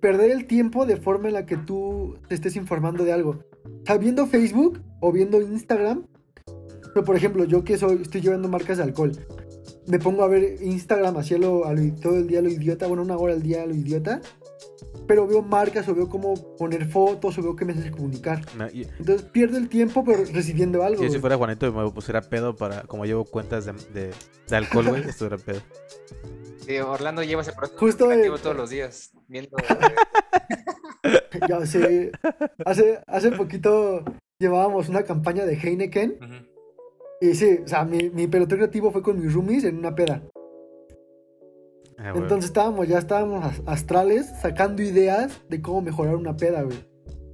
perder 0.00 0.30
el 0.30 0.46
tiempo 0.46 0.86
de 0.86 0.96
forma 0.96 1.28
en 1.28 1.34
la 1.34 1.44
que 1.44 1.58
tú 1.58 2.16
te 2.26 2.34
estés 2.36 2.56
informando 2.56 3.04
de 3.04 3.12
algo. 3.12 3.44
O 3.82 3.84
sea, 3.84 3.98
viendo 3.98 4.26
Facebook 4.26 4.80
o 5.00 5.12
viendo 5.12 5.42
Instagram. 5.42 6.06
Pero 6.94 7.04
por 7.04 7.14
ejemplo, 7.14 7.44
yo 7.44 7.64
que 7.64 7.76
soy, 7.76 8.00
estoy 8.00 8.22
llevando 8.22 8.48
marcas 8.48 8.78
de 8.78 8.84
alcohol. 8.84 9.12
Me 9.88 9.98
pongo 9.98 10.22
a 10.22 10.28
ver 10.28 10.56
Instagram 10.62 11.18
así 11.18 11.34
a 11.34 11.38
lo, 11.38 11.66
a 11.66 11.74
lo- 11.74 11.94
todo 11.96 12.16
el 12.16 12.26
día 12.28 12.38
a 12.38 12.42
lo 12.42 12.48
idiota, 12.48 12.86
bueno, 12.86 13.02
una 13.02 13.18
hora 13.18 13.34
al 13.34 13.42
día 13.42 13.62
a 13.62 13.66
lo 13.66 13.74
idiota. 13.74 14.22
Pero 15.06 15.26
veo 15.26 15.42
marcas 15.42 15.88
o 15.88 15.94
veo 15.94 16.08
cómo 16.08 16.34
poner 16.56 16.86
fotos 16.86 17.38
o 17.38 17.42
veo 17.42 17.56
qué 17.56 17.64
mensajes 17.64 17.90
comunicar. 17.92 18.40
No, 18.56 18.66
y- 18.68 18.82
Entonces 18.98 19.22
pierdo 19.22 19.56
el 19.56 19.68
tiempo 19.68 20.04
pero 20.04 20.24
recibiendo 20.32 20.82
algo. 20.82 20.98
si 20.98 21.04
yo 21.04 21.08
si 21.08 21.14
güey. 21.14 21.20
fuera 21.20 21.36
Juanito 21.36 21.72
me 21.72 21.90
pusiera 21.90 22.20
pedo 22.20 22.54
para, 22.56 22.82
como 22.82 23.04
llevo 23.06 23.24
cuentas 23.24 23.64
de, 23.66 23.72
de, 23.94 24.10
de 24.48 24.56
alcohol, 24.56 24.88
güey, 24.88 25.02
estuviera 25.08 25.38
pedo. 25.38 25.60
Sí, 26.66 26.78
Orlando 26.78 27.22
lleva 27.22 27.40
ese 27.42 27.52
proceso 27.52 27.78
Justo, 27.78 28.06
creativo 28.08 28.36
todos 28.38 28.56
los 28.56 28.70
días. 28.70 29.10
Viendo. 29.28 29.56
Ya 31.48 31.64
sé. 31.66 32.10
Hace, 32.64 33.00
hace 33.06 33.30
poquito 33.32 34.04
llevábamos 34.38 34.88
una 34.88 35.02
campaña 35.04 35.44
de 35.44 35.54
Heineken. 35.54 36.18
Y 37.20 37.34
sí, 37.34 37.60
o 37.64 37.68
sea, 37.68 37.84
mi, 37.84 38.10
mi 38.10 38.26
peloteo 38.26 38.58
creativo 38.58 38.90
fue 38.92 39.02
con 39.02 39.20
mis 39.20 39.32
roomies 39.32 39.64
en 39.64 39.78
una 39.78 39.94
peda. 39.94 40.22
Ah, 41.98 42.12
güey. 42.12 42.22
Entonces 42.22 42.46
estábamos, 42.50 42.86
ya 42.88 42.98
estábamos 42.98 43.44
as- 43.44 43.62
astrales 43.66 44.26
sacando 44.40 44.82
ideas 44.82 45.32
de 45.48 45.60
cómo 45.60 45.82
mejorar 45.82 46.14
una 46.16 46.36
peda, 46.36 46.62
güey. 46.62 46.78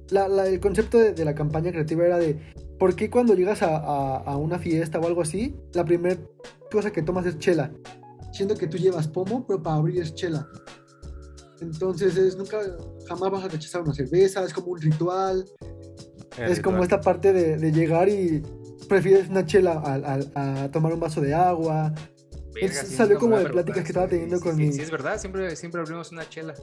La- 0.09 0.27
la- 0.27 0.47
el 0.47 0.59
concepto 0.59 0.97
de, 0.97 1.13
de 1.13 1.23
la 1.25 1.35
campaña 1.35 1.71
creativa 1.71 2.05
era 2.05 2.17
de 2.17 2.39
¿por 2.79 2.95
qué 2.95 3.09
cuando 3.09 3.33
llegas 3.35 3.61
a, 3.61 3.77
a- 3.77 4.17
a 4.17 4.37
una 4.37 4.57
fiesta 4.59 4.99
o 4.99 5.05
algo 5.07 5.21
así, 5.21 5.55
la 5.73 5.85
primera 5.85 6.17
cosa 6.71 6.91
que 6.91 7.01
tomas 7.03 7.25
es 7.25 7.37
chela? 7.39 7.71
Siendo 8.33 8.55
que 8.55 8.67
tú 8.67 8.77
llevas 8.77 9.07
pomo, 9.07 9.45
pero 9.47 9.61
para 9.63 9.77
abrir 9.77 10.01
es 10.01 10.13
chela. 10.13 10.47
Entonces 11.61 12.17
es 12.17 12.35
nunca, 12.37 12.59
jamás 13.07 13.31
vas 13.31 13.45
a 13.45 13.47
rechazar 13.47 13.81
una 13.81 13.93
cerveza, 13.93 14.43
es 14.43 14.53
como 14.53 14.67
un 14.73 14.81
ritual. 14.81 15.45
El 16.37 16.51
Es 16.51 16.59
como 16.59 16.77
ritual. 16.77 16.83
esta 16.83 17.01
parte 17.01 17.31
de, 17.31 17.57
de 17.57 17.71
llegar 17.71 18.09
y 18.09 18.43
prefieres 18.89 19.29
una 19.29 19.45
chela 19.45 19.73
a, 19.73 20.19
a- 20.35 20.63
a 20.63 20.71
tomar 20.71 20.93
un 20.93 20.99
vaso 20.99 21.21
de 21.21 21.33
agua. 21.33 21.93
Verga, 22.55 22.67
Es- 22.81 22.87
sí, 22.87 22.95
salió 22.95 23.19
como 23.19 23.37
de 23.37 23.49
pláticas 23.49 23.83
que 23.83 23.87
estaba 23.89 24.07
teniendo 24.07 24.35
eso, 24.37 24.43
con 24.45 24.55
sí, 24.55 24.61
mi- 24.63 24.71
Sí, 24.73 24.81
es 24.81 24.89
verdad, 24.91 25.19
siempre, 25.19 25.55
siempre 25.55 25.81
abrimos 25.81 26.11
una 26.11 26.27
chela. 26.29 26.53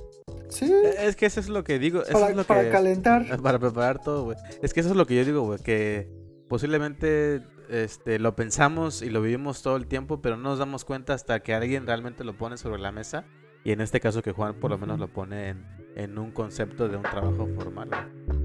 Sí, 0.49 0.73
Es 0.99 1.17
que 1.17 1.27
eso 1.27 1.39
es 1.41 1.49
lo 1.49 1.63
que 1.65 1.79
digo. 1.79 2.03
Eso 2.03 2.13
para, 2.13 2.31
es 2.31 2.37
lo 2.37 2.45
para 2.45 2.63
que... 2.65 2.71
calentar. 2.71 3.25
Para 3.43 3.59
preparar 3.59 4.03
todo, 4.03 4.25
güey. 4.25 4.37
Es 4.63 4.73
que 4.75 4.81
eso 4.81 4.91
es 4.91 4.97
lo 4.97 5.07
que 5.07 5.17
yo 5.17 5.25
digo, 5.25 5.43
güey, 5.43 5.59
que 5.61 6.09
posiblemente 6.49 7.43
este, 7.71 8.19
lo 8.19 8.37
pensamos 8.37 9.03
y 9.03 9.09
lo 9.11 9.23
vivimos 9.23 9.63
todo 9.63 9.77
el 9.77 9.87
tiempo, 9.87 10.21
pero 10.21 10.37
no 10.37 10.51
nos 10.51 10.59
damos 10.59 10.85
cuenta 10.85 11.15
hasta 11.15 11.41
que 11.41 11.55
alguien 11.55 11.87
realmente 11.87 12.25
lo 12.25 12.37
pone 12.37 12.57
sobre 12.59 12.81
la 12.81 12.93
mesa. 12.93 13.25
Y 13.65 13.73
en 13.73 13.81
este 13.81 14.01
caso 14.01 14.23
que 14.23 14.33
Juan 14.33 14.55
por 14.61 14.71
lo 14.71 14.79
menos 14.79 14.99
lo 14.99 15.09
pone 15.09 15.49
en, 15.51 15.65
en 15.97 16.19
un 16.19 16.33
concepto 16.33 16.89
de 16.89 16.97
un 16.97 17.03
trabajo 17.05 17.49
formal. 17.57 17.89
güey. 17.89 18.42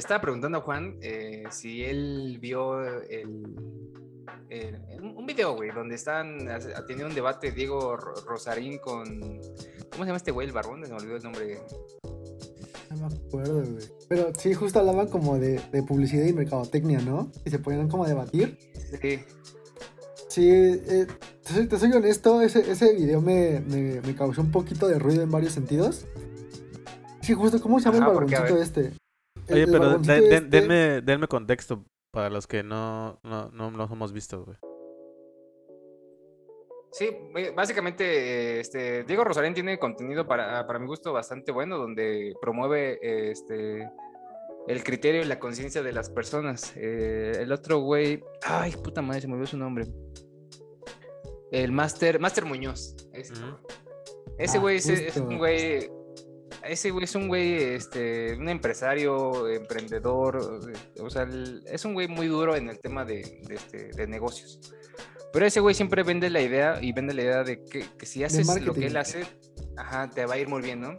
Le 0.00 0.02
estaba 0.02 0.22
preguntando 0.22 0.56
a 0.56 0.60
Juan 0.62 0.96
eh, 1.02 1.44
si 1.50 1.84
él 1.84 2.38
vio 2.40 2.82
el, 3.02 3.42
el- 4.48 4.98
un 5.02 5.26
video, 5.26 5.54
güey, 5.54 5.72
donde 5.72 5.94
están 5.94 6.38
teniendo 6.86 7.08
un 7.08 7.14
debate 7.14 7.52
Diego 7.52 7.98
Ro- 7.98 8.14
Rosarín 8.26 8.78
con. 8.78 9.04
¿Cómo 9.20 10.04
se 10.04 10.06
llama 10.06 10.16
este 10.16 10.30
güey? 10.30 10.46
El 10.46 10.54
barbón, 10.54 10.82
se 10.86 10.90
me 10.90 10.96
olvidó 10.98 11.16
el 11.16 11.22
nombre. 11.22 11.60
No 12.88 12.96
me 12.96 13.14
acuerdo, 13.14 13.62
güey. 13.62 13.84
Pero 14.08 14.32
sí, 14.38 14.54
justo 14.54 14.78
hablaban 14.78 15.08
como 15.08 15.36
de, 15.38 15.60
de 15.70 15.82
publicidad 15.82 16.24
y 16.24 16.32
mercadotecnia, 16.32 17.00
¿no? 17.02 17.30
Y 17.44 17.50
se 17.50 17.58
ponían 17.58 17.86
como 17.90 18.04
a 18.04 18.08
debatir. 18.08 18.56
Sí. 19.02 19.18
Sí, 20.30 20.48
eh, 20.50 21.06
te, 21.44 21.52
soy, 21.52 21.66
te 21.66 21.78
soy 21.78 21.92
honesto, 21.92 22.40
ese, 22.40 22.70
ese 22.70 22.94
video 22.94 23.20
me, 23.20 23.60
me, 23.68 24.00
me 24.00 24.14
causó 24.14 24.40
un 24.40 24.50
poquito 24.50 24.88
de 24.88 24.98
ruido 24.98 25.22
en 25.22 25.30
varios 25.30 25.52
sentidos. 25.52 26.06
Sí, 27.20 27.34
justo, 27.34 27.60
¿cómo 27.60 27.78
se 27.80 27.84
llama 27.84 27.98
Ajá, 27.98 28.06
el 28.08 28.14
barboncito 28.14 28.62
este? 28.62 28.92
Oye, 29.52 29.62
el 29.64 29.70
pero 29.70 29.84
barboncito 29.84 30.12
de- 30.14 30.20
de- 30.20 30.34
este- 30.36 30.48
denme, 30.48 31.00
denme 31.02 31.26
contexto 31.28 31.84
para 32.12 32.30
los 32.30 32.46
que 32.46 32.62
no, 32.62 33.20
no, 33.22 33.50
no 33.50 33.70
los 33.70 33.90
hemos 33.90 34.12
visto, 34.12 34.44
güey. 34.44 34.56
Sí, 36.92 37.08
básicamente 37.54 38.58
este, 38.58 39.04
Diego 39.04 39.22
Rosarín 39.22 39.54
tiene 39.54 39.78
contenido 39.78 40.26
para, 40.26 40.66
para 40.66 40.78
mi 40.80 40.86
gusto 40.88 41.12
bastante 41.12 41.52
bueno, 41.52 41.78
donde 41.78 42.34
promueve 42.42 42.98
este, 43.30 43.88
el 44.66 44.82
criterio 44.82 45.20
y 45.22 45.24
la 45.24 45.38
conciencia 45.38 45.84
de 45.84 45.92
las 45.92 46.10
personas. 46.10 46.72
Eh, 46.76 47.32
el 47.38 47.52
otro 47.52 47.78
güey, 47.78 48.24
ay, 48.42 48.72
puta 48.72 49.02
madre, 49.02 49.20
se 49.20 49.28
me 49.28 49.34
olvidó 49.34 49.46
su 49.46 49.56
nombre. 49.56 49.86
El 51.52 51.70
Master, 51.70 52.18
Master 52.18 52.44
Muñoz. 52.44 52.96
Ese, 53.12 53.34
Ah, 54.56 54.60
güey 54.60 54.76
es, 54.78 55.16
un 55.16 55.38
güey, 55.38 55.88
ese 56.64 56.90
güey 56.90 57.04
es 57.04 57.14
un 57.14 57.28
güey, 57.28 57.54
este, 57.54 58.34
un 58.36 58.48
empresario, 58.48 59.48
emprendedor, 59.48 60.60
o 61.00 61.10
sea, 61.10 61.28
es 61.66 61.84
un 61.84 61.94
güey 61.94 62.08
muy 62.08 62.26
duro 62.26 62.56
en 62.56 62.68
el 62.68 62.78
tema 62.78 63.04
de, 63.04 63.40
de, 63.46 63.54
este, 63.54 63.88
de 63.88 64.06
negocios. 64.06 64.60
Pero 65.32 65.46
ese 65.46 65.60
güey 65.60 65.74
siempre 65.74 66.02
vende 66.02 66.28
la 66.28 66.40
idea 66.40 66.78
y 66.80 66.92
vende 66.92 67.14
la 67.14 67.22
idea 67.22 67.44
de 67.44 67.64
que, 67.64 67.86
que 67.96 68.06
si 68.06 68.24
haces 68.24 68.48
lo 68.62 68.74
que 68.74 68.86
él 68.86 68.96
hace, 68.96 69.24
ajá, 69.76 70.10
te 70.10 70.26
va 70.26 70.34
a 70.34 70.38
ir 70.38 70.48
muy 70.48 70.60
bien, 70.60 70.80
¿no? 70.80 70.96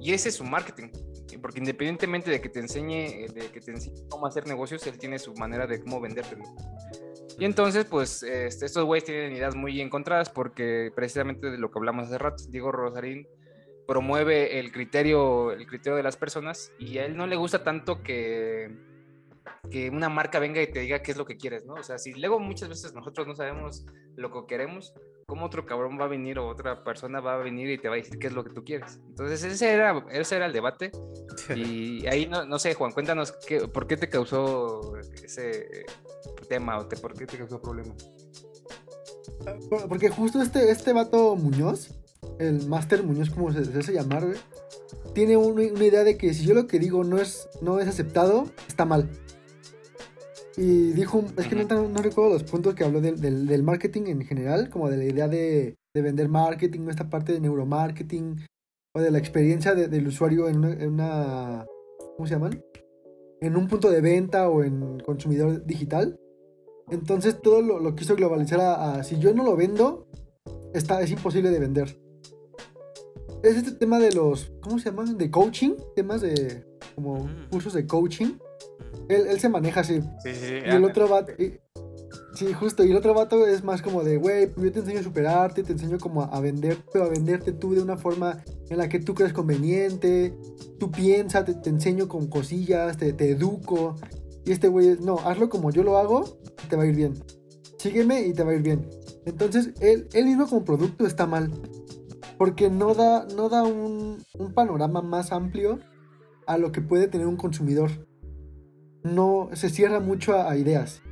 Y 0.00 0.12
ese 0.12 0.30
es 0.30 0.36
su 0.36 0.44
marketing. 0.44 0.88
Porque 1.42 1.58
independientemente 1.58 2.30
de 2.30 2.40
que 2.40 2.48
te 2.48 2.60
enseñe, 2.60 3.28
de 3.28 3.50
que 3.52 3.60
te 3.60 3.72
enseñe 3.72 4.08
cómo 4.08 4.26
hacer 4.26 4.46
negocios, 4.46 4.86
él 4.86 4.98
tiene 4.98 5.18
su 5.18 5.34
manera 5.34 5.66
de 5.66 5.82
cómo 5.82 6.00
vendértelo. 6.00 6.44
Y 7.38 7.44
entonces, 7.44 7.84
pues, 7.84 8.22
este, 8.22 8.66
estos 8.66 8.84
güeyes 8.84 9.04
tienen 9.04 9.32
ideas 9.32 9.54
muy 9.54 9.80
encontradas 9.80 10.30
porque 10.30 10.90
precisamente 10.94 11.50
de 11.50 11.58
lo 11.58 11.70
que 11.70 11.78
hablamos 11.78 12.06
hace 12.06 12.18
rato, 12.18 12.44
Diego 12.48 12.72
Rosarín 12.72 13.26
promueve 13.86 14.58
el 14.58 14.72
criterio, 14.72 15.52
el 15.52 15.66
criterio 15.66 15.96
de 15.96 16.02
las 16.02 16.16
personas 16.16 16.72
y 16.78 16.98
a 16.98 17.06
él 17.06 17.16
no 17.16 17.26
le 17.26 17.36
gusta 17.36 17.62
tanto 17.62 18.02
que, 18.02 18.70
que 19.70 19.90
una 19.90 20.08
marca 20.08 20.38
venga 20.38 20.62
y 20.62 20.66
te 20.66 20.80
diga 20.80 21.02
qué 21.02 21.12
es 21.12 21.16
lo 21.16 21.24
que 21.26 21.36
quieres, 21.36 21.64
¿no? 21.64 21.74
O 21.74 21.82
sea, 21.82 21.98
si 21.98 22.14
luego 22.14 22.38
muchas 22.38 22.68
veces 22.68 22.94
nosotros 22.94 23.26
no 23.26 23.34
sabemos 23.34 23.84
lo 24.16 24.32
que 24.32 24.46
queremos, 24.46 24.94
¿cómo 25.26 25.46
otro 25.46 25.66
cabrón 25.66 25.98
va 25.98 26.04
a 26.04 26.08
venir 26.08 26.38
o 26.38 26.48
otra 26.48 26.84
persona 26.84 27.20
va 27.20 27.34
a 27.34 27.38
venir 27.38 27.70
y 27.70 27.78
te 27.78 27.88
va 27.88 27.94
a 27.94 27.98
decir 27.98 28.18
qué 28.18 28.28
es 28.28 28.32
lo 28.32 28.44
que 28.44 28.50
tú 28.50 28.64
quieres? 28.64 29.00
Entonces 29.08 29.44
ese 29.44 29.72
era, 29.72 30.04
ese 30.10 30.36
era 30.36 30.46
el 30.46 30.52
debate. 30.52 30.90
Y 31.54 32.06
ahí, 32.06 32.26
no, 32.26 32.44
no 32.44 32.58
sé, 32.58 32.74
Juan, 32.74 32.92
cuéntanos 32.92 33.32
qué, 33.32 33.66
por 33.66 33.86
qué 33.86 33.96
te 33.96 34.08
causó 34.08 34.96
ese 35.22 35.84
tema 36.48 36.78
o 36.78 36.86
te, 36.86 36.96
por 36.96 37.12
qué 37.14 37.26
te 37.26 37.36
causó 37.36 37.60
problema. 37.60 37.94
Porque 39.88 40.08
justo 40.08 40.40
este, 40.40 40.70
este 40.70 40.92
vato 40.92 41.36
Muñoz, 41.36 41.90
el 42.38 42.66
Master 42.66 43.02
Muñoz, 43.02 43.30
como 43.30 43.52
se, 43.52 43.64
se 43.64 43.78
hace 43.78 43.92
llamar, 43.92 44.24
güey, 44.26 44.38
tiene 45.14 45.36
una, 45.36 45.62
una 45.72 45.84
idea 45.84 46.04
de 46.04 46.16
que 46.16 46.34
si 46.34 46.44
yo 46.44 46.54
lo 46.54 46.66
que 46.66 46.78
digo 46.78 47.04
no 47.04 47.18
es, 47.18 47.48
no 47.60 47.78
es 47.80 47.88
aceptado, 47.88 48.46
está 48.68 48.84
mal. 48.84 49.08
Y 50.56 50.92
dijo, 50.92 51.24
es 51.36 51.48
que 51.48 51.56
no, 51.56 51.88
no 51.88 52.02
recuerdo 52.02 52.32
los 52.34 52.44
puntos 52.44 52.74
que 52.74 52.84
habló 52.84 53.00
del, 53.00 53.20
del, 53.20 53.46
del 53.46 53.62
marketing 53.64 54.02
en 54.06 54.24
general, 54.24 54.70
como 54.70 54.88
de 54.88 54.96
la 54.96 55.04
idea 55.04 55.26
de, 55.28 55.74
de 55.94 56.02
vender 56.02 56.28
marketing, 56.28 56.88
esta 56.88 57.10
parte 57.10 57.32
de 57.32 57.40
neuromarketing, 57.40 58.36
o 58.96 59.00
de 59.00 59.10
la 59.10 59.18
experiencia 59.18 59.74
de- 59.74 59.88
del 59.88 60.06
usuario 60.06 60.48
en 60.48 60.58
una, 60.58 60.72
en 60.72 60.92
una, 60.92 61.66
¿cómo 62.16 62.26
se 62.28 62.34
llaman? 62.34 62.62
En 63.40 63.56
un 63.56 63.66
punto 63.66 63.90
de 63.90 64.00
venta 64.00 64.48
o 64.48 64.62
en 64.62 65.00
consumidor 65.00 65.66
digital. 65.66 66.16
Entonces 66.90 67.40
todo 67.42 67.60
lo, 67.60 67.80
lo 67.80 67.96
quiso 67.96 68.14
globalizar 68.14 68.60
a, 68.60 68.94
a, 68.94 69.02
si 69.02 69.18
yo 69.18 69.34
no 69.34 69.42
lo 69.42 69.56
vendo, 69.56 70.06
está, 70.72 71.02
es 71.02 71.10
imposible 71.10 71.50
de 71.50 71.58
vender. 71.58 71.98
Es 73.44 73.56
este 73.58 73.72
tema 73.72 73.98
de 73.98 74.10
los, 74.12 74.50
¿cómo 74.62 74.78
se 74.78 74.86
llaman? 74.90 75.18
De 75.18 75.30
coaching, 75.30 75.72
temas 75.94 76.20
de 76.22 76.64
como 76.94 77.24
Mm. 77.26 77.50
cursos 77.50 77.74
de 77.74 77.86
coaching. 77.86 78.38
Él, 79.08 79.26
él 79.28 79.38
se 79.40 79.48
maneja 79.48 79.80
así. 79.80 80.00
Sí, 80.22 80.34
sí, 80.34 80.46
sí. 80.46 80.54
Y 80.64 80.70
el 80.70 80.84
otro 80.84 81.08
vato. 81.08 81.32
y- 81.40 81.60
sí, 82.34 82.52
justo. 82.54 82.84
Y 82.84 82.90
el 82.90 82.96
otro 82.96 83.12
vato 83.12 83.46
es 83.46 83.62
más 83.62 83.82
como 83.82 84.02
de, 84.02 84.16
güey, 84.16 84.50
yo 84.56 84.72
te 84.72 84.78
enseño 84.80 85.00
a 85.00 85.02
superarte, 85.02 85.62
te 85.62 85.72
enseño 85.72 85.98
como 85.98 86.22
a, 86.22 86.26
a 86.26 86.40
vender, 86.40 86.78
pero 86.92 87.04
a 87.04 87.08
venderte 87.08 87.52
tú 87.52 87.74
de 87.74 87.82
una 87.82 87.96
forma 87.98 88.42
en 88.70 88.78
la 88.78 88.88
que 88.88 88.98
tú 88.98 89.14
crees 89.14 89.32
conveniente. 89.34 90.34
Tú 90.78 90.90
piensas, 90.90 91.44
te, 91.44 91.54
te 91.54 91.68
enseño 91.70 92.08
con 92.08 92.28
cosillas, 92.28 92.96
te, 92.96 93.12
te 93.12 93.30
educo. 93.30 93.94
Y 94.46 94.52
este 94.52 94.68
güey 94.68 94.88
es, 94.88 95.00
no, 95.00 95.18
hazlo 95.18 95.48
como 95.50 95.70
yo 95.70 95.82
lo 95.82 95.98
hago 95.98 96.38
y 96.64 96.68
te 96.68 96.76
va 96.76 96.84
a 96.84 96.86
ir 96.86 96.94
bien. 96.96 97.14
Sígueme 97.78 98.22
y 98.26 98.32
te 98.32 98.42
va 98.42 98.52
a 98.52 98.54
ir 98.54 98.62
bien. 98.62 98.88
Entonces, 99.26 99.70
él, 99.80 100.08
él 100.14 100.24
mismo 100.24 100.46
como 100.48 100.64
producto 100.64 101.06
está 101.06 101.26
mal. 101.26 101.50
Porque 102.38 102.68
no 102.70 102.94
da, 102.94 103.26
no 103.36 103.48
da 103.48 103.62
un, 103.62 104.22
un 104.38 104.54
panorama 104.54 105.02
más 105.02 105.32
amplio 105.32 105.78
a 106.46 106.58
lo 106.58 106.72
que 106.72 106.80
puede 106.80 107.08
tener 107.08 107.26
un 107.26 107.36
consumidor. 107.36 107.90
No 109.02 109.50
se 109.52 109.70
cierra 109.70 110.00
mucho 110.00 110.34
a, 110.34 110.50
a 110.50 110.56
ideas. 110.56 111.02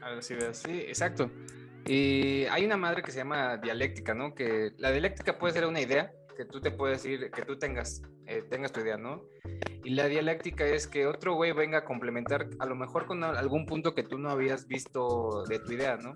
A 0.00 0.10
las 0.10 0.30
ideas, 0.30 0.58
sí, 0.58 0.80
exacto. 0.80 1.30
Y 1.86 2.44
hay 2.44 2.64
una 2.64 2.76
madre 2.76 3.02
que 3.02 3.10
se 3.10 3.18
llama 3.18 3.56
dialéctica, 3.58 4.14
¿no? 4.14 4.34
Que 4.34 4.72
la 4.78 4.90
dialéctica 4.90 5.38
puede 5.38 5.54
ser 5.54 5.66
una 5.66 5.80
idea 5.80 6.12
que 6.36 6.44
tú 6.44 6.60
te 6.60 6.70
puedes 6.70 7.02
decir, 7.02 7.30
que 7.30 7.42
tú 7.42 7.58
tengas, 7.58 8.02
eh, 8.26 8.42
tengas 8.48 8.72
tu 8.72 8.80
idea, 8.80 8.96
¿no? 8.96 9.22
Y 9.84 9.90
la 9.90 10.06
dialéctica 10.06 10.66
es 10.66 10.86
que 10.86 11.06
otro 11.06 11.34
güey 11.34 11.52
venga 11.52 11.78
a 11.78 11.84
complementar, 11.84 12.48
a 12.58 12.66
lo 12.66 12.74
mejor 12.74 13.06
con 13.06 13.22
al- 13.24 13.36
algún 13.36 13.66
punto 13.66 13.94
que 13.94 14.02
tú 14.02 14.18
no 14.18 14.30
habías 14.30 14.66
visto 14.66 15.44
de 15.48 15.58
tu 15.58 15.72
idea, 15.72 15.96
¿no? 15.96 16.12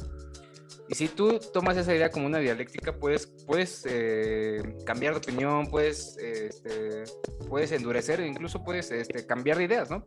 Y 0.89 0.95
si 0.95 1.09
tú 1.09 1.41
tomas 1.53 1.77
esa 1.77 1.95
idea 1.95 2.11
como 2.11 2.27
una 2.27 2.39
dialéctica, 2.39 2.97
puedes, 2.99 3.27
puedes 3.47 3.85
eh, 3.89 4.63
cambiar 4.85 5.15
de 5.15 5.19
opinión, 5.19 5.67
puedes, 5.67 6.17
este, 6.19 7.05
puedes 7.49 7.73
endurecer, 7.73 8.21
e 8.21 8.27
incluso 8.27 8.63
puedes 8.63 8.91
este, 8.91 9.27
cambiar 9.27 9.59
de 9.59 9.65
ideas, 9.65 9.91
¿no? 9.91 10.05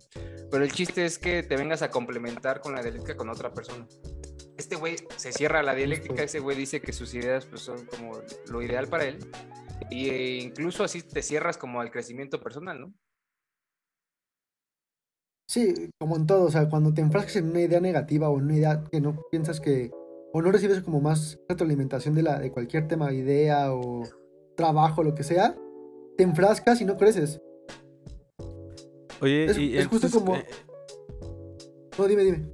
Pero 0.51 0.63
el 0.63 0.71
chiste 0.71 1.05
es 1.05 1.17
que 1.17 1.43
te 1.43 1.57
vengas 1.57 1.81
a 1.81 1.89
complementar 1.89 2.61
con 2.61 2.75
la 2.75 2.81
dialéctica 2.81 3.17
con 3.17 3.29
otra 3.29 3.53
persona. 3.53 3.87
Este 4.57 4.75
güey 4.75 4.95
se 5.15 5.31
cierra 5.31 5.63
la 5.63 5.75
dialéctica, 5.75 6.23
ese 6.23 6.39
güey 6.39 6.57
dice 6.57 6.81
que 6.81 6.93
sus 6.93 7.13
ideas 7.13 7.45
pues, 7.45 7.61
son 7.61 7.85
como 7.85 8.19
lo 8.49 8.61
ideal 8.61 8.87
para 8.87 9.05
él. 9.05 9.19
Y 9.89 10.09
eh, 10.09 10.37
incluso 10.37 10.83
así 10.83 11.01
te 11.01 11.21
cierras 11.21 11.57
como 11.57 11.81
al 11.81 11.91
crecimiento 11.91 12.41
personal, 12.41 12.81
¿no? 12.81 12.93
Sí, 15.49 15.91
como 15.97 16.17
en 16.17 16.25
todo, 16.25 16.45
o 16.45 16.51
sea, 16.51 16.67
cuando 16.67 16.93
te 16.93 17.01
enfrascas 17.01 17.37
en 17.37 17.51
una 17.51 17.61
idea 17.61 17.79
negativa 17.79 18.29
o 18.29 18.37
en 18.37 18.45
una 18.45 18.55
idea 18.57 18.83
que 18.91 18.99
no 18.99 19.15
piensas 19.31 19.61
que, 19.61 19.91
o 20.33 20.41
no 20.41 20.51
recibes 20.51 20.81
como 20.81 21.01
más 21.01 21.39
retroalimentación 21.47 22.13
de, 22.15 22.23
la, 22.23 22.39
de 22.39 22.51
cualquier 22.51 22.87
tema, 22.87 23.11
idea 23.13 23.73
o 23.73 24.03
trabajo, 24.55 25.03
lo 25.03 25.15
que 25.15 25.23
sea, 25.23 25.55
te 26.17 26.23
enfrascas 26.23 26.81
y 26.81 26.85
no 26.85 26.97
creces. 26.97 27.41
Oye, 29.21 29.45
Es- 29.45 29.57
y 29.57 29.77
es 29.77 29.87
justo 29.87 30.09
como- 30.11 30.35
eh, 30.35 30.45
No, 31.97 32.07
dime, 32.07 32.23
dime. 32.23 32.45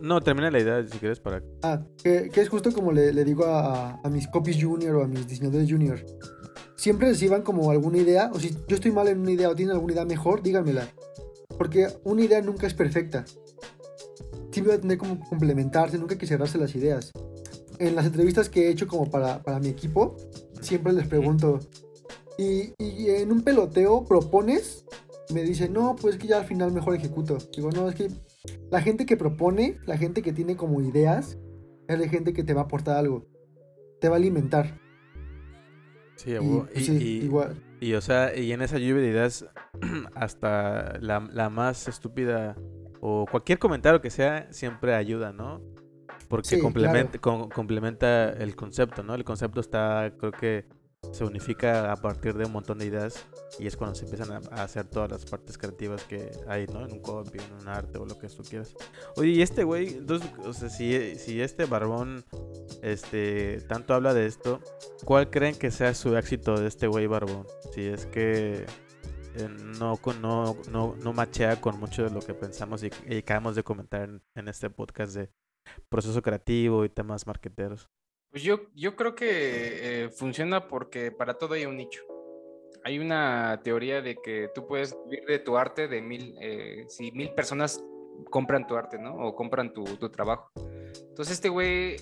no, 0.00 0.20
termina 0.20 0.50
la 0.50 0.60
idea 0.60 0.86
si 0.86 0.98
quieres 0.98 1.18
para... 1.20 1.42
Ah, 1.62 1.82
que, 2.02 2.28
que 2.32 2.40
es 2.40 2.48
justo 2.48 2.72
como 2.72 2.92
le, 2.92 3.12
le 3.12 3.24
digo 3.24 3.44
a, 3.46 3.90
a- 3.94 4.00
a 4.04 4.10
mis 4.10 4.28
copies 4.28 4.62
junior 4.62 4.94
o 4.96 5.02
a 5.04 5.08
mis 5.08 5.26
diseñadores 5.26 5.68
junior. 5.70 5.98
Siempre 6.76 7.08
reciban 7.08 7.42
como 7.42 7.70
alguna 7.70 7.98
idea, 7.98 8.30
o 8.32 8.38
si 8.38 8.50
yo 8.68 8.76
estoy 8.76 8.92
mal 8.92 9.08
en 9.08 9.20
una 9.20 9.30
idea 9.32 9.48
o 9.48 9.54
tienen 9.54 9.74
alguna 9.74 9.94
idea 9.94 10.04
mejor, 10.04 10.42
díganmela. 10.42 10.86
Porque 11.56 11.88
una 12.04 12.22
idea 12.22 12.40
nunca 12.42 12.66
es 12.66 12.74
perfecta. 12.74 13.24
Siempre 14.54 14.72
va 14.74 14.78
a 14.78 14.80
tener 14.80 14.98
como 14.98 15.18
complementarse, 15.18 15.98
nunca 15.98 16.14
hay 16.14 16.18
que 16.18 16.26
cerrarse 16.28 16.58
las 16.58 16.74
ideas. 16.76 17.10
En 17.80 17.96
las 17.96 18.06
entrevistas 18.06 18.48
que 18.48 18.68
he 18.68 18.70
hecho 18.70 18.86
como 18.86 19.10
para, 19.10 19.42
para 19.42 19.58
mi 19.58 19.66
equipo, 19.68 20.16
siempre 20.60 20.92
les 20.92 21.08
pregunto, 21.08 21.58
¿y, 22.38 22.72
y 22.78 23.10
en 23.10 23.32
un 23.32 23.42
peloteo 23.42 24.04
propones? 24.04 24.84
Me 25.32 25.42
dicen, 25.42 25.72
no, 25.72 25.96
pues 25.96 26.16
que 26.16 26.28
ya 26.28 26.38
al 26.38 26.44
final 26.44 26.70
mejor 26.70 26.94
ejecuto. 26.94 27.38
Digo, 27.56 27.70
no, 27.72 27.88
es 27.88 27.96
que 27.96 28.08
la 28.70 28.80
gente 28.80 29.06
que 29.06 29.16
propone, 29.16 29.78
la 29.86 29.96
gente 29.98 30.22
que 30.22 30.32
tiene 30.32 30.54
como 30.56 30.80
ideas, 30.82 31.36
es 31.88 31.98
la 31.98 32.06
gente 32.08 32.32
que 32.32 32.44
te 32.44 32.54
va 32.54 32.60
a 32.60 32.64
aportar 32.64 32.96
algo. 32.98 33.26
Te 34.00 34.08
va 34.08 34.14
a 34.14 34.18
alimentar. 34.18 34.78
Sí, 36.16 36.30
Y, 36.30 36.38
pues, 36.38 36.70
y, 36.76 36.84
sí, 36.84 36.92
y- 36.96 37.24
igual. 37.24 37.60
y, 37.80 37.94
o 37.94 38.00
sea, 38.00 38.36
y 38.36 38.52
en 38.52 38.62
esa 38.62 38.78
lluvia 38.78 39.02
de 39.02 39.08
ideas, 39.08 39.46
hasta 40.14 40.98
la, 41.00 41.28
la 41.32 41.50
más 41.50 41.88
estúpida 41.88 42.56
o 43.06 43.26
cualquier 43.30 43.58
comentario 43.58 44.00
que 44.00 44.08
sea, 44.08 44.48
siempre 44.50 44.94
ayuda, 44.94 45.30
¿no? 45.32 45.60
Porque 46.28 46.48
Sí, 46.48 46.58
complementa, 46.58 47.18
com- 47.18 47.50
complementa 47.50 48.30
el 48.30 48.56
concepto, 48.56 49.02
¿no? 49.02 49.14
El 49.14 49.24
concepto 49.24 49.60
está, 49.60 50.10
creo 50.18 50.32
que 50.32 50.64
se 51.12 51.22
unifica 51.22 51.92
a 51.92 51.96
partir 51.96 52.32
de 52.32 52.46
un 52.46 52.52
montón 52.52 52.78
de 52.78 52.86
ideas 52.86 53.26
y 53.58 53.66
es 53.66 53.76
cuando 53.76 53.94
se 53.94 54.06
empiezan 54.06 54.32
a, 54.32 54.40
a 54.58 54.62
hacer 54.64 54.86
todas 54.86 55.10
las 55.10 55.26
partes 55.26 55.58
creativas 55.58 56.02
que 56.04 56.30
hay, 56.48 56.66
¿no? 56.66 56.82
En 56.82 56.92
un 56.94 57.00
copy, 57.00 57.38
en 57.40 57.52
un 57.60 57.68
arte 57.68 57.98
o 57.98 58.06
lo 58.06 58.18
que 58.18 58.26
tú 58.28 58.42
quieras. 58.42 58.74
Oye, 59.16 59.32
y 59.32 59.42
este 59.42 59.64
güey, 59.64 59.88
entonces, 59.98 60.30
o 60.42 60.52
sea, 60.54 60.70
si, 60.70 61.16
si 61.16 61.42
este 61.42 61.66
barbón, 61.66 62.24
este, 62.82 63.60
tanto 63.68 63.92
habla 63.92 64.14
de 64.14 64.24
esto, 64.24 64.60
¿cuál 65.04 65.28
creen 65.28 65.56
que 65.56 65.70
sea 65.70 65.92
su 65.92 66.16
éxito 66.16 66.58
de 66.58 66.68
este 66.68 66.86
güey 66.86 67.06
barbón? 67.06 67.46
Si 67.74 67.82
es 67.82 68.06
que 68.06 68.64
eh, 69.36 69.48
no, 69.78 69.98
no, 70.20 70.56
no, 70.70 70.94
no 70.96 71.12
machea 71.12 71.60
con 71.60 71.78
mucho 71.78 72.04
de 72.04 72.10
lo 72.10 72.20
que 72.20 72.34
pensamos 72.34 72.82
y, 72.82 72.90
y 73.08 73.18
acabamos 73.18 73.56
de 73.56 73.62
comentar 73.62 74.02
en, 74.02 74.22
en 74.34 74.48
este 74.48 74.70
podcast 74.70 75.14
de 75.14 75.30
proceso 75.88 76.22
creativo 76.22 76.84
y 76.84 76.88
temas 76.88 77.26
marqueteros. 77.26 77.88
Pues 78.30 78.42
yo, 78.42 78.62
yo 78.74 78.96
creo 78.96 79.14
que 79.14 80.04
eh, 80.04 80.08
funciona 80.10 80.66
porque 80.66 81.12
para 81.12 81.34
todo 81.34 81.54
hay 81.54 81.66
un 81.66 81.76
nicho. 81.76 82.02
Hay 82.84 82.98
una 82.98 83.60
teoría 83.62 84.02
de 84.02 84.16
que 84.16 84.50
tú 84.54 84.66
puedes 84.66 84.96
vivir 85.08 85.24
de 85.26 85.38
tu 85.38 85.56
arte 85.56 85.88
de 85.88 86.02
mil, 86.02 86.36
eh, 86.40 86.84
si 86.88 87.12
mil 87.12 87.32
personas 87.32 87.82
compran 88.30 88.66
tu 88.66 88.76
arte, 88.76 88.98
¿no? 88.98 89.14
O 89.14 89.34
compran 89.34 89.72
tu, 89.72 89.84
tu 89.84 90.10
trabajo. 90.10 90.50
Entonces 91.08 91.34
este 91.34 91.48
güey 91.48 91.96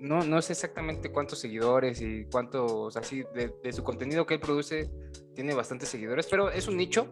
no, 0.00 0.24
no 0.24 0.42
sé 0.42 0.52
exactamente 0.52 1.10
cuántos 1.10 1.38
seguidores 1.38 2.00
y 2.00 2.24
cuántos, 2.26 2.96
así, 2.96 3.24
de, 3.34 3.54
de 3.62 3.72
su 3.72 3.82
contenido 3.82 4.26
que 4.26 4.34
él 4.34 4.40
produce, 4.40 4.90
tiene 5.34 5.54
bastantes 5.54 5.88
seguidores, 5.88 6.26
pero 6.30 6.50
es 6.50 6.68
un 6.68 6.76
nicho. 6.76 7.08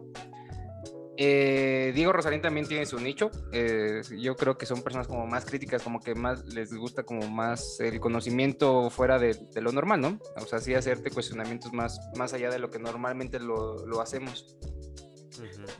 Eh, 1.17 1.93
Diego 1.95 2.11
Rosarín 2.11 2.41
también 2.41 2.67
tiene 2.67 2.85
su 2.85 2.99
nicho. 2.99 3.31
eh, 3.53 4.01
yo 4.19 4.35
creo 4.35 4.57
que 4.57 4.65
son 4.65 4.81
personas 4.81 5.07
como 5.07 5.25
más 5.25 5.45
críticas, 5.45 5.81
como 5.81 6.01
que 6.01 6.13
más 6.13 6.45
les 6.53 6.73
gusta 6.73 7.03
como 7.03 7.29
más 7.29 7.79
el 7.79 7.99
conocimiento 8.01 8.89
fuera 8.89 9.17
de, 9.17 9.33
de 9.33 9.61
lo 9.61 9.71
normal, 9.71 10.01
¿no? 10.01 10.19
O 10.35 10.45
sea, 10.45 10.59
sí 10.59 10.73
hacerte 10.73 11.11
cuestionamientos 11.11 11.71
más, 11.71 11.99
más 12.17 12.33
allá 12.33 12.49
de 12.49 12.59
lo 12.59 12.69
que 12.69 12.79
normalmente 12.79 13.39
lo, 13.39 13.85
lo 13.85 14.01
hacemos. 14.01 14.57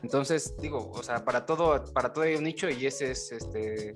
Entonces, 0.03 0.55
digo, 0.61 0.91
o 0.91 1.03
sea, 1.03 1.23
para 1.23 1.45
todo, 1.45 1.83
para 1.93 2.11
todo 2.11 2.23
hay 2.23 2.35
un 2.35 2.43
nicho 2.43 2.69
y 2.69 2.85
ese 2.85 3.11
es 3.11 3.31
este. 3.31 3.95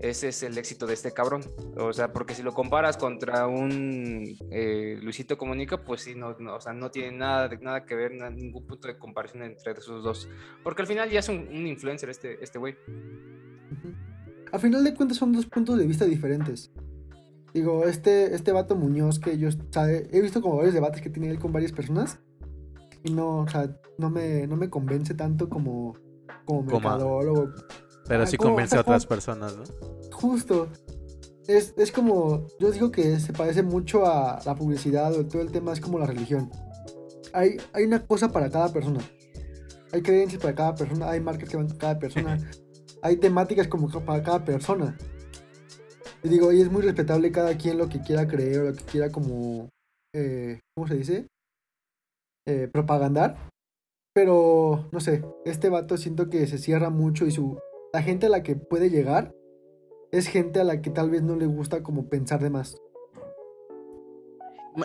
Ese 0.00 0.28
es 0.28 0.42
el 0.42 0.56
éxito 0.56 0.86
de 0.86 0.94
este 0.94 1.12
cabrón. 1.12 1.42
O 1.76 1.92
sea, 1.92 2.12
porque 2.12 2.34
si 2.34 2.42
lo 2.42 2.52
comparas 2.54 2.96
contra 2.96 3.46
un 3.46 4.24
eh, 4.50 4.98
Luisito 5.02 5.36
Comunica, 5.36 5.84
pues 5.84 6.00
sí, 6.00 6.14
no, 6.14 6.34
no, 6.38 6.56
o 6.56 6.60
sea, 6.60 6.72
no 6.72 6.90
tiene 6.90 7.16
nada, 7.18 7.48
de- 7.48 7.58
nada 7.58 7.84
que 7.84 7.94
ver, 7.94 8.12
ningún 8.12 8.66
punto 8.66 8.88
de 8.88 8.98
comparación 8.98 9.42
entre 9.42 9.72
esos 9.72 10.02
dos. 10.02 10.28
Porque 10.64 10.80
al 10.82 10.88
final 10.88 11.10
ya 11.10 11.20
es 11.20 11.28
un, 11.28 11.46
un 11.48 11.66
influencer 11.66 12.08
este 12.08 12.42
este 12.42 12.58
güey. 12.58 12.76
A 14.52 14.58
final 14.58 14.82
de 14.82 14.94
cuentas 14.94 15.18
son 15.18 15.32
dos 15.32 15.46
puntos 15.46 15.78
de 15.78 15.86
vista 15.86 16.04
diferentes. 16.04 16.72
Digo, 17.54 17.84
este, 17.84 18.34
este 18.34 18.52
vato 18.52 18.76
Muñoz 18.76 19.18
que 19.18 19.36
yo, 19.38 19.48
o 19.48 19.72
sea, 19.72 19.90
he 19.90 20.20
visto 20.20 20.40
como 20.40 20.56
varios 20.56 20.74
debates 20.74 21.00
que 21.02 21.10
tiene 21.10 21.28
él 21.30 21.38
con 21.38 21.52
varias 21.52 21.72
personas 21.72 22.20
y 23.02 23.12
no, 23.12 23.40
o 23.40 23.48
sea, 23.48 23.76
no 23.98 24.08
me, 24.10 24.46
no 24.46 24.56
me 24.56 24.70
convence 24.70 25.14
tanto 25.14 25.48
como, 25.48 25.94
como 26.44 26.64
Como 26.64 26.78
a- 26.88 26.92
mercadólogo. 26.92 27.52
Pero 28.10 28.26
sí 28.26 28.36
convence 28.36 28.76
a 28.76 28.80
otras 28.80 29.06
personas, 29.06 29.56
¿no? 29.56 29.62
Justo. 30.10 30.66
es, 31.46 31.72
es 31.76 31.92
como, 31.92 32.44
yo 32.58 32.72
digo 32.72 32.90
que 32.90 33.20
se 33.20 33.32
parece 33.32 33.62
mucho 33.62 34.04
a 34.04 34.40
la 34.44 34.56
publicidad 34.56 35.14
o 35.14 35.24
todo 35.24 35.40
el 35.42 35.52
tema 35.52 35.72
es 35.72 35.80
como 35.80 35.96
la 35.96 36.06
religión. 36.06 36.50
Hay, 37.32 37.58
hay 37.72 37.84
una 37.84 38.04
cosa 38.04 38.32
para 38.32 38.50
cada 38.50 38.72
persona. 38.72 38.98
Hay 39.92 40.02
creencias 40.02 40.42
para 40.42 40.56
cada 40.56 40.74
persona, 40.74 41.08
hay 41.08 41.20
marcas 41.20 41.48
que 41.48 41.56
van 41.56 41.68
para 41.68 41.78
cada 41.78 41.98
persona, 42.00 42.50
hay 43.02 43.16
temáticas 43.16 43.68
como 43.68 43.88
para 43.88 44.24
cada 44.24 44.44
persona. 44.44 44.98
Y 46.24 46.28
digo, 46.28 46.50
y 46.52 46.62
es 46.62 46.70
muy 46.70 46.82
respetable 46.82 47.30
cada 47.30 47.56
quien 47.56 47.78
lo 47.78 47.88
que 47.88 48.00
quiera 48.00 48.26
creer 48.26 48.58
o 48.58 48.64
lo 48.70 48.74
que 48.74 48.84
quiera 48.86 49.12
como, 49.12 49.68
eh, 50.16 50.58
¿cómo 50.74 50.88
se 50.88 50.96
dice? 50.96 51.26
Eh, 52.48 52.68
propagandar. 52.72 53.36
Pero, 54.12 54.88
no 54.90 54.98
sé, 54.98 55.22
este 55.44 55.68
vato 55.68 55.96
siento 55.96 56.28
que 56.28 56.48
se 56.48 56.58
cierra 56.58 56.90
mucho 56.90 57.24
y 57.24 57.30
su, 57.30 57.56
la 57.92 58.02
gente 58.02 58.26
a 58.26 58.28
la 58.28 58.42
que 58.42 58.56
puede 58.56 58.90
llegar 58.90 59.34
es 60.12 60.26
gente 60.26 60.60
a 60.60 60.64
la 60.64 60.80
que 60.80 60.90
tal 60.90 61.10
vez 61.10 61.22
no 61.22 61.36
le 61.36 61.46
gusta 61.46 61.82
como 61.82 62.08
pensar 62.08 62.40
de 62.42 62.50
más. 62.50 62.80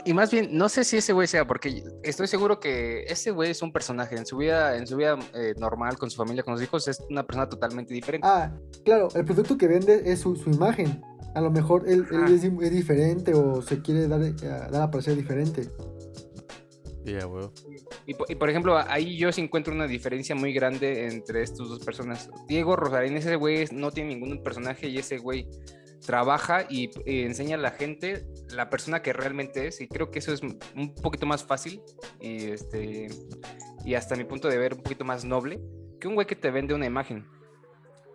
Y 0.03 0.13
más 0.13 0.31
bien, 0.31 0.49
no 0.51 0.67
sé 0.67 0.83
si 0.83 0.97
ese 0.97 1.13
güey 1.13 1.27
sea, 1.27 1.45
porque 1.45 1.83
estoy 2.03 2.27
seguro 2.27 2.59
que 2.59 3.03
ese 3.03 3.31
güey 3.31 3.51
es 3.51 3.61
un 3.61 3.71
personaje. 3.71 4.15
En 4.15 4.25
su 4.25 4.37
vida, 4.37 4.77
en 4.77 4.87
su 4.87 4.97
vida 4.97 5.17
eh, 5.35 5.53
normal, 5.57 5.97
con 5.97 6.09
su 6.09 6.17
familia, 6.17 6.43
con 6.43 6.55
sus 6.55 6.63
hijos, 6.63 6.87
es 6.87 6.99
una 7.09 7.23
persona 7.25 7.47
totalmente 7.47 7.93
diferente. 7.93 8.27
Ah, 8.27 8.51
claro, 8.83 9.09
el 9.13 9.25
producto 9.25 9.57
que 9.57 9.67
vende 9.67 10.01
es 10.05 10.19
su, 10.19 10.35
su 10.35 10.49
imagen. 10.49 11.01
A 11.35 11.41
lo 11.41 11.51
mejor 11.51 11.87
él, 11.87 12.05
él 12.11 12.33
es, 12.33 12.43
es, 12.43 12.71
diferente 12.71 13.33
o 13.33 13.61
se 13.61 13.81
quiere 13.81 14.07
dar, 14.07 14.21
uh, 14.21 14.71
dar 14.71 14.81
a 14.81 14.91
parecer 14.91 15.15
diferente. 15.15 15.69
Yeah, 17.05 17.29
y, 18.07 18.15
por 18.15 18.49
ejemplo, 18.49 18.77
ahí 18.77 19.15
yo 19.15 19.31
sí 19.31 19.39
encuentro 19.39 19.75
una 19.75 19.85
diferencia 19.85 20.33
muy 20.33 20.53
grande 20.53 21.05
entre 21.05 21.43
estas 21.43 21.69
dos 21.69 21.85
personas. 21.85 22.31
Diego 22.47 22.75
Rosarín, 22.75 23.15
ese 23.15 23.35
güey 23.35 23.65
no 23.71 23.91
tiene 23.91 24.15
ningún 24.15 24.41
personaje 24.41 24.87
y 24.87 24.97
ese 24.97 25.19
güey 25.19 25.47
trabaja 26.03 26.65
y, 26.67 26.89
y, 27.05 27.21
enseña 27.21 27.57
a 27.57 27.59
la 27.59 27.71
gente 27.71 28.25
la 28.49 28.71
persona 28.71 29.03
que 29.03 29.13
realmente 29.13 29.67
es 29.67 29.81
y 29.81 29.87
creo 29.87 30.09
que 30.09 30.17
eso 30.17 30.33
es 30.33 30.41
un 30.41 30.95
poquito 30.95 31.27
más 31.27 31.43
fácil 31.43 31.81
y, 32.19 32.45
este, 32.45 33.07
y 33.85 33.93
hasta 33.93 34.15
mi 34.15 34.23
punto 34.23 34.47
de 34.47 34.57
ver 34.57 34.73
un 34.73 34.81
poquito 34.81 35.05
más 35.05 35.25
noble 35.25 35.61
que 35.99 36.07
un 36.07 36.15
güey 36.15 36.25
que 36.25 36.35
te 36.35 36.49
vende 36.49 36.73
una 36.73 36.87
imagen. 36.87 37.27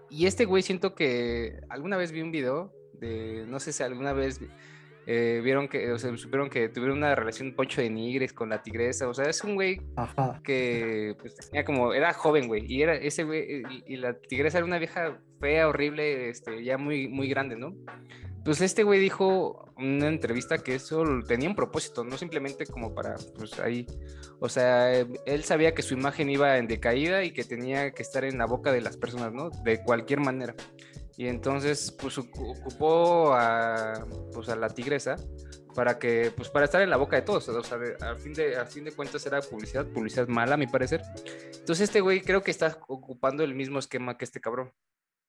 Y 0.09 0.27
este 0.27 0.47
güey 0.47 0.65
siento 0.65 0.97
que 0.97 1.61
alguna 1.69 1.97
vez 1.97 2.11
vi 2.11 2.23
un 2.23 2.33
video 2.33 2.73
de, 2.95 3.47
no 3.47 3.61
sé 3.61 3.73
si 3.73 3.85
alguna 3.85 4.13
vez 4.13 4.41
eh, 5.13 5.41
vieron 5.43 5.67
que, 5.67 5.91
o 5.91 5.99
sea, 5.99 6.17
supieron 6.17 6.49
que 6.49 6.69
tuvieron 6.69 6.99
una 6.99 7.17
relación 7.17 7.53
Poncho 7.57 7.81
de 7.81 7.91
Nigres 7.91 8.33
con 8.33 8.49
la 8.49 8.63
tigresa, 8.63 9.09
o 9.09 9.13
sea, 9.13 9.29
es 9.29 9.43
un 9.43 9.57
güey 9.57 9.81
Ajá. 9.97 10.41
que 10.45 11.17
pues, 11.19 11.35
tenía 11.35 11.65
como, 11.65 11.93
era 11.93 12.13
joven, 12.13 12.47
güey, 12.47 12.65
y 12.73 12.83
era 12.83 12.95
ese 12.95 13.25
güey, 13.25 13.63
y, 13.69 13.95
y, 13.95 13.97
la 13.97 14.15
tigresa 14.15 14.59
era 14.59 14.65
una 14.65 14.79
vieja 14.79 15.19
fea, 15.41 15.67
horrible, 15.67 16.29
este, 16.29 16.63
ya 16.63 16.79
muy, 16.79 17.09
muy 17.09 17.29
grande, 17.29 17.57
¿no? 17.57 17.75
Pues 18.45 18.61
este 18.61 18.85
güey 18.85 19.01
dijo 19.01 19.75
en 19.79 19.95
una 19.95 20.07
entrevista 20.07 20.59
que 20.59 20.77
eso 20.77 21.05
tenía 21.27 21.49
un 21.49 21.57
propósito, 21.57 22.05
no 22.05 22.17
simplemente 22.17 22.65
como 22.67 22.95
para, 22.95 23.17
pues 23.37 23.59
ahí, 23.59 23.89
o 24.39 24.49
sea, 24.49 24.93
él 24.93 25.43
sabía 25.43 25.75
que 25.75 25.83
su 25.83 25.95
imagen 25.95 26.31
iba 26.31 26.57
en 26.57 26.69
decaída 26.69 27.25
y 27.25 27.33
que 27.33 27.43
tenía 27.43 27.91
que 27.91 28.03
estar 28.03 28.25
en 28.25 28.39
la 28.39 28.47
boca 28.47 28.71
de 28.71 28.81
las 28.81 28.97
personas, 28.97 29.33
¿no? 29.33 29.51
De 29.65 29.83
cualquier 29.83 30.21
manera. 30.21 30.55
Y 31.21 31.29
entonces, 31.29 31.95
pues 32.01 32.17
ocupó 32.17 33.35
a, 33.35 34.07
pues, 34.33 34.49
a 34.49 34.57
la 34.57 34.71
tigresa 34.71 35.17
para 35.75 35.99
que, 35.99 36.33
pues 36.35 36.49
para 36.49 36.65
estar 36.65 36.81
en 36.81 36.89
la 36.89 36.97
boca 36.97 37.17
de 37.17 37.21
todos, 37.21 37.47
o 37.47 37.63
sea, 37.63 37.79
al 38.01 38.19
fin 38.19 38.33
de, 38.33 38.57
fin 38.65 38.85
de 38.85 38.93
cuentas 38.93 39.27
era 39.27 39.43
publicidad, 39.43 39.87
publicidad 39.87 40.29
mala 40.29 40.55
a 40.55 40.57
mi 40.57 40.67
parecer. 40.67 41.03
Entonces 41.59 41.81
este 41.81 42.01
güey 42.01 42.23
creo 42.23 42.43
que 42.43 42.51
está 42.51 42.79
ocupando 42.89 43.45
el 43.45 43.55
mismo 43.55 43.79
esquema 43.79 44.17
que 44.17 44.25
este 44.25 44.41
cabrón. 44.41 44.73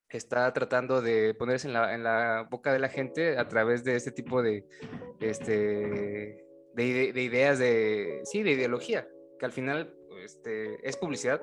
Está 0.08 0.54
tratando 0.54 1.02
de 1.02 1.34
ponerse 1.34 1.68
en 1.68 1.74
la, 1.74 1.94
en 1.94 2.04
la 2.04 2.48
boca 2.50 2.72
de 2.72 2.80
la 2.80 2.88
gente 2.88 3.38
a 3.38 3.50
través 3.50 3.84
de 3.84 3.98
este 3.98 4.14
tipo 4.14 4.42
de, 4.42 4.66
este, 5.20 6.46
de, 6.74 7.12
de 7.12 7.22
ideas 7.22 7.60
de, 7.60 8.22
sí, 8.24 8.44
de 8.44 8.52
ideología, 8.52 9.10
que 9.38 9.46
al 9.46 9.52
final 9.52 9.94
este, 10.24 10.88
es 10.88 10.96
publicidad, 10.96 11.42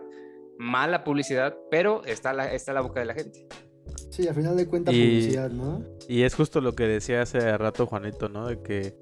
mala 0.57 1.05
publicidad, 1.05 1.55
pero 1.71 2.03
está 2.07 2.33
la, 2.33 2.51
está 2.51 2.73
la 2.73 2.81
boca 2.81 3.01
de 3.01 3.07
la 3.07 3.15
gente. 3.15 3.47
Sí, 4.11 4.27
al 4.27 4.35
final 4.35 4.57
de 4.57 4.67
cuentas 4.67 4.95
y, 4.95 4.99
publicidad, 4.99 5.51
¿no? 5.51 5.85
Y 6.09 6.23
es 6.23 6.35
justo 6.35 6.61
lo 6.61 6.75
que 6.75 6.85
decía 6.85 7.23
hace 7.23 7.57
rato 7.59 7.87
Juanito, 7.87 8.29
¿no? 8.29 8.49
De 8.49 8.63
que 8.63 8.97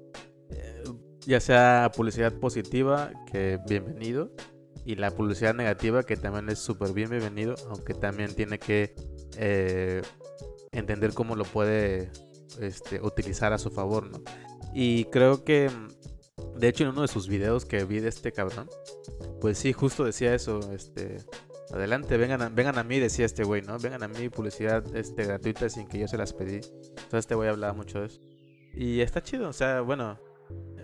eh, 0.49 0.83
ya 1.25 1.39
sea 1.39 1.91
publicidad 1.95 2.33
positiva, 2.33 3.11
que 3.31 3.59
bienvenido, 3.67 4.31
y 4.85 4.95
la 4.95 5.11
publicidad 5.11 5.53
negativa, 5.53 6.03
que 6.03 6.15
también 6.15 6.49
es 6.49 6.59
súper 6.59 6.93
bien 6.93 7.09
bienvenido, 7.09 7.55
aunque 7.69 7.93
también 7.93 8.33
tiene 8.33 8.59
que 8.59 8.95
eh, 9.37 10.01
entender 10.71 11.13
cómo 11.13 11.35
lo 11.35 11.43
puede 11.43 12.09
este, 12.61 13.01
utilizar 13.01 13.53
a 13.53 13.57
su 13.57 13.69
favor, 13.69 14.09
¿no? 14.09 14.21
Y 14.73 15.05
creo 15.05 15.43
que, 15.43 15.69
de 16.57 16.67
hecho, 16.67 16.83
en 16.83 16.91
uno 16.91 17.01
de 17.01 17.07
sus 17.07 17.27
videos 17.27 17.65
que 17.65 17.83
vi 17.83 17.99
de 17.99 18.09
este 18.09 18.31
cabrón, 18.31 18.69
pues 19.41 19.57
sí, 19.57 19.73
justo 19.73 20.03
decía 20.03 20.33
eso, 20.33 20.59
este, 20.71 21.17
Adelante, 21.71 22.17
vengan 22.17 22.41
a, 22.41 22.49
vengan 22.49 22.77
a 22.77 22.83
mí, 22.83 22.99
decía 22.99 23.25
este 23.25 23.43
güey, 23.43 23.61
¿no? 23.61 23.77
Vengan 23.77 24.03
a 24.03 24.07
mí, 24.07 24.29
publicidad 24.29 24.83
este, 24.95 25.25
gratuita 25.25 25.69
sin 25.69 25.87
que 25.87 25.99
yo 25.99 26.07
se 26.07 26.17
las 26.17 26.33
pedí. 26.33 26.55
Entonces 26.55 27.19
este 27.19 27.35
güey 27.35 27.49
hablaba 27.49 27.73
mucho 27.73 27.99
de 27.99 28.07
eso. 28.07 28.21
Y 28.73 29.01
está 29.01 29.21
chido, 29.21 29.49
o 29.49 29.53
sea, 29.53 29.81
bueno, 29.81 30.17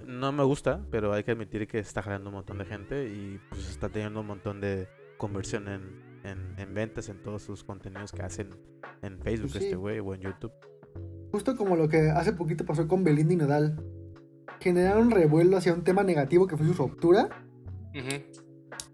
no 0.05 0.31
me 0.31 0.43
gusta, 0.43 0.86
pero 0.91 1.13
hay 1.13 1.23
que 1.23 1.31
admitir 1.31 1.67
que 1.67 1.79
está 1.79 2.01
jalando 2.01 2.29
un 2.29 2.36
montón 2.36 2.57
de 2.57 2.65
gente 2.65 3.07
y 3.07 3.39
pues 3.49 3.69
está 3.69 3.89
teniendo 3.89 4.21
un 4.21 4.27
montón 4.27 4.59
de 4.59 4.88
conversión 5.17 5.67
en, 5.67 6.19
en, 6.23 6.59
en 6.59 6.73
ventas 6.73 7.07
en 7.09 7.21
todos 7.21 7.43
sus 7.43 7.63
contenidos 7.63 8.11
que 8.11 8.23
hacen 8.23 8.55
en 9.01 9.19
Facebook 9.19 9.51
pues 9.51 9.63
sí. 9.63 9.65
este 9.65 9.75
güey 9.75 9.99
o 9.99 10.13
en 10.13 10.21
YouTube. 10.21 10.51
Justo 11.31 11.55
como 11.55 11.75
lo 11.75 11.88
que 11.88 12.09
hace 12.09 12.34
poquito 12.34 12.65
pasó 12.65 12.88
con 12.88 13.03
Belinda 13.03 13.34
y 13.34 13.38
Nodal. 13.38 13.84
Generaron 14.59 15.11
revuelo 15.11 15.57
hacia 15.57 15.73
un 15.73 15.84
tema 15.84 16.03
negativo 16.03 16.47
que 16.47 16.57
fue 16.57 16.67
su 16.67 16.73
ruptura. 16.73 17.29
Uh 17.93 17.97
-huh. 17.97 18.43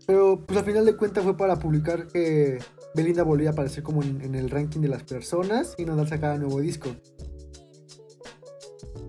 Pero 0.10 0.44
pues 0.44 0.58
al 0.58 0.66
final 0.66 0.86
de 0.88 0.96
cuentas 0.96 1.24
fue 1.24 1.38
para 1.38 1.60
publicar 1.60 2.08
que 2.08 2.58
Belinda 2.96 3.22
volvía 3.22 3.50
a 3.50 3.52
aparecer 3.52 3.84
como 3.84 4.02
en, 4.02 4.20
en 4.22 4.34
el 4.34 4.50
ranking 4.50 4.80
de 4.80 4.88
las 4.88 5.04
personas 5.04 5.76
y 5.78 5.86
Nodal 5.86 6.08
sacaba 6.08 6.36
nuevo 6.36 6.60
disco. 6.62 6.90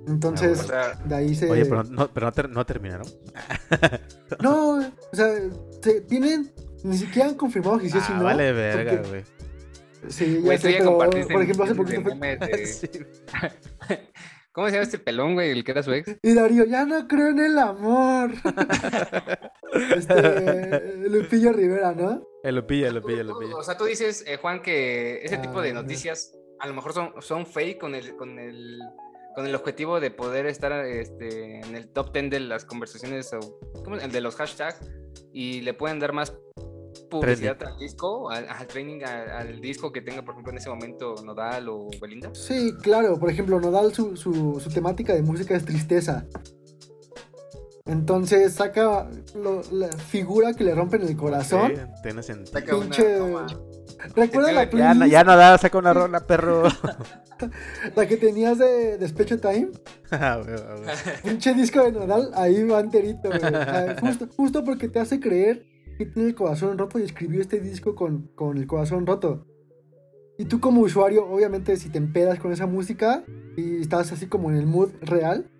Entonces, 0.07 0.70
Ah, 0.70 1.01
de 1.03 1.14
ahí 1.14 1.34
se. 1.34 1.51
Oye, 1.51 1.64
pero 1.64 1.84
no, 1.84 2.12
pero 2.12 2.26
no, 2.26 2.32
ter 2.32 2.51
no 2.51 2.66
terminaron. 2.66 3.07
no, 4.42 4.74
o 4.76 5.16
sea, 5.16 5.26
se 5.80 6.03
tienen. 6.03 6.53
Ni 6.84 6.98
siquiera 6.98 7.30
han 7.30 7.34
confirmado 7.34 7.80
si 7.80 7.88
sí 7.88 7.96
o 7.96 8.01
ah, 8.03 8.07
si 8.07 8.12
no. 8.12 8.24
Vale, 8.24 8.53
verga, 8.53 9.03
güey. 9.09 9.24
Sí, 10.07 10.42
ya 10.44 10.59
sé, 10.59 10.74
pero, 10.80 10.98
por 10.98 11.42
ejemplo, 11.42 11.64
hace 11.64 11.74
poquito 11.74 12.03
fue... 12.03 12.36
de... 12.36 12.66
sí. 12.66 12.90
¿Cómo 14.53 14.66
se 14.66 14.72
llama 14.72 14.82
este 14.82 14.98
pelón, 14.98 15.34
güey? 15.34 15.51
El 15.51 15.62
que 15.64 15.70
era 15.70 15.82
su 15.82 15.92
ex. 15.92 16.16
Y 16.22 16.34
Darío, 16.34 16.64
ya 16.64 16.84
no 16.84 17.07
creo 17.07 17.28
en 17.28 17.38
el 17.38 17.59
amor. 17.59 18.32
este, 19.96 21.09
Lupillo 21.09 21.53
Rivera, 21.53 21.92
¿no? 21.92 22.26
El 22.42 22.57
Lupillo, 22.57 22.88
el 22.88 22.94
Lupillo, 22.94 23.20
el 23.20 23.26
Lupillo. 23.28 23.57
O 23.57 23.62
sea, 23.62 23.76
tú 23.76 23.84
dices, 23.84 24.24
eh, 24.26 24.38
Juan, 24.38 24.61
que 24.61 25.22
ese 25.22 25.36
ah, 25.36 25.42
tipo 25.42 25.62
de 25.62 25.72
noticias 25.72 26.32
a 26.59 26.66
lo 26.66 26.74
mejor 26.74 26.92
son, 26.92 27.12
son 27.20 27.46
fake 27.46 27.78
con 27.78 27.94
el, 27.94 28.16
con 28.16 28.38
el 28.38 28.80
con 29.34 29.46
el 29.46 29.55
objetivo 29.55 30.01
de 30.01 30.11
poder 30.11 30.46
estar 30.46 30.72
este, 30.84 31.61
en 31.61 31.76
el 31.76 31.88
top 31.88 32.12
10 32.12 32.30
de 32.30 32.40
las 32.40 32.64
conversaciones 32.64 33.32
o 33.32 33.38
¿cómo? 33.84 33.96
el 33.96 34.11
de 34.11 34.20
los 34.20 34.36
hashtags 34.36 34.80
y 35.32 35.61
le 35.61 35.74
pueden 35.74 35.98
dar 36.01 36.12
más 36.12 36.36
publicidad 37.11 37.56
trending. 37.56 37.74
al 37.74 37.78
disco, 37.78 38.30
al, 38.30 38.48
al 38.48 38.66
training, 38.66 39.02
al, 39.02 39.30
al, 39.30 39.61
disco 39.61 39.92
que 39.92 40.00
tenga, 40.00 40.22
por 40.22 40.34
ejemplo, 40.34 40.52
en 40.52 40.58
ese 40.58 40.70
momento 40.70 41.16
Nodal 41.24 41.68
o 41.68 41.88
Belinda? 42.00 42.30
Sí, 42.34 42.72
claro. 42.82 43.18
Por 43.18 43.30
ejemplo, 43.30 43.61
Nodal, 43.61 43.92
su, 43.92 44.16
su, 44.16 44.61
su 44.61 44.70
temática 44.70 45.12
de 45.12 45.22
música 45.22 45.54
es 45.54 45.64
tristeza. 45.64 46.26
Entonces 47.86 48.54
saca 48.54 49.08
lo, 49.34 49.62
la 49.72 49.88
figura 49.88 50.54
que 50.54 50.64
le 50.64 50.74
rompen 50.74 51.02
el 51.02 51.16
corazón. 51.16 51.72
Okay, 51.72 51.84
tiene 52.02 52.22
sentido. 52.22 52.80
Pinche... 52.80 53.18
¿Recuerdas 54.14 54.54
la 54.54 54.70
playlist? 54.70 55.00
Ya, 55.00 55.06
ya 55.06 55.24
no 55.24 55.36
da, 55.36 55.58
saca 55.58 55.76
una 55.76 55.92
rola, 55.92 56.26
perro. 56.26 56.62
la 57.96 58.06
que 58.06 58.16
tenías 58.16 58.58
de 58.58 58.98
Despecho 58.98 59.38
Time. 59.38 59.68
Ah, 60.12 60.40
Pinche 61.22 61.54
disco 61.54 61.84
de 61.84 61.92
Nodal, 61.92 62.32
ahí 62.34 62.64
va 62.64 62.80
enterito, 62.80 63.28
güey. 63.28 63.38
O 63.44 63.48
sea, 63.48 63.96
justo, 64.00 64.28
justo 64.36 64.64
porque 64.64 64.88
te 64.88 64.98
hace 64.98 65.20
creer 65.20 65.69
que 66.01 66.07
tiene 66.07 66.30
el 66.30 66.34
corazón 66.34 66.78
roto 66.78 66.98
y 66.98 67.03
escribió 67.03 67.42
este 67.42 67.61
disco 67.61 67.94
con, 67.94 68.28
con 68.34 68.57
el 68.57 68.66
corazón 68.66 69.07
roto. 69.07 69.46
Y 70.38 70.46
tú 70.46 70.59
como 70.59 70.80
usuario, 70.80 71.26
obviamente, 71.26 71.76
si 71.76 71.90
te 71.90 71.98
empedas 71.98 72.38
con 72.38 72.53
esa 72.53 72.66
música 72.66 73.22
y 73.55 73.82
estás 73.82 74.11
así 74.11 74.26
como 74.26 74.48
en 74.48 74.57
el 74.57 74.66
mood 74.66 74.92
real, 75.03 75.51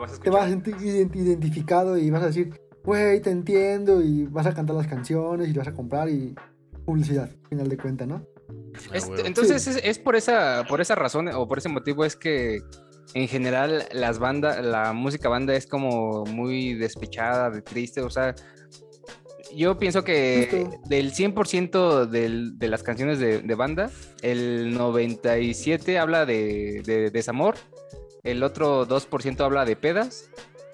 vas 0.00 0.18
te 0.18 0.30
vas 0.30 0.46
a 0.46 0.48
sentir 0.48 0.76
identificado 0.80 1.98
y 1.98 2.10
vas 2.10 2.22
a 2.22 2.28
decir, 2.28 2.58
güey, 2.82 3.20
te 3.20 3.28
entiendo, 3.28 4.00
y 4.00 4.24
vas 4.24 4.46
a 4.46 4.54
cantar 4.54 4.76
las 4.76 4.86
canciones 4.86 5.50
y 5.50 5.52
vas 5.52 5.68
a 5.68 5.74
comprar 5.74 6.08
y 6.08 6.34
publicidad, 6.86 7.24
al 7.24 7.48
final 7.50 7.68
de 7.68 7.76
cuentas, 7.76 8.08
¿no? 8.08 8.26
Es, 8.94 9.10
entonces 9.26 9.62
sí. 9.62 9.70
es, 9.72 9.80
es, 9.84 9.98
por 9.98 10.16
esa 10.16 10.64
por 10.70 10.80
esa 10.80 10.94
razón 10.94 11.28
o 11.28 11.46
por 11.46 11.58
ese 11.58 11.68
motivo 11.68 12.06
es 12.06 12.16
que 12.16 12.62
en 13.12 13.28
general 13.28 13.84
las 13.92 14.18
bandas 14.18 14.64
la 14.64 14.94
música 14.94 15.28
banda 15.28 15.54
es 15.54 15.66
como 15.66 16.24
muy 16.24 16.72
despechada 16.74 17.50
de 17.50 17.60
triste 17.60 18.00
o 18.00 18.08
sea 18.08 18.34
yo 19.56 19.78
pienso 19.78 20.04
que 20.04 20.48
Justo. 20.50 20.80
del 20.88 21.12
100% 21.12 22.06
del- 22.06 22.58
de 22.58 22.68
las 22.68 22.82
canciones 22.82 23.18
de, 23.18 23.40
de 23.40 23.54
banda, 23.54 23.90
el 24.22 24.74
97 24.74 25.98
habla 25.98 26.26
de, 26.26 26.82
de 26.84 27.10
desamor, 27.10 27.54
el 28.22 28.42
otro 28.42 28.86
2% 28.86 29.40
habla 29.40 29.64
de 29.64 29.76
pedas 29.76 30.30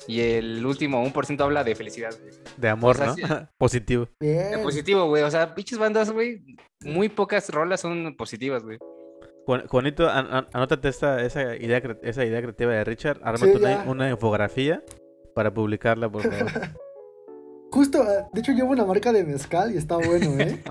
y 0.06 0.20
el 0.20 0.64
último 0.64 1.04
1% 1.04 1.40
habla 1.42 1.64
de 1.64 1.74
felicidad. 1.74 2.14
güey. 2.20 2.32
De 2.56 2.68
amor, 2.68 2.96
O 2.96 2.98
sea, 2.98 3.06
¿no? 3.06 3.14
sí. 3.14 3.22
Positivo. 3.58 4.08
De 4.20 4.58
positivo, 4.62 5.06
güey. 5.06 5.22
O 5.22 5.30
sea, 5.30 5.54
pinches 5.54 5.78
bandas, 5.78 6.10
güey. 6.10 6.42
Muy 6.84 7.08
pocas 7.08 7.48
rolas 7.50 7.80
son 7.80 8.16
positivas, 8.16 8.62
güey. 8.62 8.78
Juan- 9.46 9.66
Juanito, 9.66 10.08
an- 10.08 10.28
an- 10.30 10.46
anótate 10.52 10.88
esta, 10.88 11.22
esa, 11.24 11.56
idea, 11.56 11.80
esa 12.02 12.24
idea 12.24 12.40
creativa 12.42 12.72
de 12.72 12.84
Richard. 12.84 13.18
Ármate 13.22 13.52
Sí, 13.52 13.58
una, 13.58 13.82
una 13.84 14.10
infografía 14.10 14.82
para 15.34 15.52
publicarla, 15.52 16.08
por 16.10 16.22
favor. 16.22 16.50
Justo, 17.70 18.02
eh, 18.02 18.24
de 18.32 18.40
hecho 18.40 18.52
llevo 18.52 18.70
una 18.72 18.84
marca 18.84 19.12
de 19.12 19.24
mezcal 19.24 19.72
y 19.74 19.76
está 19.76 19.96
bueno, 19.96 20.30
¿eh? 20.40 20.62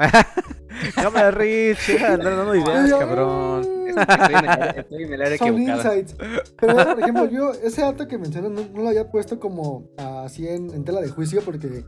Cámara, 0.95 1.32
Rich, 1.32 1.89
andar 2.04 2.36
dando 2.38 2.56
ideas, 2.56 2.86
Ay, 2.86 3.00
cabrón. 3.00 3.62
Estoy 3.88 4.36
en 4.36 4.45
el, 4.45 4.80
estoy 4.80 5.04
en 5.04 5.14
el 5.14 5.22
área 5.22 5.38
Son 5.38 5.62
insights. 5.62 6.16
Pero, 6.60 6.76
por 6.76 7.00
ejemplo, 7.00 7.26
yo 7.30 7.52
ese 7.64 7.82
dato 7.82 8.08
que 8.08 8.18
mencionas 8.18 8.52
no, 8.52 8.62
no 8.74 8.82
lo 8.84 8.89
había 8.89 9.10
puesto 9.10 9.39
como 9.39 9.89
así 9.98 10.48
en, 10.48 10.72
en 10.74 10.84
tela 10.84 11.02
de 11.02 11.10
juicio 11.10 11.41
porque 11.43 11.84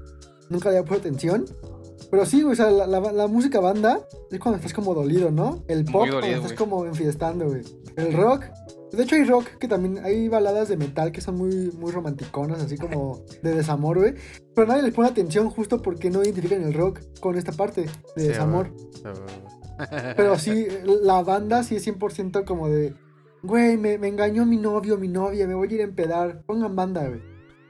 nunca 0.49 0.69
le 0.69 0.77
había 0.77 0.87
puesto 0.87 1.07
atención. 1.07 1.45
Pero 2.09 2.25
sí, 2.25 2.41
güey, 2.41 2.53
o 2.53 2.55
sea, 2.55 2.71
la, 2.71 2.87
la- 2.87 3.11
la 3.11 3.27
música 3.27 3.59
banda 3.59 3.99
es 4.31 4.39
cuando 4.39 4.57
estás 4.57 4.73
como 4.73 4.95
dolido, 4.95 5.29
¿no? 5.31 5.63
El 5.67 5.85
pop 5.85 6.07
dolido, 6.07 6.19
cuando 6.19 6.37
estás 6.37 6.53
como 6.53 6.85
enfiestando, 6.85 7.45
güey. 7.49 7.61
El 7.95 8.13
rock. 8.13 8.45
De 8.91 9.03
hecho, 9.03 9.15
hay 9.15 9.23
rock 9.23 9.45
que 9.59 9.67
también 9.67 10.03
hay 10.03 10.27
baladas 10.27 10.69
de 10.69 10.77
metal 10.77 11.11
que 11.11 11.21
son 11.21 11.35
muy, 11.35 11.71
muy 11.77 11.91
romanticonas, 11.91 12.61
así 12.61 12.77
como 12.77 13.23
de 13.43 13.55
desamor, 13.55 13.99
güey. 13.99 14.15
Pero 14.55 14.67
nadie 14.67 14.83
les 14.83 14.93
pone 14.93 15.09
atención 15.09 15.49
justo 15.49 15.81
porque 15.81 16.09
no 16.09 16.23
identifican 16.23 16.63
el 16.63 16.73
rock 16.73 17.01
con 17.19 17.37
esta 17.37 17.51
parte 17.51 17.81
de 17.81 17.87
Sí, 17.87 18.27
desamor. 18.27 18.73
Pero 20.17 20.37
sí, 20.37 20.67
la 21.03 21.21
banda 21.21 21.63
sí 21.63 21.75
es 21.75 21.87
100% 21.87 22.45
como 22.45 22.67
de, 22.67 22.93
güey, 23.43 23.77
me, 23.77 23.97
me 23.97 24.07
engañó 24.07 24.45
mi 24.45 24.57
novio, 24.57 24.97
mi 24.97 25.07
novia, 25.07 25.47
me 25.47 25.53
voy 25.53 25.67
a 25.69 25.73
ir 25.75 25.81
a 25.81 25.83
empedar. 25.83 26.41
Pongan 26.45 26.75
banda, 26.75 27.07
güey. 27.07 27.21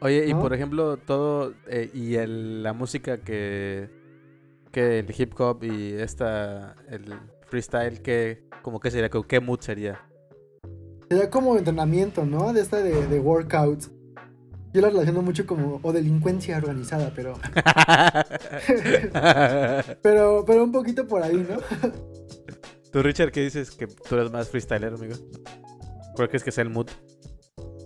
Oye, 0.01 0.25
y 0.25 0.33
por 0.33 0.53
ejemplo, 0.53 0.95
todo, 0.95 1.53
eh, 1.67 1.89
y 1.93 2.15
el, 2.15 2.63
la 2.63 2.71
música 2.71 3.17
que, 3.17 3.89
que 4.71 4.99
el 4.99 5.13
hip 5.15 5.37
hop 5.37 5.65
y 5.65 5.91
esta, 5.91 6.75
el 6.87 7.13
freestyle, 7.47 8.01
que, 8.01 8.47
como 8.61 8.79
que 8.79 8.91
sería, 8.91 9.09
¿qué 9.09 9.39
mood 9.41 9.59
sería? 9.59 10.08
Sería 11.09 11.29
como 11.29 11.57
entrenamiento, 11.57 12.25
¿no? 12.25 12.53
De 12.53 12.61
esta 12.61 12.77
de, 12.77 13.07
de 13.07 13.19
workouts. 13.19 13.91
Yo 14.71 14.81
la 14.81 14.89
relaciono 14.89 15.23
mucho 15.23 15.47
como, 15.47 15.79
o 15.81 15.91
delincuencia 15.91 16.57
organizada, 16.57 17.11
pero, 17.15 17.33
pero, 20.03 20.43
pero 20.45 20.63
un 20.63 20.71
poquito 20.71 21.07
por 21.07 21.23
ahí, 21.23 21.43
¿no? 21.49 21.57
Tú, 22.91 23.01
Richard, 23.01 23.31
¿qué 23.31 23.41
dices? 23.41 23.71
Que 23.71 23.87
tú 23.87 24.15
eres 24.15 24.31
más 24.31 24.49
freestyler, 24.49 24.93
amigo. 24.93 25.15
¿Cuál 26.15 26.29
crees 26.29 26.43
que 26.43 26.51
sea 26.51 26.63
el 26.63 26.69
mood? 26.69 26.87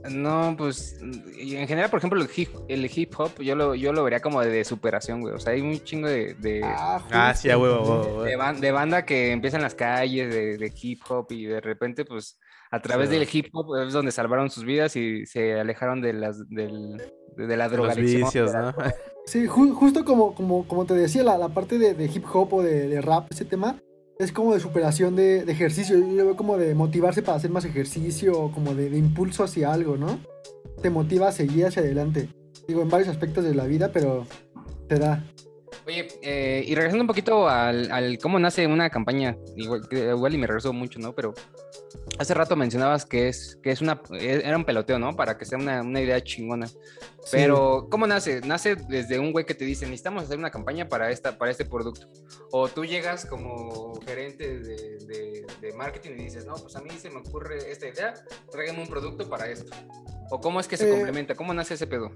No, 0.10 0.56
pues 0.58 0.98
en 1.02 1.68
general, 1.68 1.90
por 1.90 2.00
ejemplo, 2.00 2.22
el 2.22 2.28
hip, 2.36 2.50
el 2.68 2.92
hip 2.94 3.14
hop 3.18 3.42
yo 3.42 3.56
lo, 3.56 3.74
yo 3.74 3.94
lo 3.94 4.04
vería 4.04 4.20
como 4.20 4.42
de, 4.42 4.66
superación, 4.66 5.22
güey. 5.22 5.34
O 5.34 5.40
sea, 5.40 5.54
hay 5.54 5.62
un 5.62 5.82
chingo 5.82 6.10
de, 6.10 6.34
de, 6.36 6.62
Ah, 6.64 7.34
sí, 7.36 7.50
a 7.50 7.58
huevo, 7.58 7.76
a 7.76 7.82
huevo, 7.82 7.94
a 7.94 8.24
huevo. 8.24 8.54
de 8.54 8.60
de 8.60 8.72
banda 8.72 9.06
que 9.06 9.32
empieza 9.32 9.58
en 9.58 9.64
las 9.64 9.76
calles 9.76 10.34
de, 10.34 10.58
de 10.58 10.74
hip 10.82 11.02
hop 11.08 11.28
y 11.30 11.46
de 11.46 11.62
repente, 11.62 12.04
pues, 12.04 12.38
a 12.76 12.82
través 12.82 13.10
Sí. 13.10 13.16
del 13.20 13.28
hip 13.32 13.46
hop 13.54 13.76
es 13.86 13.94
donde 13.94 14.12
salvaron 14.12 14.50
sus 14.50 14.66
vidas 14.66 14.96
y 14.96 15.26
se 15.26 15.60
alejaron 15.60 16.02
de 16.02 16.14
las 16.14 16.40
del, 16.50 16.98
de, 17.38 17.48
de 17.48 17.58
la 17.58 17.66
los 17.68 17.74
drogadicción. 17.74 18.24
vicios, 18.24 18.54
¿no? 18.54 18.74
Sí, 19.26 19.48
ju- 19.48 19.74
justo 19.74 20.04
como, 20.04 20.36
como, 20.36 20.68
como 20.68 20.86
te 20.86 20.94
decía, 20.96 21.24
la, 21.24 21.38
la 21.38 21.50
parte 21.50 21.78
de, 21.80 21.94
de 21.94 22.06
hip 22.06 22.26
hop 22.34 22.54
o 22.56 22.62
de, 22.64 22.88
de 22.90 23.00
rap, 23.02 23.28
ese 23.32 23.46
tema, 23.46 23.80
es 24.20 24.32
como 24.34 24.54
de 24.54 24.60
superación 24.60 25.16
de, 25.16 25.46
de 25.46 25.52
ejercicio. 25.52 25.98
Yo 25.98 26.26
veo 26.26 26.36
como 26.36 26.58
de 26.58 26.76
motivarse 26.76 27.22
para 27.22 27.38
hacer 27.38 27.50
más 27.50 27.64
ejercicio, 27.64 28.52
como 28.54 28.76
de, 28.76 28.90
de 28.90 28.98
impulso 28.98 29.44
hacia 29.46 29.72
algo, 29.72 29.96
¿no? 29.96 30.20
Te 30.82 30.90
motiva 30.90 31.30
a 31.30 31.32
seguir 31.32 31.66
hacia 31.68 31.82
adelante. 31.84 32.28
Digo, 32.68 32.82
en 32.82 32.90
varios 32.90 33.08
aspectos 33.10 33.44
de 33.46 33.56
la 33.56 33.66
vida, 33.66 33.92
pero 33.94 34.26
te 34.90 35.00
da. 35.00 35.24
Oye, 35.86 36.08
eh, 36.22 36.64
y 36.66 36.76
regresando 36.76 37.04
un 37.04 37.08
poquito 37.08 37.50
al, 37.50 37.92
al 37.92 38.18
cómo 38.18 38.40
nace 38.40 38.66
una 38.68 38.90
campaña, 38.90 39.36
igual, 39.58 39.82
igual 39.92 40.34
y 40.34 40.38
me 40.38 40.48
regreso 40.48 40.72
mucho, 40.72 40.98
¿no? 41.00 41.14
Pero 41.14 41.34
hace 42.20 42.34
rato 42.34 42.56
mencionabas 42.56 43.06
que 43.06 43.28
es, 43.28 43.60
que 43.62 43.72
es 43.72 43.82
una, 43.82 44.02
e- 44.12 44.42
era 44.46 44.56
un 44.56 44.64
peloteo, 44.64 44.98
¿no? 44.98 45.16
Para 45.16 45.38
que 45.38 45.44
sea 45.46 45.58
una, 45.58 45.82
una 45.82 46.00
idea 46.00 46.22
chingona. 46.24 46.68
Sí. 46.68 46.76
Pero, 47.34 47.88
¿cómo 47.90 48.08
nace? 48.08 48.40
Nace 48.42 48.76
desde 48.76 49.20
un 49.20 49.32
güey 49.34 49.46
que 49.46 49.56
te 49.56 49.66
dice, 49.66 49.86
necesitamos 49.86 50.24
hacer 50.24 50.38
una 50.38 50.52
campaña 50.52 50.88
para, 50.88 51.12
esta, 51.12 51.38
para 51.38 51.52
este 51.52 51.66
producto. 51.66 52.08
O 52.52 52.70
tú 52.70 52.86
llegas 52.86 53.26
como 53.26 53.94
gerente 54.06 54.60
de, 54.60 54.98
de- 55.06 55.46
de 55.62 55.74
marketing 55.74 56.12
y 56.12 56.24
dices, 56.24 56.46
no, 56.46 56.54
pues 56.56 56.76
a 56.78 56.82
mí 56.82 56.92
se 56.92 57.10
me 57.10 57.18
ocurre 57.18 57.58
esta 57.72 57.88
idea, 57.88 58.14
tráigame 58.52 58.82
un 58.84 58.88
producto 58.88 59.30
para 59.30 59.50
esto. 59.50 59.72
O 60.30 60.40
cómo 60.40 60.60
es 60.62 60.68
que 60.68 60.78
se 60.78 60.88
Eh, 60.88 60.92
complementa, 60.92 61.36
cómo 61.36 61.54
nace 61.54 61.74
ese 61.74 61.88
pedo. 61.88 62.12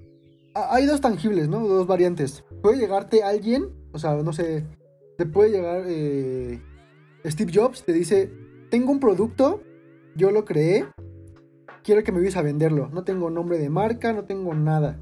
Ah, 0.54 0.68
Hay 0.72 0.86
dos 0.86 1.00
tangibles, 1.00 1.48
¿no? 1.48 1.66
Dos 1.66 1.86
variantes. 1.86 2.44
Puede 2.62 2.78
llegarte 2.78 3.22
alguien, 3.22 3.68
o 3.92 3.98
sea, 3.98 4.14
no 4.14 4.32
sé, 4.32 4.66
te 5.16 5.26
puede 5.26 5.50
llegar 5.50 5.82
eh, 5.86 6.62
Steve 7.24 7.52
Jobs, 7.54 7.84
te 7.84 7.92
dice, 7.92 8.32
tengo 8.70 8.92
un 8.92 9.00
producto, 9.00 9.62
yo 10.14 10.30
lo 10.30 10.44
creé, 10.44 10.86
quiero 11.82 12.02
que 12.02 12.12
me 12.12 12.18
ayudes 12.18 12.36
a 12.36 12.42
venderlo. 12.42 12.88
No 12.92 13.04
tengo 13.04 13.30
nombre 13.30 13.58
de 13.58 13.70
marca, 13.70 14.12
no 14.12 14.24
tengo 14.24 14.54
nada. 14.54 15.00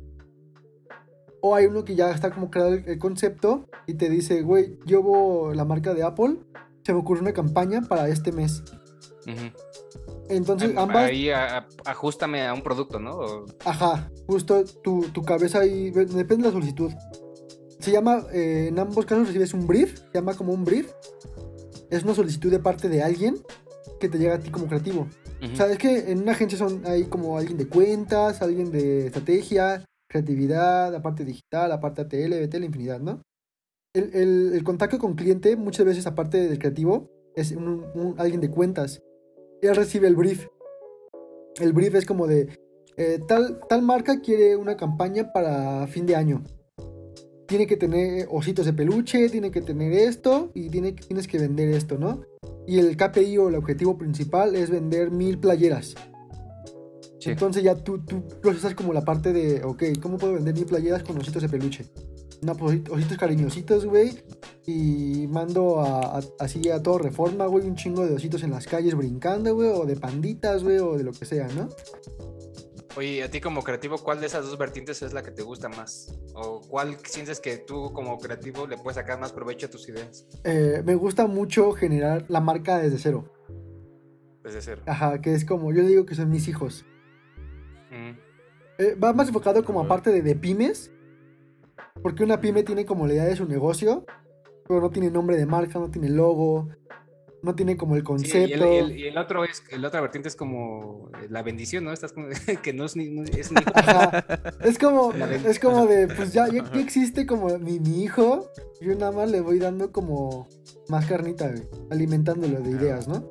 O 1.40 1.54
hay 1.54 1.66
uno 1.66 1.84
que 1.84 1.94
ya 1.94 2.10
está 2.10 2.30
como 2.30 2.50
creado 2.50 2.74
el, 2.74 2.98
concepto 2.98 3.68
y 3.86 3.94
te 3.94 4.08
dice, 4.08 4.42
güey, 4.42 4.78
llevo 4.84 5.52
la 5.52 5.64
marca 5.64 5.94
de 5.94 6.02
Apple, 6.02 6.38
se 6.82 6.92
me 6.92 7.00
ocurre 7.00 7.20
una 7.20 7.32
campaña 7.32 7.82
para 7.82 8.08
este 8.08 8.32
mes. 8.32 8.62
Ujú. 9.26 10.05
Entonces, 10.28 10.70
Am- 10.70 10.78
ambas... 10.78 11.04
Ahí 11.10 11.30
a- 11.30 11.58
a- 11.58 11.66
ajustame 11.84 12.46
a 12.46 12.52
un 12.54 12.62
producto, 12.62 12.98
¿no? 12.98 13.12
O- 13.12 13.46
Ajá, 13.64 14.10
justo 14.26 14.64
tu, 14.82 15.02
tu 15.12 15.22
cabeza 15.22 15.60
ahí, 15.60 15.90
depende 15.90 16.36
de 16.36 16.42
la 16.48 16.52
solicitud. 16.52 16.92
Se 17.78 17.90
llama, 17.92 18.24
eh, 18.32 18.66
en 18.68 18.78
ambos 18.78 19.04
casos 19.06 19.26
recibes 19.28 19.54
un 19.54 19.66
brief, 19.66 19.98
se 19.98 20.14
llama 20.18 20.34
como 20.34 20.52
un 20.52 20.64
brief. 20.64 20.90
Es 21.90 22.02
una 22.02 22.14
solicitud 22.14 22.50
de 22.50 22.58
parte 22.58 22.88
de 22.88 23.02
alguien 23.02 23.36
que 24.00 24.08
te 24.08 24.18
llega 24.18 24.34
a 24.34 24.38
ti 24.40 24.50
como 24.50 24.66
creativo. 24.66 25.06
Ujú. 25.42 25.52
O 25.52 25.56
sea, 25.56 25.66
es 25.70 25.78
que 25.78 26.10
en 26.10 26.22
una 26.22 26.32
agencia 26.32 26.58
son 26.58 26.82
hay 26.86 27.04
como 27.04 27.38
alguien 27.38 27.58
de 27.58 27.68
cuentas, 27.68 28.42
alguien 28.42 28.72
de 28.72 29.06
estrategia, 29.06 29.84
creatividad, 30.08 30.90
la 30.92 31.02
parte 31.02 31.24
digital, 31.24 31.68
la 31.68 31.80
parte 31.80 32.02
ATL, 32.02 32.40
BT, 32.46 32.58
la 32.58 32.66
infinidad, 32.66 33.00
¿no? 33.00 33.22
El, 33.94 34.10
el- 34.14 34.52
el 34.54 34.64
contacto 34.64 34.98
con 34.98 35.14
cliente, 35.14 35.56
muchas 35.56 35.86
veces 35.86 36.06
aparte 36.06 36.48
del 36.48 36.58
creativo, 36.58 37.08
es 37.34 37.52
un- 37.52 37.84
un- 37.94 38.14
alguien 38.18 38.40
de 38.40 38.50
cuentas. 38.50 39.00
Él 39.62 39.74
recibe 39.74 40.08
el 40.08 40.16
brief. 40.16 40.46
El 41.58 41.72
brief 41.72 41.94
es 41.94 42.04
como 42.04 42.26
de, 42.26 42.48
eh, 42.96 43.20
tal, 43.26 43.60
tal 43.68 43.82
marca 43.82 44.20
quiere 44.20 44.56
una 44.56 44.76
campaña 44.76 45.32
para 45.32 45.86
fin 45.86 46.06
de 46.06 46.16
año. 46.16 46.44
Tiene 47.46 47.66
que 47.66 47.76
tener 47.76 48.26
ositos 48.30 48.66
de 48.66 48.72
peluche, 48.72 49.28
tiene 49.28 49.50
que 49.50 49.62
tener 49.62 49.92
esto 49.92 50.50
y 50.54 50.68
tiene, 50.68 50.92
tienes 50.92 51.28
que 51.28 51.38
vender 51.38 51.68
esto, 51.70 51.96
¿no? 51.98 52.22
Y 52.66 52.78
el 52.78 52.96
KPI 52.96 53.38
o 53.38 53.48
el 53.48 53.54
objetivo 53.54 53.96
principal 53.96 54.56
es 54.56 54.70
vender 54.70 55.10
mil 55.10 55.38
playeras. 55.38 55.94
Sí. 57.20 57.30
Entonces 57.30 57.62
ya 57.62 57.76
tú, 57.76 58.04
tú 58.04 58.22
procesas 58.42 58.74
como 58.74 58.92
la 58.92 59.04
parte 59.04 59.32
de, 59.32 59.62
ok, 59.62 59.84
¿cómo 60.00 60.18
puedo 60.18 60.34
vender 60.34 60.54
mil 60.54 60.66
playeras 60.66 61.02
con 61.02 61.16
ositos 61.18 61.42
de 61.42 61.48
peluche? 61.48 61.84
No, 62.42 62.54
pues 62.54 62.80
ositos 62.90 63.16
cariñositos, 63.18 63.86
güey. 63.86 64.22
Y 64.66 65.26
mando 65.28 65.80
a, 65.80 66.18
a- 66.18 66.22
así 66.40 66.68
a 66.70 66.82
todo 66.82 66.98
reforma, 66.98 67.46
güey, 67.46 67.66
un 67.66 67.76
chingo 67.76 68.04
de 68.06 68.14
ositos 68.14 68.42
en 68.42 68.50
las 68.50 68.66
calles 68.66 68.94
brincando, 68.94 69.54
güey, 69.54 69.68
o 69.70 69.84
de 69.86 69.96
panditas, 69.96 70.62
güey, 70.62 70.78
o 70.78 70.96
de 70.96 71.04
lo 71.04 71.12
que 71.12 71.24
sea, 71.24 71.48
¿no? 71.48 71.68
Oye, 72.96 73.22
a 73.22 73.30
ti 73.30 73.40
como 73.42 73.62
creativo, 73.62 73.98
¿cuál 73.98 74.20
de 74.20 74.26
esas 74.26 74.46
dos 74.46 74.56
vertientes 74.56 75.02
es 75.02 75.12
la 75.12 75.22
que 75.22 75.30
te 75.30 75.42
gusta 75.42 75.68
más? 75.68 76.18
¿O 76.34 76.62
cuál 76.62 76.96
sientes 77.04 77.40
que 77.40 77.58
tú 77.58 77.92
como 77.92 78.18
creativo 78.18 78.66
le 78.66 78.78
puedes 78.78 78.94
sacar 78.96 79.20
más 79.20 79.32
provecho 79.32 79.66
a 79.66 79.70
tus 79.70 79.86
ideas 79.90 80.26
Eh, 80.44 80.82
me 80.84 80.94
gusta 80.94 81.26
mucho 81.26 81.72
generar 81.72 82.24
la 82.28 82.40
marca 82.40 82.78
desde 82.78 82.96
cero. 82.98 83.30
desde 84.42 84.62
cero? 84.62 84.82
Ajá, 84.86 85.20
que 85.20 85.34
es 85.34 85.44
como, 85.44 85.72
yo 85.74 85.82
digo 85.82 86.06
que 86.06 86.14
son 86.14 86.30
mis 86.30 86.48
hijos. 86.48 86.86
Ujú. 87.90 88.18
Eh, 88.78 88.94
va 88.94 89.12
más 89.12 89.28
enfocado 89.28 89.62
como 89.64 89.80
aparte 89.80 90.10
de, 90.10 90.22
de 90.22 90.34
pymes. 90.34 90.90
Porque 92.02 92.24
una 92.24 92.40
pyme 92.40 92.62
tiene 92.62 92.84
como 92.84 93.06
la 93.06 93.14
idea 93.14 93.24
de 93.24 93.36
su 93.36 93.46
negocio, 93.46 94.04
pero 94.68 94.80
no 94.80 94.90
tiene 94.90 95.10
nombre 95.10 95.36
de 95.36 95.46
marca, 95.46 95.78
no 95.78 95.90
tiene 95.90 96.08
logo, 96.08 96.68
no 97.42 97.54
tiene 97.54 97.76
como 97.76 97.94
el 97.96 98.00
Sí, 98.00 98.04
y, 98.04 98.06
concepto. 98.06 98.64
el, 98.64 98.72
y 98.72 98.78
el- 98.94 98.98
y 98.98 99.06
el 99.08 99.18
otro 99.18 99.44
es, 99.44 99.62
el 99.70 99.84
otra 99.84 100.00
vertiente 100.00 100.28
es 100.28 100.36
como 100.36 101.08
eh, 101.22 101.26
la 101.30 101.42
bendición, 101.42 101.84
¿no? 101.84 101.92
Estás 101.92 102.12
como, 102.12 102.26
que 102.62 102.72
no 102.72 102.84
es 102.84 102.96
ni, 102.96 103.10
no 103.10 103.22
es 103.24 103.52
ni-. 103.52 103.62
Es 104.64 104.78
como, 104.78 105.12
es 105.12 105.58
como 105.60 105.86
de, 105.86 106.08
pues 106.08 106.32
ya, 106.32 106.48
ya, 106.48 106.64
ya 106.72 106.80
existe 106.80 107.26
como 107.26 107.58
mi, 107.58 107.78
mi 107.80 108.02
hijo, 108.02 108.50
yo 108.80 108.94
nada 108.94 109.12
más 109.12 109.30
le 109.30 109.40
voy 109.40 109.58
dando 109.58 109.92
como 109.92 110.48
más 110.88 111.06
carnita, 111.06 111.48
güey, 111.48 111.62
alimentándolo 111.90 112.60
de 112.60 112.70
ideas, 112.70 113.06
¿no? 113.08 113.24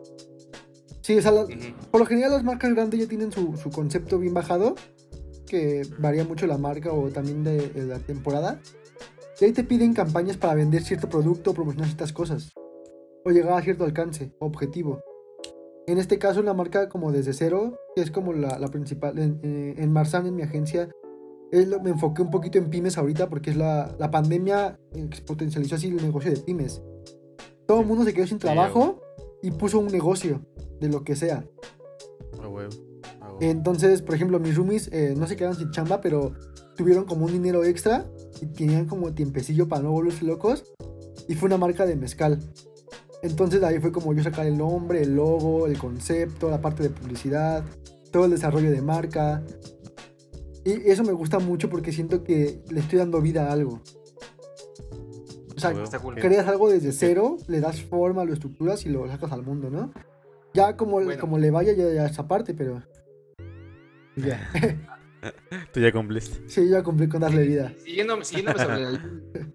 Sí, 1.01 1.17
o 1.17 1.21
sea, 1.21 1.31
la- 1.31 1.45
por 1.91 1.99
lo 2.01 2.05
general 2.07 2.31
las 2.31 2.43
marcas 2.43 2.73
grandes 2.73 2.99
ya 2.99 3.07
tienen 3.07 3.31
su, 3.31 3.55
su 3.57 3.69
concepto 3.69 4.17
bien 4.19 4.33
bajado, 4.33 4.75
que 5.45 5.83
varía 5.99 6.23
mucho 6.23 6.47
la 6.47 6.57
marca 6.57 6.91
o 6.91 7.09
también 7.09 7.43
de, 7.43 7.69
de 7.69 7.85
la 7.85 7.99
temporada. 7.99 8.59
Y 9.39 9.45
ahí 9.45 9.51
te 9.51 9.63
piden 9.63 9.93
campañas 9.93 10.37
para 10.37 10.55
vender 10.55 10.81
cierto 10.83 11.09
producto 11.09 11.51
o 11.51 11.53
promocionar 11.53 11.87
ciertas 11.87 12.13
cosas. 12.13 12.51
O 13.25 13.31
llegar 13.31 13.53
a 13.57 13.61
cierto 13.61 13.83
alcance, 13.83 14.31
objetivo. 14.39 15.01
En 15.87 15.97
este 15.97 16.17
caso, 16.17 16.39
una 16.39 16.53
marca 16.53 16.89
como 16.89 17.11
desde 17.11 17.33
cero, 17.33 17.77
que 17.95 18.01
es 18.01 18.11
como 18.11 18.33
la, 18.33 18.57
la 18.59 18.67
principal. 18.69 19.17
En, 19.19 19.39
eh, 19.43 19.75
en 19.77 19.91
Marsan, 19.91 20.25
en 20.25 20.35
mi 20.35 20.41
agencia, 20.43 20.89
es 21.51 21.67
lo- 21.67 21.79
me 21.81 21.91
enfoqué 21.91 22.21
un 22.21 22.31
poquito 22.31 22.57
en 22.57 22.69
pymes 22.69 22.97
ahorita 22.97 23.29
porque 23.29 23.51
es 23.51 23.55
la, 23.55 23.95
la 23.99 24.09
pandemia 24.09 24.79
potencializó 25.27 25.75
así 25.75 25.87
el 25.89 25.97
negocio 25.97 26.31
de 26.31 26.37
pymes. 26.37 26.81
Todo 27.67 27.81
el 27.81 27.85
mundo 27.87 28.03
se 28.03 28.13
quedó 28.13 28.25
sin 28.27 28.39
trabajo 28.39 29.01
y 29.43 29.51
puso 29.51 29.79
un 29.79 29.87
negocio 29.87 30.41
de 30.79 30.89
lo 30.89 31.03
que 31.03 31.15
sea. 31.15 31.45
A 32.41 32.47
huevo. 32.47 32.71
Entonces, 33.41 34.01
por 34.01 34.15
ejemplo, 34.15 34.39
mis 34.39 34.55
roomies 34.55 34.89
eh, 34.91 35.13
no 35.17 35.27
se 35.27 35.35
quedaron 35.35 35.57
sin 35.57 35.71
chamba, 35.71 36.01
pero 36.01 36.33
tuvieron 36.75 37.05
como 37.05 37.25
un 37.25 37.33
dinero 37.33 37.63
extra 37.63 38.05
y 38.41 38.45
tenían 38.47 38.85
como 38.85 39.13
tiempecillo 39.13 39.67
para 39.67 39.83
no 39.83 39.91
volverse 39.91 40.25
locos. 40.25 40.73
Y 41.27 41.35
fue 41.35 41.47
una 41.47 41.57
marca 41.57 41.85
de 41.85 41.95
mezcal. 41.95 42.39
Entonces 43.23 43.63
ahí 43.63 43.79
fue 43.79 43.91
como 43.91 44.13
yo 44.13 44.23
sacar 44.23 44.45
el 44.45 44.57
nombre, 44.57 45.01
el 45.01 45.15
logo, 45.15 45.67
el 45.67 45.77
concepto, 45.77 46.49
la 46.49 46.61
parte 46.61 46.83
de 46.83 46.89
publicidad, 46.89 47.63
todo 48.11 48.25
el 48.25 48.31
desarrollo 48.31 48.71
de 48.71 48.81
marca. 48.81 49.43
Y 50.63 50.89
eso 50.89 51.03
me 51.03 51.11
gusta 51.13 51.39
mucho 51.39 51.69
porque 51.69 51.91
siento 51.91 52.23
que 52.23 52.61
le 52.69 52.79
estoy 52.79 52.99
dando 52.99 53.21
vida 53.21 53.49
a 53.49 53.53
algo. 53.53 53.81
O 55.55 55.59
sea, 55.59 55.73
creas 56.15 56.47
algo 56.47 56.69
desde 56.69 56.91
cero, 56.91 57.37
le 57.47 57.61
das 57.61 57.81
forma, 57.81 58.25
lo 58.25 58.33
estructuras 58.33 58.85
y 58.85 58.89
lo 58.89 59.07
sacas 59.07 59.31
al 59.31 59.43
mundo, 59.43 59.69
¿no? 59.69 59.93
Ya 60.53 60.75
como, 60.77 60.93
Bueno. 60.93 61.19
como 61.19 61.37
le 61.37 61.49
vaya, 61.49 61.73
ya, 61.73 61.91
ya 61.91 62.05
esa 62.05 62.27
parte, 62.27 62.53
pero. 62.53 62.83
Ya. 64.15 64.49
Tú 65.73 65.79
ya 65.79 65.91
cumpliste. 65.91 66.47
sí, 66.47 66.69
ya 66.69 66.83
cumplí 66.83 67.07
con 67.09 67.21
darle 67.21 67.43
vida. 67.43 67.73
Siguiendo, 67.83 68.23
siguiéndome 68.23 68.59
sobre, 68.63 68.79
la, 68.81 69.01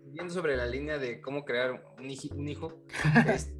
siguiendo 0.04 0.34
sobre 0.34 0.56
la 0.56 0.66
línea 0.66 0.98
de 0.98 1.20
cómo 1.20 1.44
crear 1.44 1.70
un, 1.72 2.04
un 2.38 2.48
hijo, 2.48 2.82
es- 3.32 3.52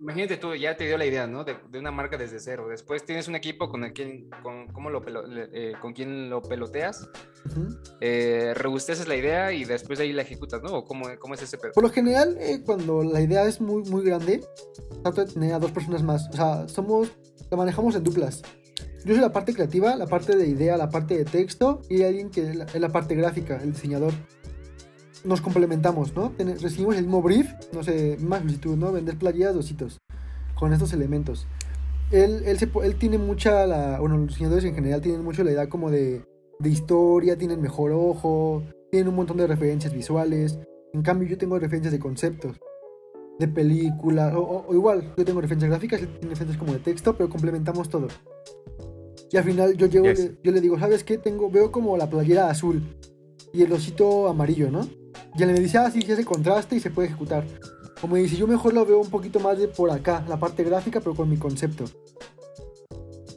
imagínate 0.00 0.36
tú, 0.38 0.54
ya 0.54 0.76
te 0.76 0.86
dio 0.86 0.96
la 0.96 1.04
idea, 1.04 1.26
¿no? 1.26 1.44
De, 1.44 1.56
de 1.70 1.78
una 1.78 1.90
marca 1.90 2.16
desde 2.16 2.38
cero. 2.40 2.68
Después 2.70 3.04
tienes 3.04 3.28
un 3.28 3.34
equipo 3.34 3.68
con 3.68 3.84
el 3.84 3.92
quien, 3.92 4.30
con, 4.42 4.68
cómo 4.68 4.88
lo 4.88 5.02
pelo- 5.04 5.24
eh, 5.52 5.74
con 5.82 5.92
quien 5.92 6.30
lo 6.30 6.40
peloteas, 6.40 7.06
Ujú. 7.46 7.68
eh, 8.00 8.52
robusteces 8.54 9.06
la 9.06 9.16
idea 9.16 9.52
y 9.52 9.64
después 9.66 9.98
de 9.98 10.04
ahí 10.06 10.12
la 10.14 10.22
ejecutas, 10.22 10.62
¿no? 10.62 10.70
¿O 10.72 10.84
cómo, 10.86 11.04
cómo 11.18 11.34
es 11.34 11.42
ese 11.42 11.58
pedo? 11.58 11.72
Por 11.72 11.84
lo 11.84 11.90
general, 11.90 12.36
eh, 12.40 12.62
cuando 12.64 13.02
la 13.04 13.20
idea 13.20 13.44
es 13.46 13.60
muy, 13.60 13.82
muy 13.90 14.04
grande, 14.04 14.42
trato 15.02 15.22
de 15.24 15.32
tener 15.32 15.52
a 15.52 15.58
dos 15.58 15.70
personas 15.72 16.02
más. 16.02 16.28
O 16.30 16.32
sea, 16.32 16.66
somos. 16.68 17.10
La 17.50 17.56
manejamos 17.58 17.94
en 17.94 18.02
duplas. 18.04 18.42
Yo 19.04 19.14
soy 19.14 19.20
la 19.22 19.32
parte 19.32 19.52
creativa, 19.54 19.94
la 19.96 20.06
parte 20.06 20.36
de 20.36 20.48
idea, 20.48 20.76
la 20.76 20.90
parte 20.90 21.16
de 21.16 21.24
texto 21.24 21.80
y 21.88 22.02
alguien 22.02 22.30
que 22.30 22.50
es 22.50 22.80
la, 22.80 22.88
parte 22.88 23.14
gráfica, 23.14 23.60
el 23.62 23.72
diseñador. 23.72 24.12
Nos 25.24 25.40
complementamos, 25.40 26.14
¿no? 26.14 26.32
Recibimos 26.38 26.96
el 26.96 27.02
mismo 27.04 27.22
brief, 27.22 27.52
no 27.72 27.82
sé, 27.82 28.16
más 28.20 28.40
solicitud, 28.40 28.76
¿no? 28.76 28.92
Vender 28.92 29.16
playeras, 29.16 29.54
dositos, 29.54 29.98
con 30.58 30.72
estos 30.72 30.92
elementos. 30.92 31.46
Él, 32.10 32.42
él, 32.46 32.58
se 32.58 32.68
él 32.84 32.96
tiene 32.96 33.18
mucha, 33.18 33.66
la, 33.66 33.98
bueno, 34.00 34.16
los 34.18 34.28
diseñadores 34.28 34.64
en 34.64 34.74
general 34.74 35.00
tienen 35.00 35.24
mucho 35.24 35.42
la 35.44 35.50
idea 35.52 35.68
como 35.68 35.90
de, 35.90 36.22
de 36.60 36.68
historia, 36.68 37.36
tienen 37.36 37.60
mejor 37.60 37.92
ojo, 37.92 38.62
tienen 38.90 39.08
un 39.08 39.16
montón 39.16 39.36
de 39.36 39.46
referencias 39.46 39.92
visuales. 39.92 40.58
En 40.92 41.02
cambio, 41.02 41.28
yo 41.28 41.36
tengo 41.38 41.58
referencias 41.58 41.92
de 41.92 41.98
conceptos, 41.98 42.56
de 43.40 43.48
películas, 43.48 44.32
o, 44.34 44.40
o- 44.40 44.66
o 44.68 44.74
igual, 44.74 45.12
yo 45.16 45.24
tengo 45.24 45.40
referencias 45.40 45.70
gráficas, 45.70 46.00
él 46.00 46.08
tiene 46.08 46.30
referencias 46.30 46.58
como 46.58 46.72
de 46.72 46.78
texto, 46.78 47.16
pero 47.16 47.28
complementamos 47.28 47.88
todo. 47.88 48.06
Y 49.32 49.36
al 49.36 49.44
final 49.44 49.76
yo 49.76 49.86
llego, 49.86 50.06
Yes. 50.06 50.18
le- 50.20 50.38
yo 50.42 50.52
le 50.52 50.60
digo, 50.60 50.78
¿sabes 50.78 51.02
qué? 51.04 51.18
Tengo, 51.18 51.50
veo 51.50 51.70
como 51.72 51.96
la 51.96 52.08
playera 52.08 52.48
azul 52.48 52.82
y 53.52 53.62
el 53.62 53.72
osito 53.72 54.28
amarillo, 54.28 54.70
¿no? 54.70 54.88
Y 55.36 55.42
él 55.42 55.52
me 55.52 55.60
dice, 55.60 55.78
ah, 55.78 55.90
sí, 55.90 56.00
sí 56.02 56.12
hace 56.12 56.24
contraste 56.24 56.76
y 56.76 56.80
se 56.80 56.90
puede 56.90 57.08
ejecutar. 57.08 57.44
O 58.02 58.06
me 58.06 58.20
dice, 58.20 58.36
yo 58.36 58.46
mejor 58.46 58.72
lo 58.74 58.84
veo 58.86 58.98
un 59.00 59.10
poquito 59.10 59.40
más 59.40 59.58
de 59.58 59.68
por 59.68 59.90
acá, 59.90 60.24
la 60.28 60.38
parte 60.38 60.62
gráfica, 60.64 61.00
pero 61.00 61.14
con 61.14 61.28
mi 61.28 61.36
concepto. 61.38 61.84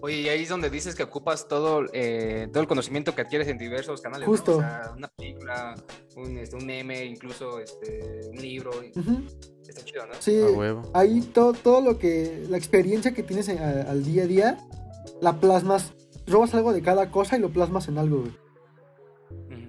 Oye, 0.01 0.21
y 0.21 0.29
ahí 0.29 0.43
es 0.43 0.49
donde 0.49 0.69
dices 0.69 0.95
que 0.95 1.03
ocupas 1.03 1.47
todo, 1.49 1.83
eh, 1.91 2.47
todo 2.53 2.61
el 2.61 2.67
conocimiento 2.69 3.13
que 3.15 3.21
adquieres 3.21 3.49
en 3.49 3.57
diversos 3.57 3.99
canales. 4.01 4.27
¿no? 4.27 4.31
Justo. 4.31 4.57
O 4.57 4.61
sea, 4.61 4.93
una 4.95 5.09
película, 5.09 5.75
un, 6.15 6.37
este, 6.37 6.55
un 6.55 6.65
meme, 6.65 7.03
incluso 7.05 7.59
este, 7.59 8.21
un 8.29 8.37
libro. 8.37 8.71
y- 8.81 8.97
Ujú. 8.97 9.23
Está 9.67 9.83
chido, 9.83 10.07
¿no? 10.07 10.13
Sí, 10.19 10.39
huevo. 10.41 10.83
ahí 10.93 11.19
todo, 11.21 11.51
todo 11.53 11.81
lo 11.81 11.97
que, 11.99 12.45
la 12.49 12.57
experiencia 12.57 13.13
que 13.13 13.23
tienes 13.23 13.49
en- 13.49 13.59
a- 13.59 13.81
al 13.91 14.03
día 14.05 14.23
a 14.23 14.27
día, 14.27 14.57
la 15.21 15.39
plasmas, 15.39 15.93
robas 16.27 16.53
algo 16.55 16.73
de 16.73 16.81
cada 16.81 17.11
cosa 17.11 17.37
y 17.37 17.39
lo 17.41 17.49
plasmas 17.49 17.87
en 17.87 17.97
algo, 17.97 18.21
güey. 18.21 18.37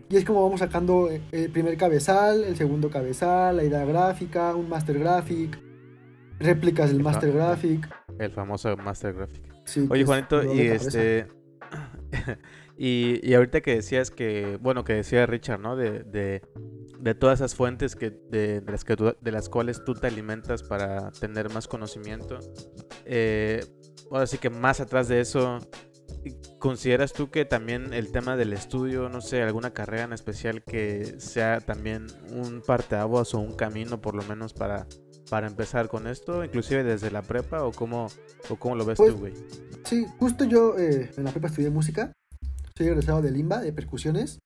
Y 0.09 0.17
es 0.17 0.25
como 0.25 0.43
vamos 0.43 0.59
sacando 0.61 1.09
eh, 1.11 1.21
el 1.31 1.51
primer 1.53 1.77
cabezal, 1.77 2.43
el 2.43 2.57
segundo 2.57 2.91
cabezal, 2.91 3.57
la 3.59 3.65
idea 3.65 3.85
gráfica, 3.85 4.55
un 4.57 4.69
master 4.69 4.99
graphic, 4.99 5.57
réplicas 6.41 6.91
del 6.91 7.01
master 7.03 7.33
graphic. 7.33 7.89
El 8.19 8.33
famoso 8.33 8.77
Master 8.77 9.15
Graphic. 9.15 9.43
Sí, 9.65 9.87
Oye, 9.89 10.03
es 10.03 10.07
Juanito, 10.07 10.39
dolor 10.39 10.57
y 10.57 10.61
este. 10.67 11.29
y, 12.77 13.21
y 13.27 13.35
ahorita 13.35 13.61
que 13.61 13.77
decías 13.77 14.11
que. 14.11 14.59
Bueno, 14.61 14.85
que 14.85 14.95
decía 14.95 15.25
Richard, 15.27 15.61
¿no? 15.61 15.77
De, 15.77 16.03
de, 16.03 16.43
de 16.99 17.15
todas 17.15 17.39
esas 17.41 17.55
fuentes 17.55 17.97
que, 17.97 18.11
de, 18.11 18.61
de 18.61 18.73
las 18.73 18.85
que 18.85 18.97
tú- 18.97 19.15
de 19.21 19.33
las 19.33 19.49
cuales 19.49 19.85
tú 19.85 19.95
te 19.95 20.07
alimentas 20.09 20.63
para 20.63 21.11
tener 21.13 21.51
más 21.55 21.67
conocimiento. 21.69 22.39
eh, 23.05 23.65
ahora 24.11 24.27
sí 24.27 24.39
que 24.39 24.51
más 24.51 24.81
atrás 24.81 25.09
de 25.09 25.21
eso. 25.21 25.59
¿Consideras 26.59 27.13
tú 27.13 27.31
que 27.31 27.45
también 27.45 27.95
el 27.95 28.13
tema 28.13 28.37
del 28.37 28.53
estudio, 28.53 29.09
no 29.09 29.21
sé, 29.21 29.43
alguna 29.43 29.73
carrera 29.73 30.05
en 30.05 30.13
especial 30.13 30.63
que 30.63 31.19
sea 31.19 31.61
también 31.61 32.09
un 32.33 32.61
parteaguas 32.61 33.33
o 33.35 33.39
un 33.39 33.55
camino 33.55 34.01
por 34.01 34.15
lo 34.15 34.23
menos 34.25 34.53
para, 34.53 34.87
para 35.31 35.47
empezar 35.47 35.89
con 35.89 36.07
esto, 36.07 36.45
inclusive 36.45 36.85
desde 36.85 37.11
la 37.11 37.23
prepa 37.23 37.65
o 37.65 37.73
cómo, 37.73 38.09
o 38.51 38.57
cómo 38.57 38.75
lo 38.75 38.85
ves 38.85 38.99
Pues, 38.99 39.13
tú, 39.15 39.19
güey? 39.19 39.33
Sí, 39.85 40.05
justo 40.19 40.45
yo 40.45 40.77
eh, 40.79 41.11
en 41.17 41.25
la 41.25 41.31
prepa 41.31 41.49
estudié 41.49 41.71
música. 41.71 42.13
Soy 42.77 42.89
egresado 42.89 43.23
de 43.23 43.31
Limba, 43.31 43.61
de 43.61 43.73
percusiones. 43.73 44.39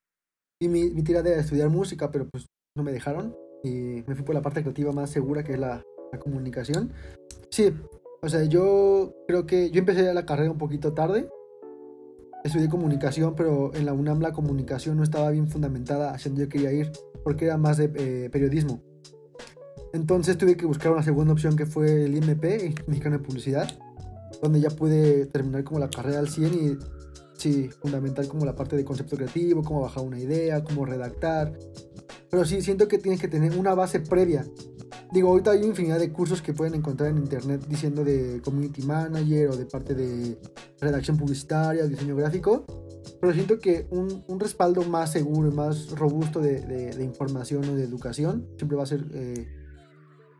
Y 0.60 0.68
mi, 0.68 0.90
mi 0.90 1.02
tirada 1.02 1.30
era 1.30 1.40
estudiar 1.40 1.70
música, 1.70 2.12
pero 2.12 2.28
pues 2.28 2.46
no 2.76 2.84
me 2.84 2.92
dejaron. 2.92 3.34
Y 3.64 4.04
me 4.06 4.14
fui 4.14 4.24
por 4.24 4.34
la 4.34 4.42
parte 4.42 4.62
creativa 4.62 4.92
más 4.92 5.10
segura, 5.10 5.42
que 5.42 5.54
es 5.54 5.58
la, 5.58 5.82
la 6.12 6.18
comunicación. 6.18 6.92
Sí, 7.50 7.72
o 8.24 8.28
sea, 8.28 8.44
yo 8.44 9.14
creo 9.28 9.46
que 9.46 9.70
yo 9.70 9.80
empecé 9.80 10.12
la 10.14 10.26
carrera 10.26 10.50
un 10.50 10.58
poquito 10.58 10.92
tarde. 10.94 11.28
Estudié 12.42 12.68
comunicación, 12.68 13.34
pero 13.36 13.74
en 13.74 13.86
la 13.86 13.92
UNAM 13.92 14.20
la 14.20 14.32
comunicación 14.32 14.96
no 14.96 15.02
estaba 15.02 15.30
bien 15.30 15.48
fundamentada 15.48 16.12
hacia 16.12 16.30
donde 16.30 16.44
yo 16.44 16.48
quería 16.48 16.72
ir, 16.72 16.92
porque 17.22 17.46
era 17.46 17.56
más 17.56 17.78
de 17.78 17.90
eh, 17.94 18.28
periodismo. 18.30 18.82
Entonces 19.92 20.36
tuve 20.36 20.56
que 20.56 20.66
buscar 20.66 20.92
una 20.92 21.02
segunda 21.02 21.32
opción 21.32 21.56
que 21.56 21.66
fue 21.66 22.04
el 22.04 22.16
IMP, 22.16 22.44
el 22.44 22.74
Mexicano 22.86 23.18
de 23.18 23.24
Publicidad 23.24 23.68
donde 24.44 24.60
ya 24.60 24.70
pude 24.70 25.26
terminar 25.26 25.64
como 25.64 25.80
la 25.80 25.88
carrera 25.88 26.18
al 26.18 26.28
100 26.28 26.54
y 26.54 26.78
sí, 27.36 27.70
fundamental 27.80 28.28
como 28.28 28.44
la 28.44 28.54
parte 28.54 28.76
de 28.76 28.84
concepto 28.84 29.16
creativo, 29.16 29.62
cómo 29.62 29.80
bajar 29.80 30.04
una 30.04 30.18
idea, 30.18 30.62
cómo 30.62 30.84
redactar. 30.84 31.52
Pero 32.30 32.44
sí, 32.44 32.60
siento 32.62 32.88
que 32.88 32.98
tienes 32.98 33.20
que 33.20 33.28
tener 33.28 33.56
una 33.56 33.74
base 33.74 34.00
previa. 34.00 34.44
Digo, 35.14 35.28
ahorita 35.28 35.52
hay 35.52 35.62
infinidad 35.64 36.00
de 36.00 36.10
cursos 36.12 36.42
que 36.42 36.52
pueden 36.52 36.74
encontrar 36.74 37.08
en 37.10 37.18
internet 37.18 37.64
diciendo 37.68 38.02
de 38.02 38.40
community 38.44 38.82
manager 38.82 39.50
o 39.50 39.56
de 39.56 39.64
parte 39.64 39.94
de 39.94 40.36
redacción 40.80 41.16
publicitaria, 41.16 41.86
diseño 41.86 42.16
gráfico. 42.16 42.66
Pero 43.20 43.32
siento 43.32 43.60
que 43.60 43.86
un, 43.90 44.24
un 44.26 44.40
respaldo 44.40 44.82
más 44.82 45.12
seguro 45.12 45.48
y 45.50 45.54
más 45.54 45.90
robusto 45.92 46.40
de, 46.40 46.60
de- 46.62 46.90
de 46.96 47.04
información 47.04 47.64
o 47.68 47.76
de 47.76 47.84
educación 47.84 48.48
siempre 48.56 48.76
va 48.76 48.82
a 48.82 48.86
ser 48.86 49.04
eh, 49.14 49.46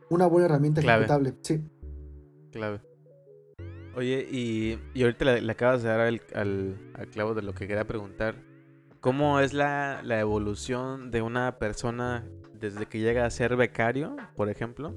una 0.09 0.27
buena 0.27 0.47
herramienta 0.47 0.81
Clave. 0.81 1.05
ejecutable. 1.05 1.33
Sí. 1.41 1.61
Clave. 2.51 2.81
Oye, 3.95 4.27
y, 4.29 4.77
y 4.93 5.03
ahorita 5.03 5.23
le, 5.23 5.41
le 5.41 5.51
acabas 5.53 5.83
de 5.83 5.89
dar 5.89 6.01
al, 6.01 6.21
al- 6.33 6.91
al 6.95 7.07
clavo 7.07 7.33
de 7.33 7.43
lo 7.43 7.53
que 7.55 7.65
quería 7.65 7.87
preguntar. 7.87 8.35
¿Cómo 8.99 9.39
es 9.39 9.53
la, 9.53 10.01
la 10.03 10.19
evolución 10.19 11.11
de 11.11 11.21
una 11.21 11.59
persona 11.59 12.27
desde 12.59 12.85
que 12.87 12.99
llega 12.99 13.25
a 13.25 13.29
ser 13.29 13.55
becario, 13.55 14.15
por 14.35 14.49
ejemplo, 14.49 14.93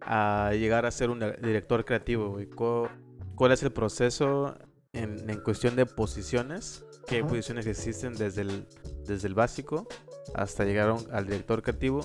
a 0.00 0.50
llegar 0.54 0.86
a 0.86 0.90
ser 0.90 1.10
un 1.10 1.20
director 1.42 1.84
creativo? 1.84 2.30
güey? 2.30 2.46
¿Cu- 2.46 2.88
¿Cuál 3.34 3.52
es 3.52 3.62
el 3.62 3.72
proceso 3.72 4.56
en, 4.92 5.28
en 5.30 5.40
cuestión 5.40 5.76
de 5.76 5.86
posiciones? 5.86 6.84
¿Qué 7.06 7.18
Ajá. 7.20 7.28
posiciones 7.28 7.66
existen 7.66 8.14
desde 8.14 8.42
el, 8.42 8.66
desde 9.06 9.28
el 9.28 9.34
básico 9.34 9.86
hasta 10.34 10.64
llegar 10.64 10.90
un- 10.92 11.06
al 11.12 11.26
director 11.26 11.62
creativo? 11.62 12.00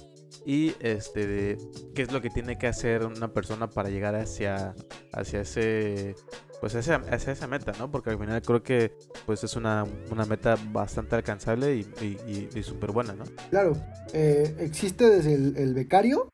Y 0.46 0.74
este, 0.80 1.28
de 1.28 1.58
qué 1.96 2.02
es 2.02 2.12
lo 2.12 2.22
que 2.22 2.30
tiene 2.30 2.58
que 2.58 2.68
hacer 2.68 3.06
una 3.06 3.34
persona 3.34 3.70
para 3.70 3.90
llegar 3.90 4.16
hacia, 4.16 4.74
hacia 5.14 5.42
ese 5.42 6.16
pues 6.64 6.76
hacia, 6.76 6.96
hacia 7.12 7.34
esa 7.34 7.46
meta, 7.46 7.74
¿no? 7.78 7.92
Porque 7.92 8.12
al 8.12 8.18
final 8.18 8.42
creo 8.42 8.64
que 8.64 8.94
pues 9.26 9.44
es 9.44 9.58
una, 9.58 9.86
una 10.10 10.24
meta 10.26 10.56
bastante 10.72 11.14
alcanzable 11.18 11.76
y, 11.76 11.80
y, 12.00 12.06
y- 12.26 12.50
y 12.58 12.64
súper 12.64 12.94
buena, 12.94 13.12
¿no? 13.12 13.26
Claro, 13.50 13.76
eh, 14.14 14.56
existe 14.60 15.10
desde 15.10 15.34
el, 15.34 15.58
el 15.58 15.74
becario, 15.74 16.30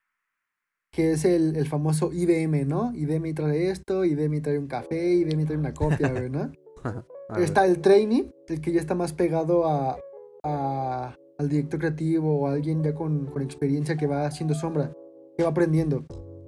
que 0.93 1.13
es 1.13 1.25
el, 1.25 1.55
el 1.55 1.67
famoso 1.67 2.11
IBM, 2.13 2.63
¿no? 2.67 2.91
IBM 2.95 3.33
trae 3.33 3.71
esto, 3.71 4.05
IBM 4.05 4.39
trae 4.41 4.59
un 4.59 4.67
café, 4.67 5.13
IBM 5.15 5.45
trae 5.45 5.57
una 5.57 5.73
copia, 5.73 6.09
güey, 6.11 6.29
¿no? 6.29 6.51
A 6.83 7.33
ver, 7.33 7.43
Está 7.43 7.65
el 7.65 7.81
trainee, 7.81 8.29
el 8.49 8.61
que 8.61 8.71
ya 8.71 8.79
está 8.81 8.93
más 8.93 9.13
pegado 9.13 9.65
a, 9.67 9.97
a 10.43 11.15
al 11.39 11.49
director 11.49 11.79
creativo 11.79 12.39
o 12.41 12.47
a 12.47 12.53
alguien 12.53 12.83
ya 12.83 12.93
con, 12.93 13.25
con 13.25 13.41
experiencia 13.41 13.97
que 13.97 14.05
va 14.05 14.27
haciendo 14.27 14.53
sombra, 14.53 14.93
que 15.35 15.43
va 15.43 15.49
aprendiendo, 15.49 16.05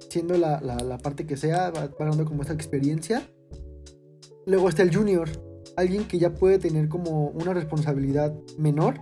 siendo 0.08 0.38
la, 0.38 0.60
la, 0.60 0.76
la 0.76 0.98
parte 0.98 1.26
que 1.26 1.36
sea, 1.36 1.70
va 1.72 1.88
ganando 1.98 2.24
como 2.24 2.42
esta 2.42 2.54
experiencia. 2.54 3.28
Luego 4.46 4.68
está 4.68 4.82
el 4.82 4.94
junior, 4.94 5.28
alguien 5.76 6.04
que 6.04 6.18
ya 6.18 6.34
puede 6.34 6.58
tener 6.58 6.88
como 6.88 7.28
una 7.28 7.54
responsabilidad 7.54 8.34
menor, 8.58 9.00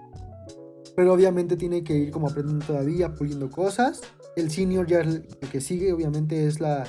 pero 0.97 1.15
obviamente 1.15 1.57
tiene 1.57 1.83
que 1.83 1.97
ir 1.97 2.11
como 2.11 2.29
aprendiendo 2.29 2.67
todavía, 2.67 3.15
puliendo 3.15 3.49
cosas. 3.51 4.03
El 4.37 4.51
senior 4.51 4.87
ya 4.87 5.01
es 5.01 5.07
el 5.07 5.49
que 5.51 5.61
sigue, 5.61 5.93
obviamente 5.93 6.47
es 6.47 6.61
la, 6.61 6.87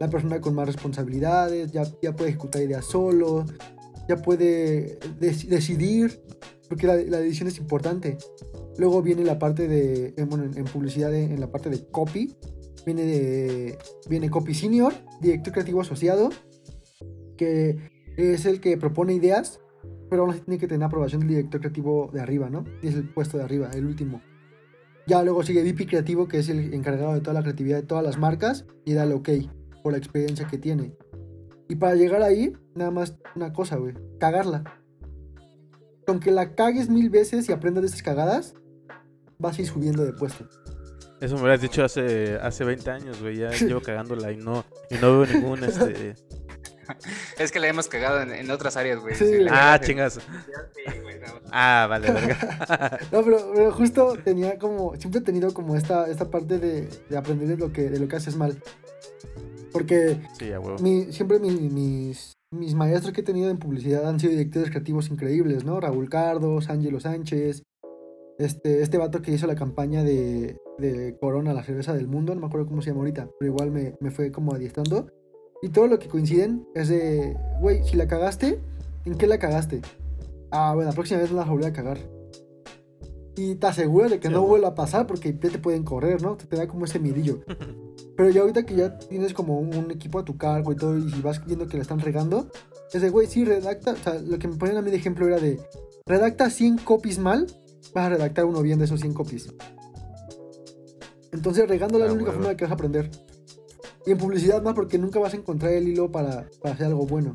la 0.00 0.08
persona 0.08 0.40
con 0.40 0.54
más 0.54 0.66
responsabilidades, 0.66 1.70
ya, 1.70 1.82
ya 2.00 2.14
puede 2.14 2.30
ejecutar 2.30 2.62
ideas 2.62 2.86
solo, 2.86 3.44
ya 4.08 4.16
puede 4.16 4.98
dec- 5.20 5.46
decidir, 5.48 6.22
porque 6.68 6.86
la, 6.86 6.96
la 6.96 7.18
decisión 7.18 7.48
es 7.48 7.58
importante. 7.58 8.16
Luego 8.78 9.02
viene 9.02 9.22
la 9.22 9.38
parte 9.38 9.68
de, 9.68 10.14
en, 10.16 10.28
bueno, 10.30 10.44
en, 10.44 10.64
publicidad, 10.64 11.12
en 11.14 11.38
la 11.38 11.50
parte 11.50 11.68
de 11.68 11.84
copy, 11.90 12.34
viene 12.86 13.04
de, 13.04 13.78
viene 14.08 14.30
copy 14.30 14.54
senior, 14.54 14.94
director 15.20 15.52
creativo 15.52 15.82
asociado, 15.82 16.30
que 17.42 18.32
es 18.32 18.46
el 18.46 18.60
que 18.60 18.76
propone 18.76 19.14
ideas, 19.14 19.60
pero 20.10 20.22
aún 20.22 20.32
así 20.32 20.40
tiene 20.40 20.58
que 20.58 20.68
tener 20.68 20.84
aprobación 20.84 21.20
del 21.20 21.30
director 21.30 21.60
creativo 21.60 22.10
de 22.12 22.20
arriba, 22.20 22.50
¿no? 22.50 22.64
Y 22.82 22.88
es 22.88 22.94
el 22.94 23.08
puesto 23.08 23.38
de 23.38 23.44
arriba, 23.44 23.70
el 23.72 23.86
último. 23.86 24.22
Ya 25.06 25.22
luego 25.22 25.42
sigue 25.42 25.62
VP 25.62 25.86
creativo, 25.86 26.28
que 26.28 26.38
es 26.38 26.48
el 26.48 26.74
encargado 26.74 27.14
de 27.14 27.20
toda 27.20 27.34
la 27.34 27.42
creatividad 27.42 27.78
de 27.78 27.86
todas 27.86 28.04
las 28.04 28.18
marcas, 28.18 28.66
y 28.84 28.92
da 28.92 29.04
el 29.04 29.12
ok 29.12 29.30
por 29.82 29.92
la 29.92 29.98
experiencia 29.98 30.46
que 30.46 30.58
tiene. 30.58 30.94
Y 31.68 31.76
para 31.76 31.94
llegar 31.94 32.22
ahí, 32.22 32.52
nada 32.74 32.90
más 32.90 33.16
una 33.34 33.52
cosa, 33.52 33.76
güey, 33.76 33.94
cagarla. 34.20 34.62
Aunque 36.06 36.30
la 36.30 36.54
cagues 36.54 36.88
mil 36.88 37.10
veces 37.10 37.48
y 37.48 37.52
aprendas 37.52 37.82
de 37.82 37.88
esas 37.88 38.02
cagadas, 38.02 38.54
vas 39.38 39.58
a 39.58 39.62
ir 39.62 39.68
subiendo 39.68 40.04
de 40.04 40.12
puesto. 40.12 40.46
Eso 41.20 41.36
me 41.36 41.42
hubieras 41.42 41.60
dicho 41.60 41.84
hace, 41.84 42.36
hace 42.36 42.64
20 42.64 42.90
años, 42.90 43.22
güey. 43.22 43.36
Ya 43.38 43.50
llevo 43.66 43.80
cagándola 43.80 44.32
y 44.32 44.36
no, 44.36 44.64
y 44.90 44.96
no 44.96 45.20
veo 45.20 45.26
ningún, 45.26 45.64
este... 45.64 46.14
Es 47.38 47.52
que 47.52 47.60
la 47.60 47.68
hemos 47.68 47.88
cagado 47.88 48.20
en, 48.22 48.32
en 48.32 48.50
otras 48.50 48.76
áreas, 48.76 49.00
güey. 49.00 49.14
Sí. 49.14 49.24
Ah. 49.50 49.78
Sí, 49.82 51.00
güey, 51.02 51.18
no. 51.20 51.26
Ah, 51.52 51.86
vale, 51.88 52.10
verga. 52.10 52.98
No, 53.12 53.22
pero, 53.22 53.52
pero 53.54 53.72
justo 53.72 54.14
tenía 54.24 54.58
como, 54.58 54.94
siempre 54.96 55.20
he 55.20 55.24
tenido 55.24 55.52
como 55.54 55.76
esta, 55.76 56.08
esta 56.08 56.30
parte 56.30 56.58
de, 56.58 56.88
de 57.08 57.16
aprender 57.16 57.48
de 57.48 57.56
lo, 57.56 57.72
que, 57.72 57.90
de 57.90 57.98
lo 58.00 58.08
que 58.08 58.16
haces 58.16 58.36
mal. 58.36 58.60
Porque 59.72 60.18
Sí, 60.38 60.52
a 60.52 60.60
huevo. 60.60 60.76
mi- 60.82 61.12
siempre 61.12 61.38
mi- 61.38 61.50
mis, 61.70 62.34
mis 62.52 62.74
maestros 62.74 63.12
que 63.12 63.22
he 63.22 63.24
tenido 63.24 63.50
en 63.50 63.58
publicidad 63.58 64.06
han 64.08 64.20
sido 64.20 64.32
directores 64.32 64.70
creativos 64.70 65.08
increíbles, 65.10 65.64
¿no? 65.64 65.80
Raúl 65.80 66.08
Cardos, 66.10 66.68
Ángelo 66.68 67.00
Sánchez, 67.00 67.62
este, 68.38 68.82
este 68.82 68.98
vato 68.98 69.22
que 69.22 69.30
hizo 69.32 69.46
la 69.46 69.54
campaña 69.54 70.02
de, 70.02 70.56
de 70.78 71.16
Corona, 71.20 71.54
la 71.54 71.62
cerveza 71.64 71.94
del 71.94 72.08
mundo, 72.08 72.34
no 72.34 72.40
me 72.42 72.46
acuerdo 72.48 72.66
cómo 72.66 72.82
se 72.82 72.90
llama 72.90 73.00
ahorita, 73.00 73.28
pero 73.38 73.52
igual 73.52 73.70
me, 73.70 73.94
me 74.00 74.10
fue 74.10 74.30
como 74.30 74.54
adiestrando. 74.54 75.06
Y 75.62 75.68
todo 75.68 75.86
lo 75.86 75.98
que 75.98 76.08
coinciden 76.08 76.66
es 76.74 76.88
de, 76.88 77.36
güey, 77.60 77.82
si 77.84 77.96
la 77.96 78.06
cagaste, 78.08 78.60
¿en 79.04 79.14
qué 79.16 79.26
la 79.26 79.38
cagaste? 79.38 79.80
Ah, 80.50 80.72
bueno, 80.74 80.90
la 80.90 80.94
próxima 80.94 81.20
vez 81.20 81.30
no 81.30 81.36
la 81.38 81.44
vas 81.44 81.66
a 81.66 81.72
cagar. 81.72 81.98
Y 83.36 83.54
te 83.54 83.66
aseguras 83.66 84.10
de 84.10 84.20
que 84.20 84.28
Sí, 84.28 84.34
no 84.34 84.42
vuelva 84.42 84.68
a 84.68 84.74
pasar 84.74 85.06
porque 85.06 85.32
ya 85.40 85.48
te 85.50 85.58
pueden 85.58 85.84
correr, 85.84 86.20
¿no? 86.20 86.36
Te, 86.36 86.44
te 86.46 86.56
da 86.56 86.66
como 86.68 86.84
ese 86.84 86.98
midillo. 86.98 87.40
Pero 88.16 88.28
ya 88.28 88.42
ahorita 88.42 88.64
que 88.66 88.74
ya 88.74 88.98
tienes 88.98 89.32
como 89.32 89.58
un, 89.58 89.74
un 89.74 89.90
equipo 89.90 90.18
a 90.18 90.24
tu 90.24 90.36
cargo 90.36 90.72
y 90.72 90.76
todo, 90.76 90.98
y 90.98 91.10
si 91.10 91.22
vas 91.22 91.42
viendo 91.46 91.66
que 91.66 91.76
la 91.78 91.82
están 91.82 92.00
regando, 92.00 92.48
es 92.92 93.00
de, 93.00 93.08
güey, 93.08 93.26
sí, 93.26 93.44
redacta. 93.44 93.92
O 93.92 93.96
sea, 93.96 94.14
lo 94.14 94.38
que 94.38 94.48
me 94.48 94.56
ponían 94.56 94.76
a 94.76 94.82
mí 94.82 94.90
de 94.90 94.96
ejemplo 94.98 95.26
era 95.26 95.38
de, 95.38 95.58
redacta 96.04 96.50
100 96.50 96.78
copies 96.78 97.18
mal, 97.18 97.46
vas 97.94 98.06
a 98.06 98.08
redactar 98.10 98.44
uno 98.44 98.60
bien 98.60 98.78
de 98.80 98.84
esos 98.84 99.00
100 99.00 99.14
copies. 99.14 99.48
Entonces, 101.32 101.66
regándola 101.68 102.04
es 102.04 102.10
Ah, 102.10 102.12
la 102.12 102.16
única 102.16 102.30
huevo. 102.30 102.40
forma 102.42 102.48
de 102.50 102.56
que 102.56 102.64
vas 102.64 102.70
a 102.72 102.74
aprender. 102.74 103.10
Y 104.06 104.10
en 104.10 104.18
publicidad 104.18 104.62
más 104.62 104.74
porque 104.74 104.98
nunca 104.98 105.20
vas 105.20 105.34
a 105.34 105.36
encontrar 105.36 105.72
el 105.72 105.88
hilo 105.88 106.10
para, 106.10 106.48
para 106.60 106.74
hacer 106.74 106.86
algo 106.86 107.06
bueno. 107.06 107.34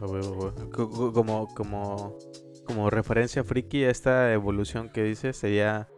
A 0.00 0.04
a 0.04 0.70
Como, 0.70 1.48
como, 1.54 2.18
como 2.64 2.90
referencia 2.90 3.44
friki, 3.44 3.84
esta 3.84 4.32
evolución 4.32 4.88
que 4.88 5.02
dices 5.02 5.36
sería 5.36 5.88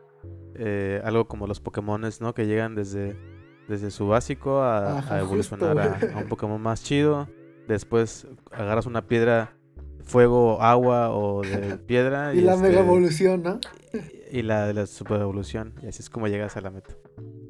eh, 0.56 1.00
algo 1.04 1.28
como 1.28 1.46
los 1.46 1.60
Pokémones, 1.60 2.20
¿no? 2.20 2.34
Que 2.34 2.46
llegan 2.46 2.74
desde, 2.74 3.16
desde 3.68 3.90
su 3.90 4.08
básico 4.08 4.60
a, 4.60 4.98
Ajá, 4.98 5.16
a 5.16 5.20
evolucionar 5.20 5.78
a, 5.78 5.98
a 6.14 6.18
un 6.18 6.28
Pokémon 6.28 6.60
más 6.60 6.82
chido. 6.82 7.28
Después 7.68 8.26
agarras 8.50 8.86
una 8.86 9.06
piedra, 9.06 9.56
fuego, 10.02 10.60
agua 10.60 11.10
o 11.10 11.42
de 11.42 11.76
piedra. 11.86 12.34
Y, 12.34 12.40
la 12.40 12.54
este, 12.54 12.68
mega 12.68 12.80
evolución, 12.80 13.42
¿no? 13.42 13.60
Y 14.30 14.42
la 14.42 14.66
de 14.66 14.74
la 14.74 14.86
super 14.86 15.20
evolución. 15.20 15.74
Y 15.82 15.86
así 15.86 16.02
es 16.02 16.10
como 16.10 16.26
llegas 16.26 16.56
a 16.56 16.60
la 16.60 16.70
meta. 16.70 16.94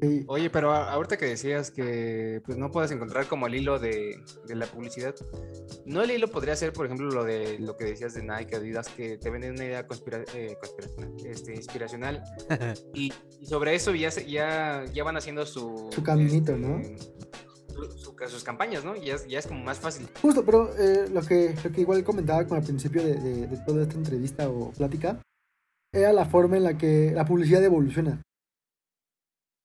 Sí. 0.03 0.25
Oye, 0.27 0.49
pero 0.49 0.71
ahorita 0.73 1.15
que 1.17 1.25
decías 1.25 1.71
que 1.71 2.41
pues, 2.45 2.57
no 2.57 2.71
puedes 2.71 2.91
encontrar 2.91 3.25
como 3.27 3.47
el 3.47 3.55
hilo 3.55 3.79
de, 3.79 4.19
de 4.45 4.55
la 4.55 4.65
publicidad, 4.65 5.15
¿no 5.85 6.01
el 6.03 6.11
hilo 6.11 6.27
podría 6.29 6.55
ser, 6.55 6.73
por 6.73 6.85
ejemplo, 6.85 7.07
lo 7.09 7.23
de 7.23 7.57
lo 7.59 7.77
que 7.77 7.85
decías 7.85 8.13
de 8.13 8.23
Nike, 8.23 8.55
Adidas, 8.57 8.89
que 8.89 9.17
te 9.17 9.29
venden 9.29 9.53
una 9.53 9.63
idea 9.65 9.87
conspira- 9.87 10.25
eh, 10.35 10.57
conspiracional, 10.59 11.13
este, 11.25 11.55
inspiracional 11.55 12.23
y, 12.93 13.13
y 13.39 13.45
sobre 13.45 13.75
eso 13.75 13.95
ya, 13.95 14.11
se- 14.11 14.29
ya, 14.29 14.83
ya 14.93 15.03
van 15.05 15.15
haciendo 15.15 15.45
su... 15.45 15.87
Su 15.91 16.03
caminito, 16.03 16.57
¿no? 16.57 16.81
su- 17.69 17.91
su- 17.97 18.13
sus 18.27 18.43
campañas, 18.43 18.83
¿no? 18.85 18.95
Ya, 18.95 19.15
es- 19.15 19.27
ya 19.27 19.39
es 19.39 19.47
como 19.47 19.63
más 19.63 19.79
fácil. 19.79 20.07
Justo, 20.21 20.43
pero 20.45 20.69
eh, 20.77 21.07
lo, 21.11 21.21
que, 21.21 21.55
lo 21.63 21.71
que 21.71 21.81
igual 21.81 22.03
comentaba 22.03 22.43
como 22.43 22.55
al 22.55 22.63
principio 22.65 23.03
de, 23.03 23.15
de- 23.15 23.47
de 23.47 23.57
toda 23.65 23.83
esta 23.83 23.95
entrevista 23.95 24.49
o 24.49 24.71
plática, 24.71 25.21
era 25.93 26.11
la 26.11 26.25
forma 26.25 26.57
en 26.57 26.63
la 26.63 26.77
que 26.77 27.11
la 27.13 27.25
publicidad 27.25 27.63
evoluciona. 27.63 28.21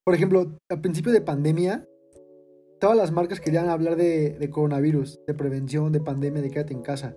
Por 0.09 0.15
ejemplo, 0.15 0.59
al 0.71 0.81
principio 0.81 1.13
de 1.13 1.21
pandemia, 1.21 1.87
todas 2.81 2.97
las 2.97 3.13
marcas 3.13 3.41
querían 3.41 3.69
hablar 3.69 3.95
de, 3.95 4.39
de 4.39 4.49
coronavirus, 4.49 5.21
de 5.27 5.35
prevención, 5.35 5.93
de 5.93 6.01
pandemia, 6.01 6.41
de 6.41 6.51
quédate 6.51 6.73
en 6.73 6.81
casa. 6.81 7.15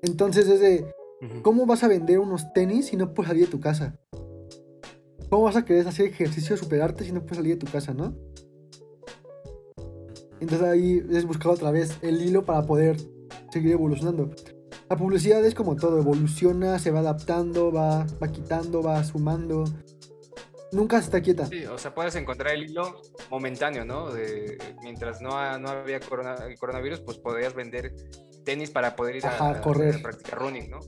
Entonces 0.00 0.46
es 0.46 0.60
de, 0.60 0.94
¿cómo 1.42 1.66
vas 1.66 1.82
a 1.82 1.88
vender 1.88 2.20
unos 2.20 2.52
tenis 2.52 2.86
si 2.86 2.96
no 2.96 3.12
puedes 3.12 3.30
salir 3.30 3.46
de 3.46 3.50
tu 3.50 3.58
casa? 3.58 3.98
¿Cómo 5.28 5.42
vas 5.42 5.56
a 5.56 5.64
querer 5.64 5.88
hacer 5.88 6.06
ejercicio, 6.06 6.56
superarte 6.56 7.02
si 7.02 7.10
no 7.10 7.22
puedes 7.22 7.38
salir 7.38 7.58
de 7.58 7.66
tu 7.66 7.72
casa, 7.72 7.92
no? 7.92 8.14
Entonces 10.38 10.62
ahí 10.62 11.04
es 11.10 11.26
buscar 11.26 11.50
otra 11.50 11.72
vez 11.72 11.98
el 12.00 12.22
hilo 12.22 12.44
para 12.44 12.64
poder 12.64 12.96
seguir 13.50 13.72
evolucionando. 13.72 14.30
La 14.88 14.96
publicidad 14.96 15.44
es 15.44 15.56
como 15.56 15.74
todo, 15.74 15.98
evoluciona, 15.98 16.78
se 16.78 16.92
va 16.92 17.00
adaptando, 17.00 17.72
va, 17.72 18.06
va 18.22 18.28
quitando, 18.28 18.84
va 18.84 19.02
sumando. 19.02 19.64
Nunca 20.72 20.98
se 20.98 21.04
está 21.04 21.20
quieta. 21.20 21.46
Sí, 21.46 21.64
o 21.66 21.76
sea, 21.78 21.94
puedes 21.94 22.14
encontrar 22.16 22.54
el 22.54 22.64
hilo 22.70 23.00
momentáneo, 23.30 23.84
¿no? 23.84 24.10
De, 24.10 24.56
mientras 24.82 25.20
no, 25.20 25.36
ha- 25.38 25.58
no 25.58 25.68
había 25.68 26.00
corona- 26.00 26.36
coronavirus, 26.58 27.00
pues 27.00 27.18
podías 27.18 27.54
vender 27.54 27.94
tenis 28.44 28.70
para 28.70 28.96
poder 28.96 29.16
ir 29.16 29.26
a, 29.26 29.30
Ajá, 29.30 29.50
a- 29.50 29.60
correr. 29.60 29.96
a 29.96 29.98
practicar 30.02 30.38
running, 30.40 30.70
¿no? 30.70 30.78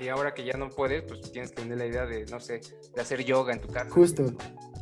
Y 0.00 0.08
ahora 0.08 0.32
que 0.34 0.44
ya 0.44 0.56
no 0.56 0.68
puedes, 0.70 1.02
pues 1.02 1.32
tienes 1.32 1.52
que 1.52 1.60
vender 1.62 1.78
la 1.78 1.86
idea 1.86 2.06
de, 2.06 2.24
no 2.26 2.40
sé, 2.40 2.60
de 2.94 3.00
hacer 3.00 3.24
yoga 3.24 3.52
en 3.52 3.60
tu 3.60 3.68
casa. 3.68 3.90
Justo. 3.90 4.24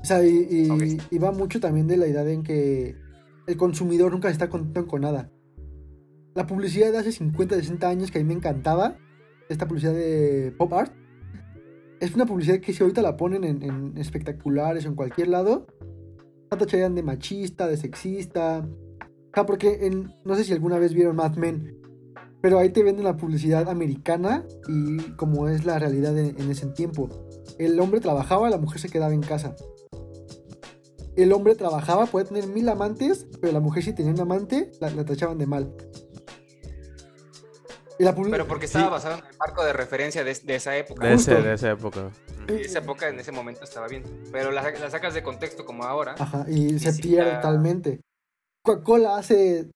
O 0.01 0.05
sea, 0.05 0.25
y, 0.25 0.99
y- 1.11 1.19
va 1.19 1.33
mucho 1.33 1.61
también 1.61 1.87
de 1.87 1.97
la 1.97 2.07
idea 2.07 2.23
en 2.23 2.43
que 2.43 2.97
el 3.47 3.57
consumidor 3.57 4.13
nunca 4.13 4.31
está 4.31 4.49
contento 4.49 4.87
con 4.87 5.03
nada. 5.03 5.31
La 6.35 6.47
publicidad 6.47 6.93
de 6.93 6.99
hace 6.99 7.13
50, 7.13 7.57
60 7.57 7.89
años 7.89 8.11
que 8.11 8.19
a 8.19 8.23
mí 8.23 8.29
me 8.29 8.35
encantaba, 8.35 8.97
esta 9.49 9.67
publicidad 9.67 9.93
de 9.95 10.55
pop 10.57 10.73
art, 10.75 10.93
es 12.01 12.15
una 12.15 12.27
publicidad 12.27 12.61
que 12.61 12.73
si 12.73 12.83
ahorita 12.83 13.03
la 13.03 13.17
ponen 13.17 13.45
en, 13.45 13.97
espectaculares 13.99 14.85
o 14.85 14.89
en 14.89 14.95
cualquier 14.95 15.29
lado, 15.29 15.67
la 16.51 16.59
tacharían 16.59 16.95
de 16.95 17.03
machista, 17.03 17.69
de 17.69 17.77
sexista. 17.77 18.67
Sea, 19.35 19.47
porque 19.47 19.91
no 20.25 20.35
sé 20.35 20.45
si 20.45 20.53
alguna 20.53 20.79
vez 20.79 20.95
vieron 20.95 21.17
Mad 21.17 21.37
Men, 21.37 21.77
pero 22.41 22.59
ahí 22.59 22.71
te 22.71 22.83
venden 22.83 23.05
la 23.05 23.17
publicidad 23.17 23.69
americana 23.69 24.45
y 24.67 24.97
como 25.13 25.49
es 25.49 25.65
la 25.65 25.79
realidad 25.79 26.19
en, 26.19 26.41
en 26.41 26.51
ese 26.51 26.67
tiempo. 26.69 27.09
El 27.59 27.79
hombre 27.79 28.01
trabajaba, 28.01 28.49
la 28.51 28.59
mujer 28.59 28.81
se 28.81 28.89
quedaba 28.89 29.13
en 29.13 29.21
casa. 29.21 29.55
El 31.17 31.33
hombre 31.33 31.55
trabajaba, 31.55 32.07
puede 32.07 32.27
tener 32.27 32.47
mil 32.47 32.69
amantes, 32.69 33.27
pero 33.41 33.53
la 33.53 33.61
mujer 33.61 33.83
si 33.83 33.93
tenía 33.93 34.13
un 34.13 34.21
amante, 34.21 34.71
la, 34.81 34.91
la 34.91 35.05
tachaban 35.05 35.37
de 35.37 35.47
mal. 35.47 35.75
La 38.01 38.15
Pero 38.15 38.47
porque 38.47 38.67
Sí. 38.67 38.79
estaba 38.79 38.91
basado 38.95 39.19
en 39.19 39.25
el 39.27 39.37
marco 39.39 39.65
de 39.65 39.73
referencia 39.73 40.25
de, 40.25 40.35
de 40.35 40.55
esa 40.55 40.77
época. 40.77 41.07
De, 41.07 41.15
ese- 41.15 41.35
de 41.43 41.55
esa 41.55 41.71
época. 41.71 42.11
Y 42.49 42.63
esa 42.63 42.79
época, 42.81 43.09
en 43.09 43.19
ese 43.21 43.31
momento, 43.33 43.65
estaba 43.65 43.87
bien. 43.89 44.03
Pero 44.33 44.51
la, 44.51 44.63
la 44.71 44.91
sacas 44.91 45.15
de 45.15 45.23
contexto 45.23 45.65
como 45.65 45.85
ahora. 45.85 46.15
Ajá, 46.19 46.47
y 46.49 46.79
se 46.79 46.93
pierde 47.01 47.33
totalmente. 47.37 48.01
Coca-Cola 48.65 49.17
hace 49.17 49.71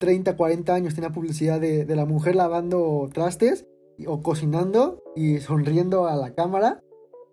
30, 0.00 0.36
40 0.36 0.74
años 0.74 0.94
tenía 0.94 1.10
publicidad 1.10 1.60
de, 1.60 1.84
de 1.84 1.96
la 1.96 2.04
mujer 2.06 2.34
lavando 2.36 3.08
trastes 3.12 3.66
o 4.06 4.22
cocinando 4.22 5.02
y 5.14 5.38
sonriendo 5.40 6.06
a 6.08 6.16
la 6.16 6.34
cámara, 6.34 6.80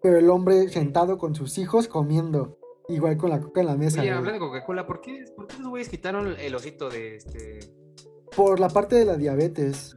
pero 0.02 0.18
el 0.20 0.30
hombre 0.30 0.68
sentado 0.70 1.18
con 1.18 1.36
sus 1.36 1.58
hijos 1.58 1.88
comiendo, 1.88 2.58
igual 2.90 3.18
con 3.18 3.30
la 3.32 3.40
coca 3.40 3.62
en 3.62 3.68
la 3.68 3.76
mesa. 3.76 4.02
Oye, 4.02 4.12
hablando 4.12 4.34
de 4.34 4.40
Coca-Cola, 4.40 4.86
¿por 4.86 5.02
qué, 5.02 5.26
¿por 5.36 5.48
qué 5.48 5.58
los 5.60 5.70
güeyes 5.70 5.90
quitaron 5.90 6.36
el 6.40 6.56
osito 6.56 6.90
de 6.90 7.16
este. 7.16 7.60
Por 8.36 8.60
la 8.60 8.70
parte 8.70 8.96
de 8.96 9.06
la 9.06 9.18
diabetes. 9.18 9.96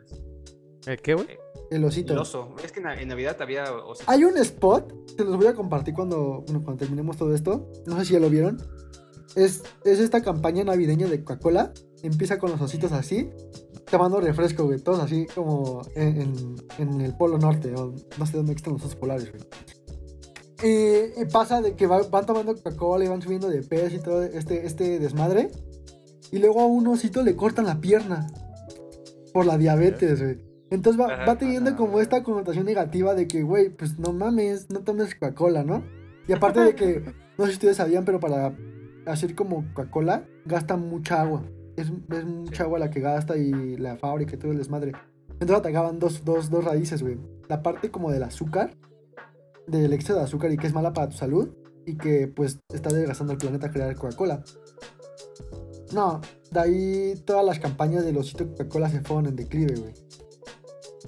¿El 0.86 1.00
qué, 1.00 1.14
güey? 1.14 1.28
El 1.70 1.84
osito. 1.84 2.12
El 2.12 2.18
oso. 2.18 2.54
Es 2.62 2.72
que 2.72 2.80
en, 2.80 3.08
Navidad 3.08 3.36
había 3.40 3.64
oso. 3.74 4.02
Hay 4.06 4.24
un 4.24 4.36
spot, 4.38 4.92
se 5.16 5.24
los 5.24 5.36
voy 5.36 5.46
a 5.46 5.54
compartir 5.54 5.94
cuando, 5.94 6.42
bueno, 6.46 6.62
cuando 6.62 6.76
terminemos 6.76 7.16
todo 7.16 7.34
esto. 7.34 7.70
No 7.86 7.98
sé 7.98 8.04
si 8.06 8.12
ya 8.14 8.20
lo 8.20 8.28
vieron. 8.28 8.58
Es, 9.36 9.62
es 9.84 9.98
esta 10.00 10.20
campaña 10.22 10.64
navideña 10.64 11.06
de 11.08 11.20
Coca-Cola. 11.24 11.72
Empieza 12.02 12.38
con 12.38 12.50
los 12.50 12.60
ositos 12.60 12.92
así, 12.92 13.30
tomando 13.90 14.20
refresco, 14.20 14.64
güey. 14.64 14.80
Todos 14.80 14.98
así 15.00 15.26
como 15.34 15.82
en, 15.94 16.20
en- 16.20 16.56
en 16.78 17.00
el 17.00 17.16
polo 17.16 17.38
norte, 17.38 17.72
o 17.74 17.94
no 18.18 18.26
sé 18.26 18.36
dónde 18.36 18.52
están 18.52 18.74
los 18.74 18.82
osos 18.82 18.96
polares, 18.96 19.30
güey. 19.30 19.42
Y, 20.64 21.20
y 21.20 21.24
pasa 21.32 21.60
de 21.62 21.74
que 21.74 21.86
va- 21.86 22.02
van 22.02 22.26
tomando 22.26 22.54
Coca-Cola 22.54 23.04
y 23.04 23.08
van 23.08 23.22
subiendo 23.22 23.48
de 23.48 23.62
peso 23.62 23.96
y 23.96 24.00
todo 24.00 24.22
este, 24.22 24.66
este 24.66 24.98
desmadre. 24.98 25.50
Y 26.30 26.38
luego 26.38 26.60
a 26.60 26.66
un 26.66 26.86
osito 26.88 27.22
le 27.22 27.34
cortan 27.36 27.66
la 27.66 27.80
pierna 27.80 28.26
por 29.32 29.46
la 29.46 29.56
diabetes, 29.58 30.20
güey. 30.22 30.51
Entonces 30.72 31.00
va, 31.00 31.12
Ajá, 31.12 31.24
va 31.26 31.36
teniendo 31.38 31.70
ajá. 31.70 31.76
como 31.78 32.00
esta 32.00 32.22
connotación 32.22 32.64
negativa 32.64 33.14
de 33.14 33.28
que, 33.28 33.42
güey, 33.42 33.68
pues 33.68 33.98
no 33.98 34.12
mames, 34.12 34.70
no 34.70 34.80
tomes 34.80 35.14
Coca-Cola, 35.14 35.64
¿no? 35.64 35.84
Y 36.26 36.32
aparte 36.32 36.60
de 36.60 36.74
que, 36.74 37.02
no 37.38 37.44
sé 37.44 37.50
si 37.50 37.56
ustedes 37.56 37.76
sabían, 37.76 38.04
pero 38.06 38.18
para 38.20 38.54
hacer 39.06 39.34
como 39.34 39.64
Coca-Cola 39.74 40.24
gasta 40.46 40.76
mucha 40.76 41.20
agua. 41.20 41.44
Es, 41.76 41.92
es 42.10 42.24
mucha 42.24 42.56
Sí. 42.56 42.62
agua 42.62 42.78
la 42.78 42.90
que 42.90 43.00
gasta 43.00 43.36
y 43.36 43.76
la 43.76 43.96
fábrica 43.96 44.34
y 44.34 44.38
todo 44.38 44.52
el 44.52 44.58
desmadre. 44.58 44.92
Entonces 45.32 45.56
atacaban 45.56 45.98
dos, 45.98 46.24
dos, 46.24 46.48
dos 46.50 46.64
raíces, 46.64 47.02
güey. 47.02 47.18
La 47.48 47.62
parte 47.62 47.90
como 47.90 48.10
del 48.10 48.22
azúcar, 48.22 48.74
del 49.66 49.92
exceso 49.92 50.18
de 50.18 50.24
azúcar 50.24 50.52
y 50.52 50.56
que 50.56 50.66
es 50.68 50.72
mala 50.72 50.92
para 50.94 51.08
tu 51.10 51.16
salud 51.16 51.50
y 51.84 51.96
que 51.96 52.28
pues 52.28 52.60
está 52.72 52.90
desgastando 52.94 53.32
el 53.34 53.38
planeta 53.38 53.70
crear 53.70 53.94
Coca-Cola. 53.94 54.42
No, 55.92 56.20
de 56.50 56.60
ahí 56.60 57.22
todas 57.26 57.44
las 57.44 57.58
campañas 57.58 58.04
del 58.04 58.16
osito 58.16 58.48
Coca-Cola 58.48 58.88
se 58.88 59.00
fueron 59.02 59.26
en 59.26 59.36
declive, 59.36 59.74
güey. 59.74 59.92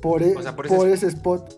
Por, 0.05 0.22
e- 0.22 0.36
O 0.36 0.42
sea, 0.42 0.55
por 0.55 0.68
por, 0.68 0.86
ese- 0.88 1.07
ese 1.07 1.16
spot. 1.16 1.52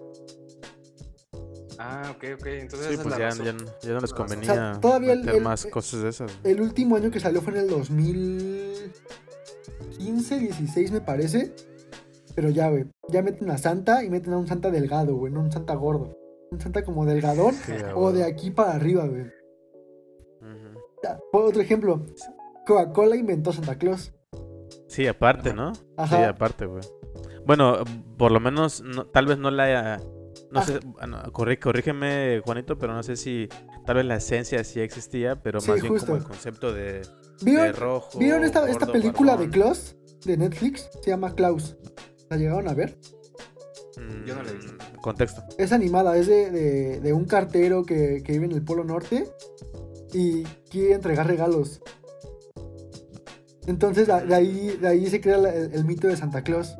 Ah, 1.79 2.11
ok, 2.17 2.25
ok. 2.41 2.47
Entonces 2.47 2.87
Sí, 2.89 2.95
esa 2.95 3.03
pues 3.03 3.15
es 3.15 3.19
la 3.19 3.19
ya, 3.19 3.29
razón. 3.31 3.45
ya, 3.45 3.53
no- 3.53 3.65
ya 3.83 3.93
no 3.93 4.01
les 4.01 4.13
convenía 4.15 4.51
O 4.51 4.55
sea, 4.55 4.79
todavía 4.81 5.13
el- 5.13 5.21
meter 5.21 5.35
el- 5.37 5.43
más 5.43 5.65
el- 5.65 5.71
cosas 5.73 6.03
de 6.03 6.09
esas. 6.09 6.33
El 6.45 6.61
último 6.61 6.97
año 6.97 7.11
que 7.11 7.19
salió 7.21 7.43
fue 7.43 7.53
en 7.55 7.59
el 7.61 7.69
2015, 7.69 10.39
16 10.39 10.91
me 10.93 11.01
parece. 11.01 11.53
Pero 12.35 12.51
ya, 12.51 12.69
güey. 12.71 12.87
Ya 13.09 13.23
meten 13.23 13.51
a 13.51 13.59
Santa 13.59 14.05
y 14.05 14.11
meten 14.11 14.33
a 14.33 14.39
un 14.39 14.47
Santa 14.47 14.71
delgado, 14.71 15.17
güey, 15.17 15.33
no 15.33 15.41
un 15.41 15.51
Santa 15.51 15.75
gordo. 15.75 16.17
Un 16.51 16.61
Santa 16.61 16.85
como 16.85 17.05
delgadón 17.05 17.55
Sí, 17.55 17.73
o 17.95 18.13
de 18.13 18.23
aquí 18.25 18.51
para 18.53 18.73
arriba, 18.75 19.07
güey. 19.07 19.27
Por 21.33 21.45
otro 21.45 21.61
ejemplo, 21.63 22.05
Coca-Cola 22.67 23.15
inventó 23.17 23.53
Santa 23.53 23.77
Claus. 23.79 24.13
Sí, 24.89 25.07
aparte, 25.07 25.53
¿no? 25.55 25.73
Ajá. 25.97 26.17
Sí, 26.17 26.23
aparte, 26.25 26.67
güey. 26.67 26.83
Bueno, 27.47 27.85
por 28.19 28.33
lo 28.33 28.41
menos, 28.41 28.83
no- 28.83 29.07
tal 29.07 29.27
vez 29.27 29.39
no 29.39 29.51
la... 29.51 30.01
No 30.51 30.63
sé, 30.65 30.79
bueno, 30.85 31.23
corrí- 31.33 31.59
corrígeme, 31.59 32.41
Juanito, 32.45 32.79
pero 32.79 32.93
no 32.95 33.03
sé 33.03 33.17
si 33.17 33.49
tal 33.85 33.97
vez 33.97 34.05
la 34.07 34.17
esencia 34.17 34.63
sí 34.65 34.81
existía, 34.81 35.43
pero 35.43 35.61
Sí, 35.61 35.71
más 35.71 35.81
bien 35.81 35.93
justo. 35.93 36.07
como 36.09 36.19
el 36.19 36.25
concepto 36.25 36.73
de, 36.73 36.93
de 37.01 37.03
¿Vieron, 37.43 37.75
rojo. 37.75 38.19
¿vieron 38.19 38.45
esta, 38.45 38.69
esta 38.71 38.87
película 38.87 39.37
de. 39.37 39.49
Klaus? 39.51 39.97
De 40.25 40.37
Netflix. 40.37 40.89
Se 41.03 41.11
llama 41.11 41.35
Klaus. 41.35 41.77
¿La 42.31 42.37
llegaron 42.37 42.69
a 42.69 42.75
ver? 42.75 42.97
Yo 44.25 44.35
no 44.35 44.43
la 44.43 44.51
he 44.51 44.55
visto. 44.55 44.73
Mm, 44.73 44.97
Contexto. 45.01 45.43
Es 45.59 45.73
animada, 45.73 46.17
es 46.17 46.27
de, 46.27 46.51
de- 46.51 47.01
de 47.01 47.13
un 47.13 47.25
cartero 47.25 47.85
que, 47.85 48.23
que 48.25 48.33
vive 48.33 48.45
en 48.47 48.53
el 48.53 48.63
Polo 48.63 48.85
Norte 48.85 49.27
y 50.13 50.45
quiere 50.71 50.95
entregar 50.95 51.27
regalos. 51.27 51.81
Entonces 53.67 54.07
de, 54.07 54.35
ahí, 54.35 54.77
de 54.81 54.89
ahí 54.89 55.07
se 55.09 55.21
crea 55.21 55.39
el 55.39 55.85
mito 55.85 56.07
de 56.07 56.17
Santa 56.17 56.43
Claus 56.43 56.77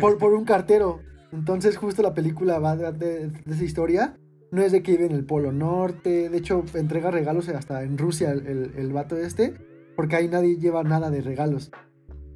por, 0.00 0.18
por 0.18 0.34
un 0.34 0.44
cartero. 0.44 1.00
Entonces 1.32 1.76
justo 1.76 2.02
la 2.02 2.14
película 2.14 2.58
va 2.58 2.76
de, 2.76 2.92
de- 2.92 3.30
esa 3.46 3.64
historia. 3.64 4.16
No 4.50 4.62
es 4.62 4.72
de 4.72 4.82
que 4.82 4.92
vive 4.92 5.06
en 5.06 5.12
el 5.12 5.24
Polo 5.26 5.52
Norte. 5.52 6.28
De 6.30 6.38
hecho, 6.38 6.64
entrega 6.74 7.10
regalos 7.10 7.48
hasta 7.50 7.82
en 7.82 7.98
Rusia 7.98 8.30
el, 8.30 8.46
el, 8.46 8.72
el 8.76 8.92
vato 8.92 9.16
este. 9.16 9.54
Porque 9.96 10.16
ahí 10.16 10.28
nadie 10.28 10.56
lleva 10.56 10.82
nada 10.84 11.10
de 11.10 11.20
regalos. 11.20 11.70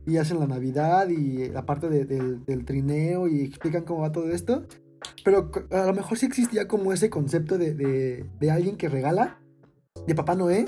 Y 0.07 0.17
hacen 0.17 0.41
la 0.41 0.47
Navidad 0.47 1.09
y 1.09 1.49
la 1.49 1.65
parte 1.65 1.89
de- 1.89 2.05
del, 2.05 2.45
del 2.45 2.65
trineo 2.65 3.29
y 3.29 3.43
explican 3.43 3.85
cómo 3.85 4.03
va 4.03 4.13
todo 4.13 4.31
esto. 4.31 4.67
Pero 5.25 5.51
a 5.71 5.87
lo 5.87 5.95
mejor 5.95 6.19
sí 6.19 6.27
existía 6.27 6.69
como 6.69 6.93
ese 6.93 7.09
concepto 7.09 7.57
de, 7.57 7.75
de- 7.75 8.27
de 8.39 8.51
alguien 8.51 8.77
que 8.77 8.89
regala, 8.89 9.41
de 10.07 10.15
Papá 10.15 10.35
Noé, 10.35 10.67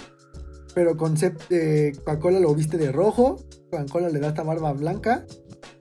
pero 0.75 0.97
concepto 0.97 1.45
de 1.51 1.93
Coca-Cola 1.99 2.41
lo 2.41 2.55
viste 2.55 2.77
de 2.79 2.91
rojo, 2.91 3.37
Coca-Cola 3.71 4.09
le 4.09 4.19
da 4.21 4.29
esta 4.29 4.43
barba 4.43 4.73
blanca, 4.73 5.25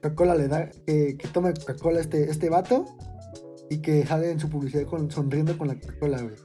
Coca-Cola 0.03 0.35
le 0.35 0.47
da 0.47 0.69
que, 0.85 1.17
que 1.17 1.27
tome 1.29 1.53
Coca-Cola 1.53 2.01
este, 2.01 2.29
este 2.29 2.49
vato 2.49 2.85
y 3.69 3.81
que 3.81 4.05
sale 4.05 4.31
en 4.31 4.39
su 4.39 4.49
publicidad 4.49 4.85
con, 4.85 5.09
sonriendo 5.09 5.57
con 5.57 5.69
la 5.69 5.79
Coca-Cola, 5.79 6.21
güey. 6.21 6.35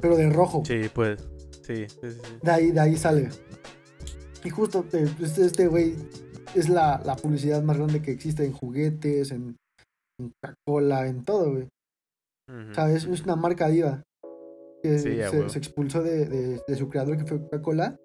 Pero 0.00 0.16
de 0.16 0.30
rojo. 0.30 0.62
Sí, 0.66 0.82
pues. 0.94 1.20
Sí, 1.62 1.86
sí, 1.88 1.98
sí. 2.10 2.20
De 2.42 2.50
ahí, 2.50 2.70
de 2.72 2.80
ahí 2.80 2.96
sale. 2.96 3.28
Y 4.44 4.50
justo 4.50 4.84
eh, 4.92 5.06
este 5.20 5.44
este 5.46 5.66
güey 5.66 5.96
es 6.54 6.68
la, 6.68 7.02
la 7.04 7.16
publicidad 7.16 7.62
más 7.62 7.76
grande 7.76 8.00
que 8.02 8.12
existe 8.12 8.44
en 8.44 8.52
juguetes, 8.52 9.30
en, 9.32 9.56
en 10.18 10.32
Coca-Cola, 10.42 11.06
en 11.08 11.24
todo, 11.24 11.52
güey. 11.52 11.68
O 12.48 12.74
sea, 12.74 12.90
es, 12.90 13.04
es 13.04 13.22
una 13.22 13.36
marca 13.36 13.68
viva. 13.68 14.02
Que 14.82 14.98
Sí, 14.98 15.16
se, 15.30 15.48
se 15.48 15.58
expulsó 15.58 16.02
de, 16.02 16.26
de- 16.26 16.60
de 16.66 16.76
su 16.76 16.88
creador, 16.88 17.16
que 17.16 17.26
fue 17.26 17.40
Coca-Cola, 17.40 17.96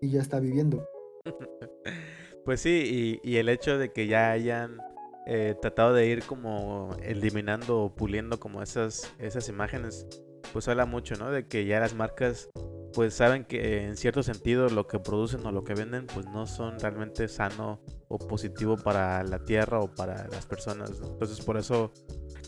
y 0.00 0.10
ya 0.10 0.20
está 0.22 0.40
viviendo. 0.40 0.86
Pues 2.44 2.60
sí, 2.60 3.20
y, 3.24 3.28
y 3.28 3.36
el 3.38 3.48
hecho 3.48 3.78
de 3.78 3.92
que 3.92 4.06
ya 4.06 4.30
hayan 4.30 4.78
eh, 5.26 5.56
tratado 5.60 5.94
de 5.94 6.06
ir 6.06 6.22
como 6.24 6.94
eliminando 7.02 7.84
o 7.84 7.94
puliendo 7.94 8.38
como 8.38 8.62
esas, 8.62 9.10
esas 9.18 9.48
imágenes, 9.48 10.06
pues 10.52 10.68
habla 10.68 10.84
mucho, 10.84 11.16
¿no? 11.16 11.30
De 11.30 11.46
que 11.46 11.64
ya 11.64 11.80
las 11.80 11.94
marcas 11.94 12.50
pues 12.92 13.14
saben 13.14 13.44
que 13.44 13.84
en 13.86 13.96
cierto 13.96 14.22
sentido 14.22 14.68
lo 14.68 14.86
que 14.86 15.00
producen 15.00 15.44
o 15.46 15.50
lo 15.50 15.64
que 15.64 15.74
venden 15.74 16.06
pues 16.06 16.26
no 16.26 16.46
son 16.46 16.78
realmente 16.78 17.26
sano 17.26 17.80
o 18.06 18.18
positivo 18.18 18.76
para 18.76 19.24
la 19.24 19.44
tierra 19.44 19.80
o 19.80 19.92
para 19.92 20.28
las 20.28 20.46
personas, 20.46 21.00
¿no? 21.00 21.08
Entonces 21.08 21.40
por 21.44 21.56
eso 21.56 21.92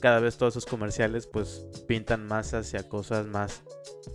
cada 0.00 0.20
vez 0.20 0.36
todos 0.36 0.54
esos 0.54 0.66
comerciales 0.66 1.26
pues 1.26 1.66
pintan 1.86 2.26
más 2.26 2.54
hacia 2.54 2.88
cosas 2.88 3.26
más 3.26 3.62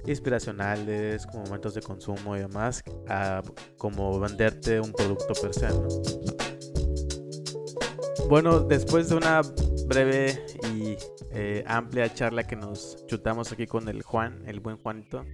inspiracionales, 0.05 1.25
como 1.27 1.45
momentos 1.45 1.73
de 1.73 1.81
consumo 1.81 2.35
y 2.35 2.39
demás, 2.39 2.83
a 3.07 3.41
como 3.77 4.19
venderte 4.19 4.79
un 4.79 4.91
producto 4.93 5.33
per 5.41 5.53
se, 5.53 5.69
¿no? 5.69 5.87
Bueno, 8.29 8.61
después 8.61 9.09
de 9.09 9.15
una 9.15 9.41
breve 9.87 10.45
y 10.73 10.95
eh, 11.31 11.63
amplia 11.67 12.13
charla 12.13 12.45
que 12.45 12.55
nos 12.55 13.05
chutamos 13.07 13.51
aquí 13.51 13.67
con 13.67 13.89
el 13.89 14.03
Juan, 14.03 14.43
el 14.47 14.61
buen 14.61 14.77
Juanito, 14.77 15.25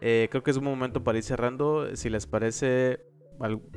eh, 0.00 0.28
creo 0.30 0.42
que 0.42 0.50
es 0.50 0.56
un 0.56 0.64
momento 0.64 1.02
para 1.02 1.18
ir 1.18 1.24
cerrando. 1.24 1.96
Si 1.96 2.10
les 2.10 2.26
parece, 2.26 3.00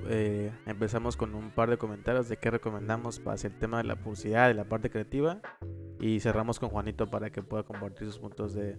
eh, 0.07 0.51
empezamos 0.65 1.17
con 1.17 1.35
un 1.35 1.51
par 1.51 1.69
de 1.69 1.77
comentarios 1.77 2.29
de 2.29 2.37
qué 2.37 2.51
recomendamos 2.51 3.19
para 3.19 3.35
hacer 3.35 3.51
el 3.51 3.59
tema 3.59 3.77
de 3.77 3.85
la 3.85 3.95
publicidad, 3.95 4.47
de 4.47 4.53
la 4.53 4.65
parte 4.65 4.89
creativa, 4.89 5.41
y 5.99 6.19
cerramos 6.19 6.59
con 6.59 6.69
Juanito 6.69 7.09
para 7.09 7.31
que 7.31 7.41
pueda 7.43 7.63
compartir 7.63 8.07
sus 8.07 8.19
puntos 8.19 8.53
de, 8.53 8.77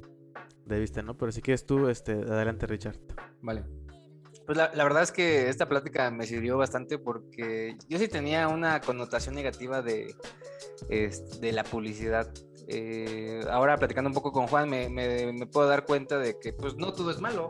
de 0.67 0.81
vista, 0.81 1.03
¿no? 1.03 1.17
Pero 1.17 1.33
si 1.33 1.43
quieres 1.43 1.67
tú, 1.67 1.89
este, 1.89 2.13
adelante 2.13 2.67
Richard. 2.67 2.97
Vale. 3.43 3.65
Pues 4.47 4.57
la, 4.57 4.71
la 4.75 4.85
verdad 4.85 5.03
es 5.03 5.13
que 5.13 5.49
esta 5.51 5.69
plática 5.69 6.11
me 6.11 6.25
sirvió 6.25 6.57
bastante 6.57 6.99
porque 6.99 7.77
yo 7.87 7.99
sí 7.99 8.09
tenía 8.09 8.49
una 8.49 8.81
connotación 8.81 9.35
negativa 9.35 9.83
de, 9.83 10.15
de 10.89 11.53
la 11.53 11.65
publicidad. 11.65 12.33
Eh, 12.71 13.41
ahora 13.51 13.77
platicando 13.79 14.09
un 14.09 14.15
poco 14.15 14.31
con 14.31 14.47
Juan 14.47 14.69
me, 14.69 15.47
puedo 15.47 15.67
dar 15.69 15.87
cuenta 15.87 16.19
de 16.19 16.39
que 16.39 16.53
pues 16.53 16.75
no 16.77 16.93
todo 16.93 17.11
es 17.11 17.19
malo, 17.21 17.49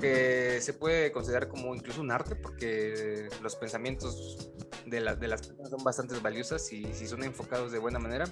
que 0.00 0.60
se 0.60 0.72
puede 0.72 1.10
considerar 1.10 1.48
como 1.48 1.74
incluso 1.74 2.00
un 2.00 2.12
arte 2.12 2.36
porque 2.36 3.28
los 3.42 3.56
pensamientos 3.56 4.52
de, 4.86 5.00
la- 5.00 5.16
de 5.16 5.26
las 5.26 5.42
personas 5.48 5.70
son 5.70 5.82
bastante 5.82 6.14
valiosas 6.20 6.72
y 6.72 6.84
si 6.94 7.06
son 7.08 7.24
enfocados 7.24 7.72
de 7.72 7.78
buena 7.80 7.98
manera 7.98 8.24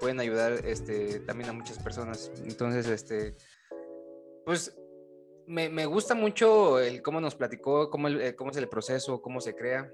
pueden 0.00 0.18
ayudar 0.20 0.52
este, 0.64 1.20
también 1.20 1.50
a 1.50 1.52
muchas 1.52 1.78
personas. 1.78 2.32
Entonces, 2.44 2.86
este, 2.88 3.34
pues 4.44 4.74
me, 5.46 5.68
me 5.68 5.86
gusta 5.86 6.14
mucho 6.14 6.80
el 6.80 7.02
cómo 7.02 7.20
nos 7.20 7.34
platicó, 7.34 7.90
cómo, 7.90 8.08
el- 8.08 8.20
eh, 8.20 8.34
cómo 8.34 8.50
es 8.50 8.56
el 8.56 8.68
proceso, 8.68 9.20
cómo 9.22 9.40
se 9.40 9.54
crea, 9.54 9.92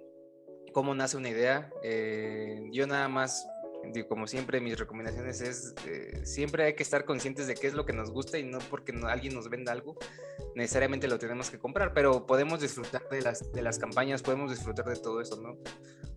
cómo 0.73 0.95
nace 0.95 1.17
una 1.17 1.29
idea. 1.31 1.71
Eh, 1.83 2.63
yo 2.73 2.87
nada 2.87 3.09
más, 3.09 3.47
digo, 3.93 4.09
como 4.09 4.27
siempre, 4.27 4.61
mis 4.61 4.79
recomendaciones 4.79 5.41
es, 5.41 5.75
eh, 5.87 6.21
siempre 6.25 6.65
hay 6.65 6.75
que 6.75 6.83
estar 6.83 7.05
conscientes 7.05 7.47
de 7.47 7.55
qué 7.55 7.67
es 7.67 7.75
lo 7.75 7.85
que 7.87 7.93
nos 7.93 8.11
gusta 8.11 8.39
y 8.39 8.45
no 8.45 8.59
porque 8.71 8.93
no- 8.93 9.09
alguien 9.09 9.35
nos 9.35 9.49
venda 9.49 9.73
algo, 9.73 9.97
necesariamente 10.55 11.09
lo 11.09 11.19
tenemos 11.19 11.51
que 11.51 11.59
comprar, 11.59 11.93
pero 11.95 12.27
podemos 12.27 12.61
disfrutar 12.61 13.09
de 13.11 13.23
las, 13.23 13.53
de 13.53 13.63
las 13.63 13.79
campañas, 13.79 14.23
podemos 14.23 14.51
disfrutar 14.51 14.87
de 14.87 14.97
todo 14.97 15.21
eso, 15.21 15.41
¿no? 15.41 15.59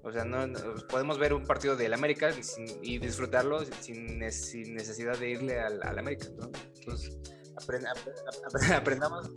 O 0.03 0.11
sea, 0.11 0.25
no, 0.25 0.47
no- 0.47 0.59
podemos 0.87 1.19
ver 1.19 1.33
un 1.33 1.45
partido 1.45 1.75
del 1.75 1.93
América 1.93 2.31
sin- 2.41 2.79
y 2.81 2.97
disfrutarlo 2.97 3.63
sin, 3.81 4.31
sin 4.31 4.75
necesidad 4.75 5.17
de 5.17 5.29
irle 5.29 5.59
al, 5.59 5.81
al 5.83 5.99
América, 5.99 6.27
¿no? 6.37 6.49
Entonces, 6.79 7.17
apren- 7.55 7.85
apre- 7.87 8.13
apre- 8.51 8.75
aprendamos. 8.75 9.29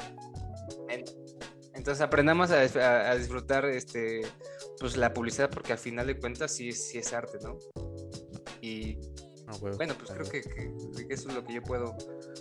en- 0.89 1.05
Entonces 1.74 2.01
aprendamos 2.03 2.51
a, 2.53 3.14
disfrutar 3.16 3.64
este, 3.66 4.22
pues, 4.78 4.97
la 4.97 5.12
publicidad 5.12 5.51
porque 5.51 5.72
al 5.72 5.78
final 5.78 6.07
de 6.07 6.18
cuentas 6.18 6.55
sí, 6.55 6.70
sí 6.72 6.99
es 6.99 7.12
arte, 7.12 7.39
¿no? 7.43 7.59
Y 8.64 8.96
bueno, 9.60 9.94
pues 9.98 10.10
creo 10.10 10.26
que, 10.30 10.38
eso 11.10 11.28
es 11.28 11.34
lo 11.34 11.44
que 11.44 11.52
yo 11.52 11.62
puedo, 11.62 11.94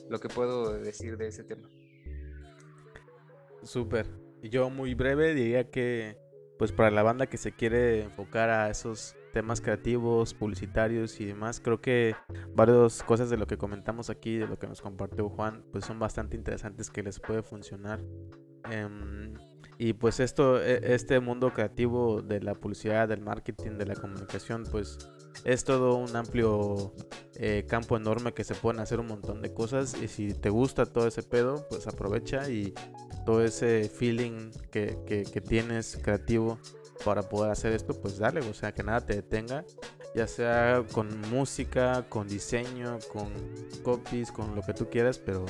lo 0.10 0.20
que 0.22 0.30
puedo 0.30 0.72
decir 0.80 1.18
de 1.18 1.28
ese 1.28 1.44
tema. 1.44 1.68
Súper. 3.62 4.08
Yo 4.42 4.70
muy 4.70 4.94
breve 4.94 5.34
diría 5.34 5.70
que, 5.70 6.18
pues 6.58 6.72
para 6.72 6.92
la 6.92 7.04
banda 7.04 7.28
que 7.28 7.36
se 7.36 7.52
quiere 7.52 8.04
enfocar 8.04 8.50
a 8.50 8.70
esos 8.70 9.18
temas 9.34 9.60
creativos, 9.60 10.34
publicitarios 10.34 11.20
y 11.20 11.26
demás, 11.26 11.60
creo 11.60 11.82
que 11.82 12.16
varias 12.56 13.04
cosas 13.04 13.30
de 13.30 13.36
lo 13.36 13.46
que 13.46 13.58
comentamos 13.58 14.10
aquí, 14.10 14.38
de 14.38 14.48
lo 14.48 14.58
que 14.58 14.68
nos 14.68 14.82
compartió 14.82 15.28
Juan, 15.28 15.66
pues 15.74 15.84
son 15.84 16.00
bastante 16.00 16.38
interesantes 16.38 16.90
que 16.90 17.04
les 17.04 17.20
puede 17.20 17.44
funcionar. 17.44 18.00
Em, 18.72 19.34
y 19.78 19.92
pues 19.92 20.22
esto, 20.22 20.62
e, 20.64 20.94
este 20.94 21.20
mundo 21.20 21.52
creativo 21.52 22.22
de 22.22 22.40
la 22.40 22.56
publicidad, 22.56 23.10
del 23.10 23.20
marketing, 23.20 23.72
de 23.72 23.88
la 23.88 23.96
comunicación, 23.96 24.64
pues 24.72 24.98
es 25.44 25.64
todo 25.64 25.96
un 25.96 26.16
amplio 26.16 26.94
eh, 27.36 27.66
campo 27.68 27.98
enorme 27.98 28.34
que 28.34 28.44
se 28.44 28.56
pueden 28.56 28.80
hacer 28.80 29.00
un 29.00 29.08
montón 29.08 29.42
de 29.42 29.54
cosas. 29.54 29.96
Y 30.02 30.08
si 30.08 30.34
te 30.34 30.50
gusta 30.50 30.86
todo 30.86 31.08
ese 31.08 31.24
pedo, 31.24 31.66
pues 31.70 31.88
aprovecha 31.88 32.50
y 32.50 32.74
todo 33.26 33.44
ese 33.44 33.90
feeling 33.90 34.52
que, 34.72 34.98
que, 35.06 35.42
tienes 35.42 35.98
creativo 36.02 36.60
para 37.06 37.24
poder 37.24 37.52
hacer 37.52 37.74
esto, 37.74 37.94
pues 38.00 38.18
dale, 38.18 38.42
o 38.42 38.54
sea, 38.54 38.74
que 38.74 38.84
nada 38.84 39.02
te 39.02 39.16
detenga, 39.16 39.64
ya 40.14 40.28
sea 40.28 40.84
con 40.92 41.22
música, 41.30 42.06
con 42.10 42.28
diseño, 42.28 43.00
con 43.12 43.32
copies, 43.84 44.32
con 44.32 44.56
lo 44.56 44.62
que 44.62 44.74
tú 44.74 44.90
quieras, 44.90 45.20
pero, 45.20 45.46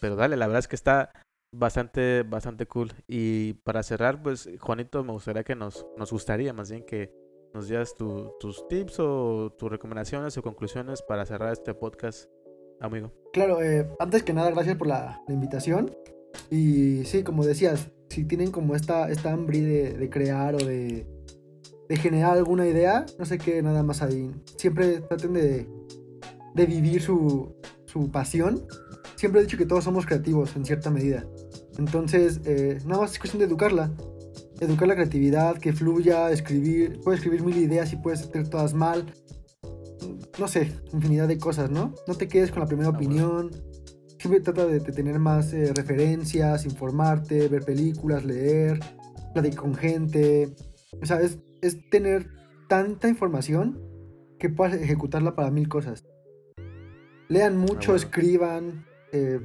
pero 0.00 0.16
dale, 0.16 0.36
la 0.36 0.46
verdad 0.46 0.60
es 0.60 0.68
que 0.68 0.76
está 0.76 1.10
bastante, 1.52 2.22
bastante 2.22 2.66
cool. 2.66 2.92
Y 3.06 3.54
para 3.54 3.82
cerrar, 3.82 4.22
pues 4.22 4.48
Juanito, 4.60 5.02
me 5.02 5.12
gustaría 5.12 5.44
que 5.44 5.54
nos, 5.54 5.86
nos 5.96 6.12
gustaría 6.12 6.52
más 6.52 6.70
bien 6.70 6.84
que 6.84 7.12
nos 7.56 7.68
dieras 7.68 7.94
tus 7.94 8.68
tips 8.68 9.00
o 9.00 9.50
tus 9.58 9.70
recomendaciones 9.70 10.36
o 10.36 10.42
conclusiones 10.42 11.00
para 11.00 11.24
cerrar 11.24 11.54
este 11.54 11.72
podcast, 11.72 12.28
amigo. 12.82 13.10
Claro, 13.32 13.62
eh, 13.62 13.88
antes 13.98 14.22
que 14.24 14.34
nada, 14.34 14.50
gracias 14.50 14.76
por 14.76 14.86
la, 14.86 15.22
invitación. 15.26 15.90
Y 16.50 17.04
sí, 17.06 17.22
como 17.22 17.46
decías, 17.46 17.90
si 18.10 18.24
tienen 18.24 18.50
como 18.50 18.76
esta, 18.76 19.10
esta 19.10 19.32
hambre 19.32 19.62
de, 19.62 20.10
crear 20.10 20.54
o 20.54 20.58
de, 20.58 21.06
de, 21.88 21.96
generar 21.96 22.36
alguna 22.36 22.66
idea, 22.66 23.06
no 23.18 23.24
sé 23.24 23.38
qué, 23.38 23.62
nada 23.62 23.82
más 23.82 24.02
ahí. 24.02 24.30
Siempre 24.58 25.00
traten 25.00 25.32
de, 25.32 25.66
de 26.54 26.66
vivir 26.66 27.00
su, 27.00 27.56
su 27.86 28.10
pasión. 28.10 28.66
Siempre 29.14 29.40
he 29.40 29.44
dicho 29.44 29.56
que 29.56 29.64
todos 29.64 29.84
somos 29.84 30.04
creativos 30.04 30.54
en 30.56 30.66
cierta 30.66 30.90
medida. 30.90 31.26
Entonces, 31.78 32.42
eh, 32.44 32.80
nada 32.84 33.00
más 33.00 33.12
es 33.12 33.18
cuestión 33.18 33.38
de 33.38 33.46
educarla. 33.46 33.90
Educar 34.60 34.88
la 34.88 34.94
creatividad, 34.94 35.58
que 35.58 35.72
fluya, 35.72 36.30
escribir. 36.30 37.00
Puedes 37.04 37.20
escribir 37.20 37.44
mil 37.44 37.56
ideas 37.58 37.92
y 37.92 37.96
puedes 37.96 38.22
hacer 38.22 38.48
todas 38.48 38.72
mal. 38.72 39.12
No 40.38 40.48
sé, 40.48 40.72
infinidad 40.92 41.28
de 41.28 41.38
cosas, 41.38 41.70
¿no? 41.70 41.94
No 42.06 42.14
te 42.14 42.28
quedes 42.28 42.50
con 42.50 42.60
la 42.60 42.66
primera 42.66 42.88
ah, 42.88 42.92
opinión. 42.92 43.50
Siempre 44.18 44.40
trata 44.40 44.66
de, 44.66 44.80
tener 44.80 45.18
más 45.18 45.52
eh, 45.52 45.72
referencias, 45.74 46.64
informarte, 46.64 47.48
ver 47.48 47.64
películas, 47.64 48.24
leer, 48.24 48.80
platicar 49.34 49.60
con 49.60 49.74
gente. 49.74 50.54
O 51.02 51.06
sea, 51.06 51.20
es, 51.20 51.38
tener 51.90 52.30
tanta 52.68 53.08
información 53.08 53.80
que 54.38 54.48
puedas 54.48 54.74
ejecutarla 54.74 55.34
para 55.34 55.50
mil 55.50 55.68
cosas. 55.68 56.04
Lean 57.28 57.58
mucho, 57.58 57.92
ah, 57.92 57.96
escriban, 57.96 58.86
eh, 59.12 59.38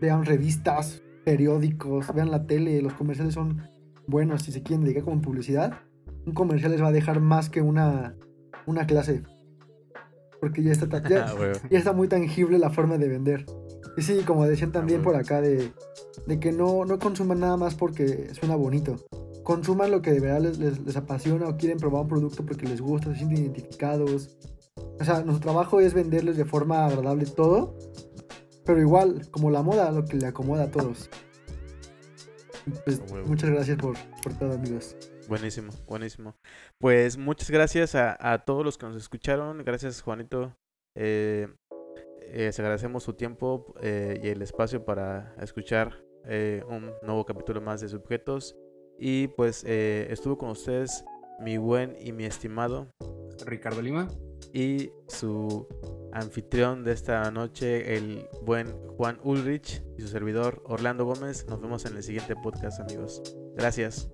vean 0.00 0.24
revistas, 0.24 1.02
periódicos, 1.24 2.12
vean 2.14 2.30
la 2.30 2.46
tele, 2.46 2.82
los 2.82 2.94
comerciales 2.94 3.34
son 3.34 3.62
buenos 4.06 4.42
si 4.42 4.52
se 4.52 4.62
quieren 4.62 4.84
dedicar 4.84 5.04
como 5.04 5.20
publicidad. 5.20 5.80
Un 6.26 6.34
comercial 6.34 6.72
les 6.72 6.82
va 6.82 6.88
a 6.88 6.92
dejar 6.92 7.20
más 7.20 7.50
que 7.50 7.62
una, 7.62 8.16
una 8.66 8.86
clase. 8.86 9.22
Porque 10.40 10.62
ya 10.62 10.72
está, 10.72 10.86
ya, 11.08 11.26
ah, 11.28 11.52
ya 11.70 11.78
está 11.78 11.92
muy 11.92 12.08
tangible 12.08 12.58
la 12.58 12.70
forma 12.70 12.98
de 12.98 13.08
vender. 13.08 13.46
Y 13.96 14.02
sí, 14.02 14.22
como 14.26 14.46
decían 14.46 14.70
ah, 14.70 14.74
también 14.74 15.02
por 15.02 15.16
acá, 15.16 15.40
de, 15.40 15.72
de, 16.26 16.40
que 16.40 16.52
no, 16.52 16.84
no 16.84 16.98
consuman 16.98 17.40
nada 17.40 17.56
más 17.56 17.74
porque 17.74 18.32
suena 18.34 18.56
bonito. 18.56 18.96
Consuman 19.44 19.90
lo 19.90 20.02
que 20.02 20.12
de 20.12 20.20
verdad 20.20 20.40
les, 20.40 20.58
les, 20.58 20.96
apasiona 20.96 21.48
o 21.48 21.56
quieren 21.56 21.78
probar 21.78 22.02
un 22.02 22.08
producto 22.08 22.44
porque 22.46 22.66
les 22.66 22.80
gusta, 22.80 23.10
se 23.12 23.18
sienten 23.18 23.38
identificados. 23.38 24.38
O 25.00 25.04
sea, 25.04 25.22
nuestro 25.22 25.40
trabajo 25.40 25.80
es 25.80 25.94
venderles 25.94 26.36
de 26.36 26.44
forma 26.44 26.86
agradable 26.86 27.26
todo 27.26 27.76
pero 28.64 28.80
igual, 28.80 29.28
como 29.30 29.50
la 29.50 29.62
moda, 29.62 29.90
lo 29.90 30.04
que 30.04 30.16
le 30.16 30.26
acomoda 30.26 30.64
a 30.64 30.70
todos. 30.70 31.10
Pues, 32.84 33.00
muchas 33.26 33.50
gracias 33.50 33.78
por, 33.78 33.96
todo, 34.38 34.52
amigos. 34.52 34.96
Buenísimo, 35.28 35.72
buenísimo. 35.86 36.36
Pues 36.78 37.16
muchas 37.16 37.50
gracias 37.50 37.94
a, 37.94 38.42
todos 38.44 38.64
los 38.64 38.78
que 38.78 38.86
nos 38.86 38.96
escucharon. 38.96 39.64
Gracias, 39.64 40.00
Juanito. 40.00 40.56
Eh, 40.96 41.48
eh, 42.20 42.44
les 42.44 42.58
agradecemos 42.58 43.02
su 43.02 43.14
tiempo 43.14 43.74
eh, 43.80 44.20
y 44.22 44.28
el 44.28 44.42
espacio 44.42 44.84
para 44.84 45.34
escuchar 45.40 46.04
un 46.68 46.92
nuevo 47.02 47.24
capítulo 47.24 47.60
más 47.60 47.80
de 47.80 47.88
Subjetos. 47.88 48.56
Y 48.98 49.28
pues 49.28 49.64
estuvo 49.64 50.38
con 50.38 50.50
ustedes 50.50 51.04
mi 51.40 51.56
buen 51.56 51.96
y 51.98 52.12
mi 52.12 52.24
estimado 52.24 52.88
Ricardo 53.44 53.82
Lima 53.82 54.08
y 54.52 54.90
su 55.08 55.66
anfitrión 56.12 56.84
de 56.84 56.92
esta 56.92 57.30
noche, 57.30 57.96
el 57.96 58.26
buen 58.42 58.68
Juan 58.96 59.18
Ulrich 59.22 59.82
y 59.98 60.02
su 60.02 60.08
servidor 60.08 60.62
Orlando 60.66 61.04
Gómez. 61.04 61.46
Nos 61.48 61.60
vemos 61.60 61.84
en 61.86 61.96
el 61.96 62.02
siguiente 62.02 62.34
podcast, 62.36 62.80
amigos. 62.80 63.22
Gracias. 63.56 64.10